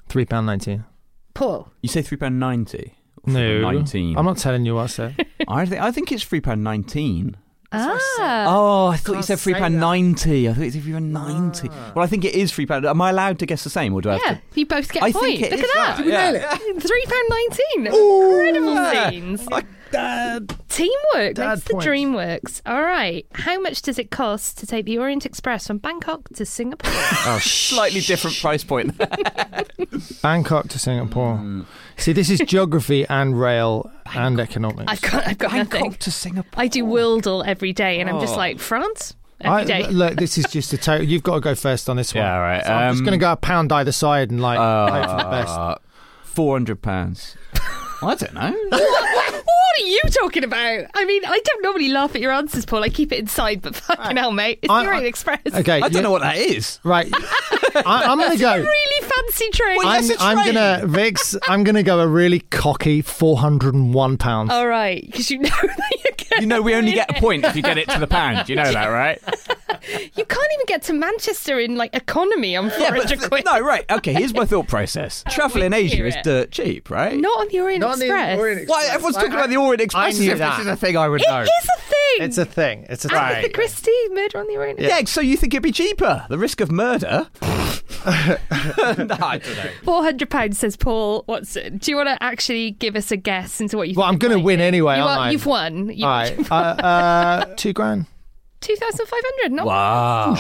Three 0.08 0.26
pound 0.26 0.48
nineteen. 0.48 0.86
Paul? 1.34 1.72
You 1.82 1.90
say 1.90 2.02
three 2.02 2.18
pound 2.18 2.40
ninety. 2.40 2.96
No, 3.26 3.62
nineteen. 3.62 4.18
I'm 4.18 4.26
not 4.26 4.38
telling 4.38 4.66
you 4.66 4.76
what 4.76 4.84
I 4.84 4.88
said. 4.88 5.28
I 5.48 5.66
think 5.66 5.82
I 5.82 5.92
think 5.92 6.12
it's 6.12 6.24
three 6.24 6.42
pound 6.42 6.64
nineteen. 6.64 7.38
Ah, 7.72 8.46
Oh, 8.48 8.88
I 8.88 8.98
thought 8.98 9.10
you 9.10 9.14
Can't 9.18 9.26
said 9.26 9.40
three 9.40 9.54
pound 9.54 9.76
pound 9.76 9.80
ninety. 9.80 10.50
I 10.50 10.54
thought 10.54 10.64
you 10.64 10.72
said 10.72 10.82
three 10.82 10.94
pound 10.94 11.14
ninety. 11.14 11.70
Well, 11.70 12.04
I 12.04 12.08
think 12.08 12.26
it 12.26 12.34
is 12.34 12.52
three 12.52 12.66
pound. 12.66 12.86
Am 12.86 13.00
I 13.02 13.12
allowed 13.12 13.38
to 13.40 13.46
guess 13.46 13.64
the 13.64 13.70
same, 13.70 13.94
or 13.94 14.02
do 14.02 14.10
I 14.10 14.14
have 14.14 14.22
yeah. 14.26 14.34
to? 14.34 14.42
You 14.60 14.66
both 14.66 14.92
get 14.92 15.04
a 15.04 15.06
I 15.06 15.12
point. 15.12 15.42
Look 15.42 15.52
is 15.52 15.62
at 15.62 15.68
that. 15.76 15.98
that, 15.98 16.34
yeah. 16.34 16.56
Three 16.80 17.06
pound 17.06 17.30
nineteen. 17.30 17.88
Incredible 17.88 19.12
scenes. 19.12 19.48
Dad. 19.92 20.56
Teamwork 20.70 21.36
Dad 21.36 21.50
makes 21.56 21.64
the 21.64 21.74
points. 21.74 21.86
dream 21.86 22.14
works. 22.14 22.62
All 22.66 22.82
right. 22.82 23.26
How 23.34 23.60
much 23.60 23.82
does 23.82 23.98
it 24.00 24.12
cost 24.12 24.58
to 24.60 24.68
take 24.68 24.86
the 24.86 24.98
Orient 24.98 25.26
Express 25.26 25.68
from 25.68 25.78
Bangkok 25.80 26.30
to 26.36 26.46
Singapore? 26.46 26.92
Oh, 27.26 27.40
Slightly 27.42 28.00
different 28.02 28.38
price 28.40 28.64
point. 28.64 28.98
Bangkok 30.22 30.68
to 30.70 30.80
Singapore. 30.80 31.36
Mm. 31.38 31.66
See, 31.98 32.14
this 32.14 32.30
is 32.30 32.40
geography 32.40 33.06
and 33.10 33.40
rail 33.40 33.92
and 34.16 34.40
economics. 34.40 34.92
I've 34.92 35.02
got, 35.02 35.28
I've 35.28 35.38
got 35.38 35.52
nothing. 35.54 35.82
Bangkok 35.82 36.00
to 36.00 36.12
Singapore. 36.12 36.60
I 36.62 36.68
do 36.68 36.84
Worldle 36.86 37.46
every 37.46 37.74
day, 37.74 38.00
and 38.00 38.10
I'm 38.10 38.20
just 38.20 38.34
Oh. 38.36 38.38
like 38.38 38.60
France. 38.60 39.16
every 39.42 39.74
I, 39.74 39.88
look, 39.90 40.16
this 40.16 40.38
is 40.38 40.46
just 40.46 40.72
a 40.74 40.78
total. 40.78 41.06
You've 41.06 41.24
got 41.24 41.36
to 41.36 41.42
go 41.42 41.56
first 41.56 41.90
on 41.90 41.98
this 41.98 42.14
one. 42.14 42.24
Yeah, 42.24 42.36
all 42.36 42.42
right. 42.42 42.64
So 42.64 42.72
I'm 42.72 42.92
just 42.94 43.00
um, 43.02 43.06
going 43.06 43.20
to 43.20 43.24
go 43.24 43.32
a 43.32 43.36
pound 43.38 43.72
either 43.74 43.92
side 43.92 44.32
and 44.32 44.42
like 44.42 44.58
hope 44.60 45.10
for 45.10 45.24
the 45.24 45.30
best. 45.30 45.50
uh, 45.58 45.76
Four 46.24 46.56
hundred 46.56 46.82
pounds. 46.82 47.36
I 48.02 48.16
don't 48.16 48.34
know. 48.34 48.56
What 49.80 49.88
are 49.88 49.92
you 49.92 50.02
talking 50.22 50.44
about? 50.44 50.86
I 50.94 51.06
mean, 51.06 51.24
I 51.26 51.40
don't 51.44 51.64
normally 51.64 51.90
laugh 51.90 52.14
at 52.16 52.22
your 52.22 52.32
answers, 52.32 52.66
Paul. 52.66 52.84
I 52.84 52.90
keep 52.90 53.12
it 53.12 53.20
inside, 53.20 53.62
but 53.62 53.76
fucking 53.76 54.18
hell, 54.18 54.32
mate. 54.32 54.60
It's 54.62 54.72
I- 54.72 54.82
the 54.84 54.88
Orient 54.90 55.06
I- 55.06 55.08
Express. 55.08 55.40
Okay, 55.54 55.78
I 55.78 55.80
don't 55.82 55.94
you- 55.94 56.02
know 56.02 56.12
what 56.12 56.22
that 56.22 56.38
is. 56.38 56.80
Right, 56.84 57.10
I, 57.14 58.04
I'm 58.08 58.18
going 58.18 58.32
to 58.32 58.38
go. 58.38 58.56
Really 58.58 59.08
fancy 59.10 59.50
train. 59.52 59.78
Well, 59.78 59.88
I'm, 59.88 60.02
Yes, 60.04 60.10
it's 60.12 60.22
I'm 60.22 60.38
right. 60.38 60.54
gonna 60.54 60.88
Vix. 60.88 61.36
I'm 61.48 61.64
gonna 61.64 61.84
go 61.84 62.00
a 62.00 62.08
really 62.08 62.40
cocky 62.42 63.02
401 63.02 64.18
pounds. 64.18 64.52
All 64.52 64.68
right, 64.68 65.04
because 65.06 65.30
you 65.32 65.40
know 65.40 65.50
that 65.62 66.09
you 66.40 66.46
know, 66.46 66.62
we 66.62 66.74
only 66.76 66.94
get 66.94 67.10
a 67.16 67.20
point 67.20 67.46
if 67.46 67.56
you 67.56 67.62
get 67.62 67.78
it 67.78 67.90
to 67.90 68.00
the 68.00 68.08
pound. 68.08 68.50
You 68.50 68.56
know 68.56 68.72
that, 68.72 68.88
right? 68.88 69.22
You 70.14 70.26
can't 70.26 70.52
even 70.54 70.66
get 70.66 70.84
to 70.84 70.94
Manchester 70.94 71.58
in 71.60 71.76
like 71.76 71.96
economy 71.96 72.56
on 72.56 72.70
four 72.70 72.80
Yeah, 72.80 72.92
but 72.92 73.08
th- 73.08 73.22
quid. 73.22 73.46
no, 73.46 73.60
right. 73.60 73.90
Okay, 73.90 74.14
here's 74.14 74.34
my 74.34 74.46
thought 74.46 74.68
process. 74.68 75.24
Travel 75.30 75.62
in 75.62 75.74
Asia 75.74 76.06
is 76.06 76.16
dirt 76.22 76.52
cheap, 76.52 76.90
right? 76.90 77.18
Not 77.18 77.40
on 77.40 77.48
the 77.48 77.62
Orient 77.62 77.82
Not 77.82 77.94
on 77.94 78.00
the 78.00 78.06
Express. 78.06 78.68
Why 78.68 78.88
everyone's 78.92 79.16
talking 79.16 79.34
about 79.34 79.50
the 79.50 79.56
Orient 79.58 79.82
Express 79.82 80.16
as 80.16 80.20
knew 80.20 80.36
that. 80.36 80.58
this 80.58 80.66
is 80.66 80.72
a 80.72 80.76
thing 80.76 80.98
I 80.98 81.08
would 81.08 81.22
know. 81.26 81.40
It 81.42 81.44
is 81.64 81.70
a 81.78 81.82
thing. 81.82 82.26
It's 82.26 82.38
a 82.38 82.46
thing. 82.46 82.86
It's 82.90 83.06
a 83.06 83.14
Agatha 83.16 83.42
thing. 83.44 83.52
Christie 83.54 84.08
murder 84.12 84.40
on 84.40 84.48
the 84.48 84.58
Orient. 84.58 84.80
yeah, 84.80 85.04
so 85.06 85.22
you 85.22 85.38
think 85.38 85.54
it'd 85.54 85.64
be 85.64 85.72
cheaper? 85.72 86.26
The 86.30 86.38
risk 86.38 86.60
of 86.62 86.72
murder? 86.72 87.30
I 88.06 88.38
don't 89.44 89.58
know. 89.58 89.70
Four 89.84 90.04
hundred 90.04 90.30
pounds, 90.30 90.60
says 90.60 90.76
Paul. 90.78 91.24
What's 91.26 91.56
it? 91.56 91.80
Do 91.80 91.92
you 91.92 91.98
want 91.98 92.10
to 92.10 92.22
actually 92.24 92.72
give 92.72 92.96
us 92.96 93.12
a 93.12 93.18
guess 93.18 93.60
into 93.60 93.78
what 93.78 93.90
you? 93.90 93.96
Well, 93.96 94.06
I'm 94.08 94.18
gonna 94.18 94.40
win 94.40 94.62
anyway, 94.62 94.98
You 94.98 95.04
aren't 95.04 95.22
I? 95.22 95.32
You've 95.32 95.46
won. 95.46 95.90
You, 95.90 96.06
All 96.06 96.12
right, 96.12 96.52
uh, 96.52 96.54
uh, 96.54 97.46
two 97.56 97.74
grand. 97.74 98.06
Two 98.62 98.76
thousand 98.76 99.06
five 99.08 99.22
hundred. 99.24 99.56
Not 99.56 99.66
Wow. 99.66 100.38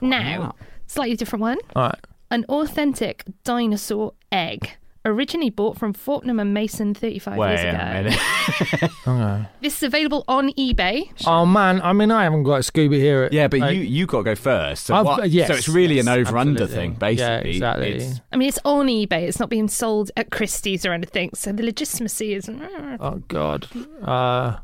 now. 0.00 0.54
Slightly 0.86 1.16
different 1.16 1.40
one. 1.42 1.58
All 1.76 1.84
right. 1.84 1.98
An 2.30 2.44
authentic 2.48 3.24
dinosaur 3.44 4.14
egg. 4.30 4.72
Originally 5.04 5.50
bought 5.50 5.76
from 5.76 5.92
Fortnum 5.92 6.38
and 6.38 6.54
Mason 6.54 6.94
35 6.94 7.36
Wait 7.36 7.48
years 7.48 7.60
a 7.64 7.68
ago. 7.70 8.02
minute. 8.02 8.90
Okay. 9.06 9.46
This 9.60 9.76
is 9.78 9.82
available 9.82 10.24
on 10.28 10.50
eBay. 10.52 11.10
Oh 11.26 11.44
man, 11.44 11.80
I 11.82 11.92
mean, 11.92 12.12
I 12.12 12.22
haven't 12.22 12.44
got 12.44 12.54
a 12.54 12.58
Scooby 12.60 12.94
here. 12.98 13.28
Yeah, 13.32 13.48
but 13.48 13.58
Like, 13.60 13.74
you 13.76 13.82
you 13.82 14.06
got 14.06 14.18
to 14.18 14.24
go 14.24 14.34
first. 14.36 14.86
So, 14.86 14.94
I've- 14.94 15.04
what- 15.06 15.28
yes, 15.30 15.48
so 15.48 15.54
it's 15.54 15.68
really 15.68 15.96
yes, 15.96 16.06
an 16.06 16.12
over 16.20 16.38
under 16.38 16.62
absolutely. 16.62 16.76
thing, 16.76 16.92
basically. 16.94 17.24
Yeah, 17.50 17.54
exactly. 17.56 17.88
It's- 17.94 18.20
I 18.32 18.36
mean, 18.36 18.48
it's 18.48 18.60
on 18.64 18.86
eBay. 18.86 19.22
It's 19.22 19.40
not 19.40 19.48
being 19.50 19.66
sold 19.68 20.12
at 20.16 20.30
Christie's 20.30 20.86
or 20.86 20.92
anything. 20.92 21.30
So 21.34 21.50
the 21.52 21.64
legitimacy 21.64 22.34
isn't. 22.34 22.62
Oh 23.00 23.22
God. 23.26 23.66
Uh, 24.04 24.58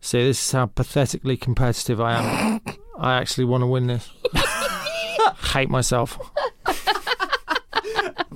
see, 0.00 0.22
this 0.24 0.40
is 0.46 0.52
how 0.52 0.66
pathetically 0.66 1.36
competitive 1.36 2.00
I 2.00 2.14
am. 2.20 2.60
I 3.00 3.14
actually 3.18 3.46
want 3.46 3.62
to 3.62 3.66
win 3.66 3.88
this. 3.88 4.08
Hate 5.52 5.70
myself. 5.70 6.18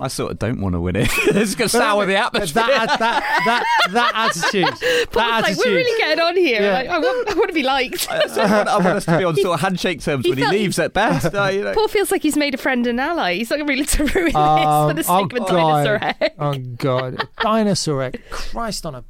I 0.01 0.09
sort 0.09 0.33
of 0.33 0.39
don't 0.41 0.61
want 0.61 0.75
to 0.75 0.81
win 0.81 0.97
it. 0.97 1.09
it's 1.29 1.55
going 1.55 1.69
to 1.69 1.77
sour 1.77 2.05
the 2.05 2.17
atmosphere. 2.17 2.65
that, 2.67 2.99
that, 2.99 3.43
that, 3.45 3.91
that 3.93 4.13
attitude. 4.35 4.65
Paul's 4.65 4.81
that 5.15 5.41
like, 5.43 5.45
attitude. 5.53 5.65
we're 5.65 5.77
really 5.77 5.99
getting 5.99 6.21
on 6.25 6.37
here. 6.37 6.63
Yeah. 6.63 6.73
Like, 6.75 6.89
I, 6.89 6.99
want, 6.99 7.29
I 7.31 7.35
want 7.35 7.49
to 7.49 7.55
be 7.55 7.63
liked. 7.63 8.11
I 8.11 8.19
want, 8.27 8.39
I 8.69 8.75
want 8.77 8.87
us 8.89 9.05
to 9.05 9.19
be 9.19 9.25
on 9.25 9.37
sort 9.37 9.55
of 9.55 9.61
handshake 9.61 10.01
terms 10.01 10.25
he 10.25 10.31
when 10.31 10.39
he 10.39 10.45
felt- 10.45 10.55
leaves 10.55 10.79
at 10.81 10.93
best. 10.95 11.33
Uh, 11.35 11.45
you 11.47 11.63
know. 11.63 11.75
Paul 11.75 11.89
feels 11.89 12.11
like 12.11 12.23
he's 12.23 12.37
made 12.37 12.55
a 12.55 12.59
friend 12.59 12.87
and 12.87 13.01
ally. 13.01 13.35
He's 13.35 13.51
not 13.51 13.67
really 13.69 13.85
to 13.85 14.05
ruin 14.07 14.35
Um, 14.35 14.97
this 14.97 15.07
for 15.07 15.15
the 15.19 15.29
sake 15.29 15.33
of 15.39 15.43
a 15.45 15.53
dinosaur 15.53 15.99
egg. 16.03 16.33
Oh 16.39 16.55
God, 16.77 17.29
dinosaur 17.41 18.03
egg! 18.03 18.21
Christ 18.31 18.85
on 18.87 18.97
a. 18.97 19.05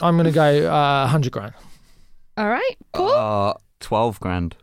I'm 0.00 0.16
gonna 0.16 0.30
go 0.30 0.70
uh, 0.70 1.06
hundred 1.08 1.32
grand. 1.32 1.52
All 2.36 2.48
right, 2.48 2.76
Paul. 2.92 3.50
Uh, 3.50 3.54
12 3.80 4.20
grand. 4.20 4.56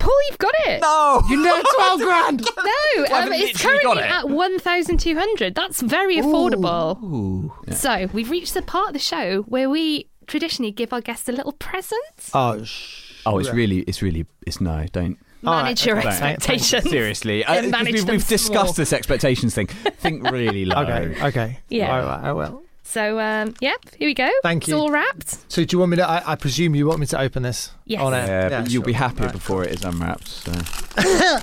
Paul, 0.00 0.16
you've 0.28 0.38
got 0.38 0.54
it. 0.66 0.80
No! 0.80 1.22
You 1.28 1.36
know, 1.42 1.62
twelve 1.76 2.00
grand. 2.00 2.40
No, 2.40 3.04
um, 3.16 3.32
it's 3.32 3.62
literally 3.62 3.78
got 3.82 3.96
currently 3.96 4.02
it. 4.02 4.10
at 4.10 4.28
1,200. 4.28 5.54
That's 5.54 5.80
very 5.82 6.16
affordable. 6.16 7.00
Ooh. 7.02 7.52
Yeah. 7.68 7.74
So 7.74 8.08
we've 8.12 8.30
reached 8.30 8.54
the 8.54 8.62
part 8.62 8.88
of 8.88 8.92
the 8.94 8.98
show 8.98 9.42
where 9.42 9.70
we 9.70 10.08
traditionally 10.26 10.72
give 10.72 10.92
our 10.92 11.00
guests 11.00 11.28
a 11.28 11.32
little 11.32 11.52
present. 11.52 12.02
Oh, 12.34 12.64
sh- 12.64 13.06
Oh, 13.26 13.38
it's 13.38 13.50
really, 13.52 13.80
it's 13.80 14.00
really, 14.00 14.24
it's 14.46 14.62
no, 14.62 14.86
don't. 14.92 15.18
All 15.44 15.52
right, 15.52 15.62
Manage 15.64 15.84
your 15.86 15.98
okay. 15.98 16.08
expectations. 16.08 16.88
Seriously, 16.90 17.44
And 17.44 17.52
uh, 17.58 17.60
'cause 17.62 17.70
manage 17.70 17.94
we've, 17.96 18.08
we've 18.08 18.26
discussed 18.28 18.76
this 18.76 18.92
expectations 18.94 19.54
thing. 19.54 19.66
Think 19.66 20.30
really 20.30 20.64
low. 20.66 20.76
Okay, 20.82 21.22
okay. 21.26 21.58
Yeah. 21.68 21.92
All 22.00 22.06
right, 22.06 22.24
I 22.24 22.32
will. 22.32 22.62
So, 22.90 23.20
um, 23.20 23.54
yep, 23.60 23.78
here 23.98 24.08
we 24.08 24.14
go. 24.14 24.28
Thank 24.42 24.66
you. 24.66 24.74
It's 24.74 24.80
all 24.80 24.90
wrapped. 24.90 25.36
So, 25.48 25.64
do 25.64 25.74
you 25.74 25.78
want 25.78 25.90
me 25.92 25.96
to? 25.98 26.08
I, 26.08 26.32
I 26.32 26.34
presume 26.34 26.74
you 26.74 26.86
want 26.88 26.98
me 26.98 27.06
to 27.06 27.20
open 27.20 27.44
this 27.44 27.70
Yes. 27.86 28.00
on 28.00 28.12
air. 28.14 28.50
Yeah, 28.50 28.62
but 28.62 28.70
you'll 28.72 28.82
be 28.82 28.92
happy 28.94 29.22
Right. 29.22 29.32
before 29.32 29.62
it 29.64 29.70
is 29.72 29.84
unwrapped. 29.84 30.26
So. 30.26 30.52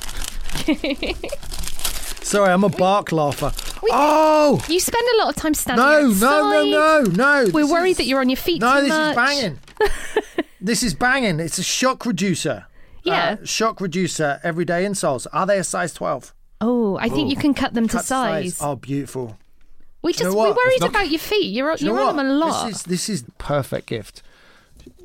Sorry, 2.22 2.52
I'm 2.52 2.64
a 2.66 2.70
bark 2.70 3.12
laugher. 3.14 3.54
Oh 3.90 4.62
You 4.68 4.80
spend 4.82 5.08
a 5.16 5.18
lot 5.24 5.30
of 5.30 5.36
time 5.42 5.54
standing 5.54 5.86
no, 5.86 6.02
no, 6.02 6.08
outside. 6.10 6.70
no, 6.70 7.02
no, 7.04 7.44
no! 7.46 7.52
We're 7.54 7.62
This 7.62 7.72
worried 7.72 7.92
is- 7.92 7.98
that 7.98 8.06
you're 8.06 8.20
on 8.20 8.28
your 8.30 8.36
feet 8.38 8.60
No, 8.60 8.76
too 8.76 8.82
this 8.82 8.90
much. 8.90 9.10
is 9.12 9.16
banging. 9.16 9.60
this 10.62 10.84
is 10.84 10.94
banging. 10.94 11.40
It's 11.40 11.58
a 11.58 11.64
shock 11.64 12.06
reducer. 12.06 12.66
Yeah. 13.04 13.38
Uh, 13.42 13.46
shock 13.46 13.80
reducer 13.80 14.42
everyday 14.44 14.84
insoles. 14.84 15.26
Are 15.32 15.46
they 15.46 15.58
a 15.60 15.64
size 15.64 15.94
12? 15.94 16.34
Oh, 16.60 16.98
I 16.98 17.08
think 17.08 17.30
you 17.30 17.38
can 17.38 17.54
cut 17.54 17.74
them 17.74 17.88
to 17.88 17.98
Cut 17.98 18.06
size. 18.06 18.58
Oh, 18.62 18.76
beautiful. 18.76 19.38
We 20.08 20.14
Do 20.14 20.18
you 20.20 20.24
just 20.26 20.36
know 20.36 20.42
we 20.44 20.50
what? 20.50 20.58
worried 20.58 20.82
not- 20.82 20.90
about 20.90 21.10
your 21.10 21.20
feet. 21.20 21.54
You're 21.54 21.72
you 21.76 21.88
you're 21.88 22.00
on 22.00 22.16
them 22.16 22.26
a 22.26 22.34
lot. 22.34 22.68
This 22.68 22.76
is 22.78 22.84
this 22.84 23.10
is 23.10 23.24
perfect 23.38 23.88
gift. 23.88 24.24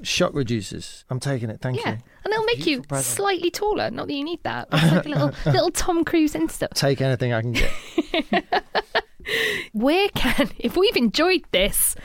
Shock 0.02 0.32
reducers. 0.32 1.04
I'm 1.10 1.20
taking 1.20 1.50
it. 1.50 1.60
Thank 1.60 1.78
yeah, 1.84 1.92
you. 1.92 1.98
and 2.24 2.32
it'll 2.32 2.44
make 2.44 2.66
you 2.66 2.82
present. 2.82 3.04
slightly 3.16 3.50
taller. 3.50 3.90
Not 3.90 4.06
that 4.06 4.14
you 4.14 4.24
need 4.24 4.42
that. 4.44 4.70
But 4.70 4.82
it's 4.82 4.92
like 4.92 5.06
a 5.06 5.08
little 5.08 5.32
little 5.52 5.70
Tom 5.70 6.04
Cruise 6.04 6.34
Insta. 6.34 6.68
Take 6.70 7.00
anything 7.00 7.32
I 7.32 7.40
can 7.42 7.52
get. 7.52 7.70
Where 9.72 10.08
can 10.10 10.50
if 10.58 10.76
we've 10.76 10.96
enjoyed 10.96 11.42
this, 11.52 11.94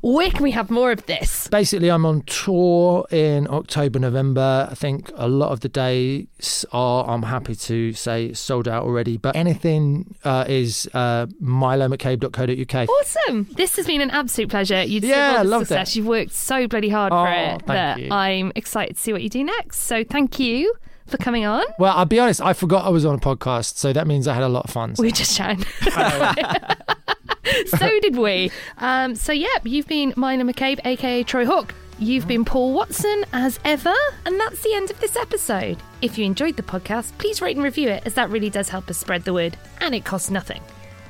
where 0.00 0.30
can 0.30 0.42
we 0.42 0.50
have 0.52 0.70
more 0.70 0.92
of 0.92 1.04
this? 1.06 1.48
Basically, 1.48 1.90
I'm 1.90 2.04
on 2.06 2.22
tour 2.22 3.06
in 3.10 3.46
October, 3.50 3.98
November. 3.98 4.68
I 4.70 4.74
think 4.74 5.10
a 5.16 5.28
lot 5.28 5.50
of 5.52 5.60
the 5.60 5.68
days 5.68 6.64
are, 6.72 7.08
I'm 7.08 7.22
happy 7.24 7.54
to 7.54 7.92
say, 7.92 8.32
sold 8.32 8.68
out 8.68 8.84
already. 8.84 9.16
But 9.16 9.36
anything 9.36 10.14
uh, 10.24 10.44
is 10.48 10.88
uh, 10.94 11.26
milomccabe.co.uk. 11.42 12.88
Awesome! 12.88 13.46
This 13.56 13.76
has 13.76 13.86
been 13.86 14.00
an 14.00 14.10
absolute 14.10 14.50
pleasure. 14.50 14.82
You 14.82 15.00
deserve 15.00 15.16
Yeah, 15.16 15.42
loved 15.42 15.68
success. 15.68 15.90
it. 15.90 15.96
You've 15.96 16.06
worked 16.06 16.32
so 16.32 16.66
bloody 16.66 16.88
hard 16.88 17.12
Oh, 17.12 17.24
for 17.24 17.30
it 17.56 17.66
that 17.66 17.98
you. 18.00 18.08
I'm 18.10 18.52
excited 18.54 18.96
to 18.96 19.02
see 19.02 19.12
what 19.12 19.22
you 19.22 19.28
do 19.28 19.44
next. 19.44 19.80
So 19.82 20.04
thank 20.04 20.38
you 20.38 20.74
for 21.10 21.16
coming 21.18 21.44
on. 21.44 21.64
Well, 21.78 21.96
I'll 21.96 22.04
be 22.04 22.18
honest, 22.18 22.40
I 22.40 22.52
forgot 22.52 22.86
I 22.86 22.90
was 22.90 23.04
on 23.04 23.14
a 23.14 23.18
podcast, 23.18 23.76
so 23.76 23.92
that 23.92 24.06
means 24.06 24.26
I 24.26 24.34
had 24.34 24.42
a 24.42 24.48
lot 24.48 24.64
of 24.64 24.70
fun. 24.70 24.94
We 24.98 25.12
just 25.12 25.36
chatting. 25.36 25.64
so 27.66 28.00
did 28.00 28.16
we. 28.16 28.50
Um, 28.78 29.14
so, 29.14 29.32
yeah, 29.32 29.48
you've 29.64 29.86
been 29.86 30.14
Milo 30.16 30.44
McCabe, 30.44 30.80
aka 30.84 31.22
Troy 31.22 31.44
Hawke. 31.44 31.74
You've 31.98 32.26
been 32.26 32.46
Paul 32.46 32.72
Watson, 32.72 33.24
as 33.32 33.60
ever. 33.64 33.94
And 34.24 34.40
that's 34.40 34.62
the 34.62 34.74
end 34.74 34.90
of 34.90 34.98
this 35.00 35.16
episode. 35.16 35.76
If 36.00 36.16
you 36.16 36.24
enjoyed 36.24 36.56
the 36.56 36.62
podcast, 36.62 37.12
please 37.18 37.42
rate 37.42 37.56
and 37.56 37.64
review 37.64 37.90
it, 37.90 38.04
as 38.06 38.14
that 38.14 38.30
really 38.30 38.48
does 38.48 38.70
help 38.70 38.88
us 38.88 38.96
spread 38.96 39.24
the 39.24 39.34
word, 39.34 39.58
and 39.80 39.94
it 39.94 40.04
costs 40.04 40.30
nothing. 40.30 40.62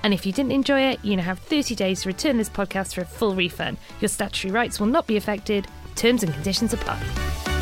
And 0.03 0.15
if 0.15 0.25
you 0.25 0.33
didn't 0.33 0.53
enjoy 0.53 0.81
it, 0.81 1.05
you 1.05 1.17
now 1.17 1.23
have 1.23 1.39
30 1.39 1.75
days 1.75 2.03
to 2.03 2.09
return 2.09 2.39
this 2.39 2.49
podcast 2.49 2.95
for 2.95 3.03
a 3.03 3.05
full 3.05 3.35
refund. 3.35 3.77
Your 4.01 4.09
statutory 4.09 4.53
rights 4.53 4.81
will 4.81 4.87
not 4.87 5.07
be 5.07 5.17
affected. 5.17 5.69
Terms 5.95 6.23
and 6.23 6.33
conditions 6.33 6.73
apply. 6.73 7.60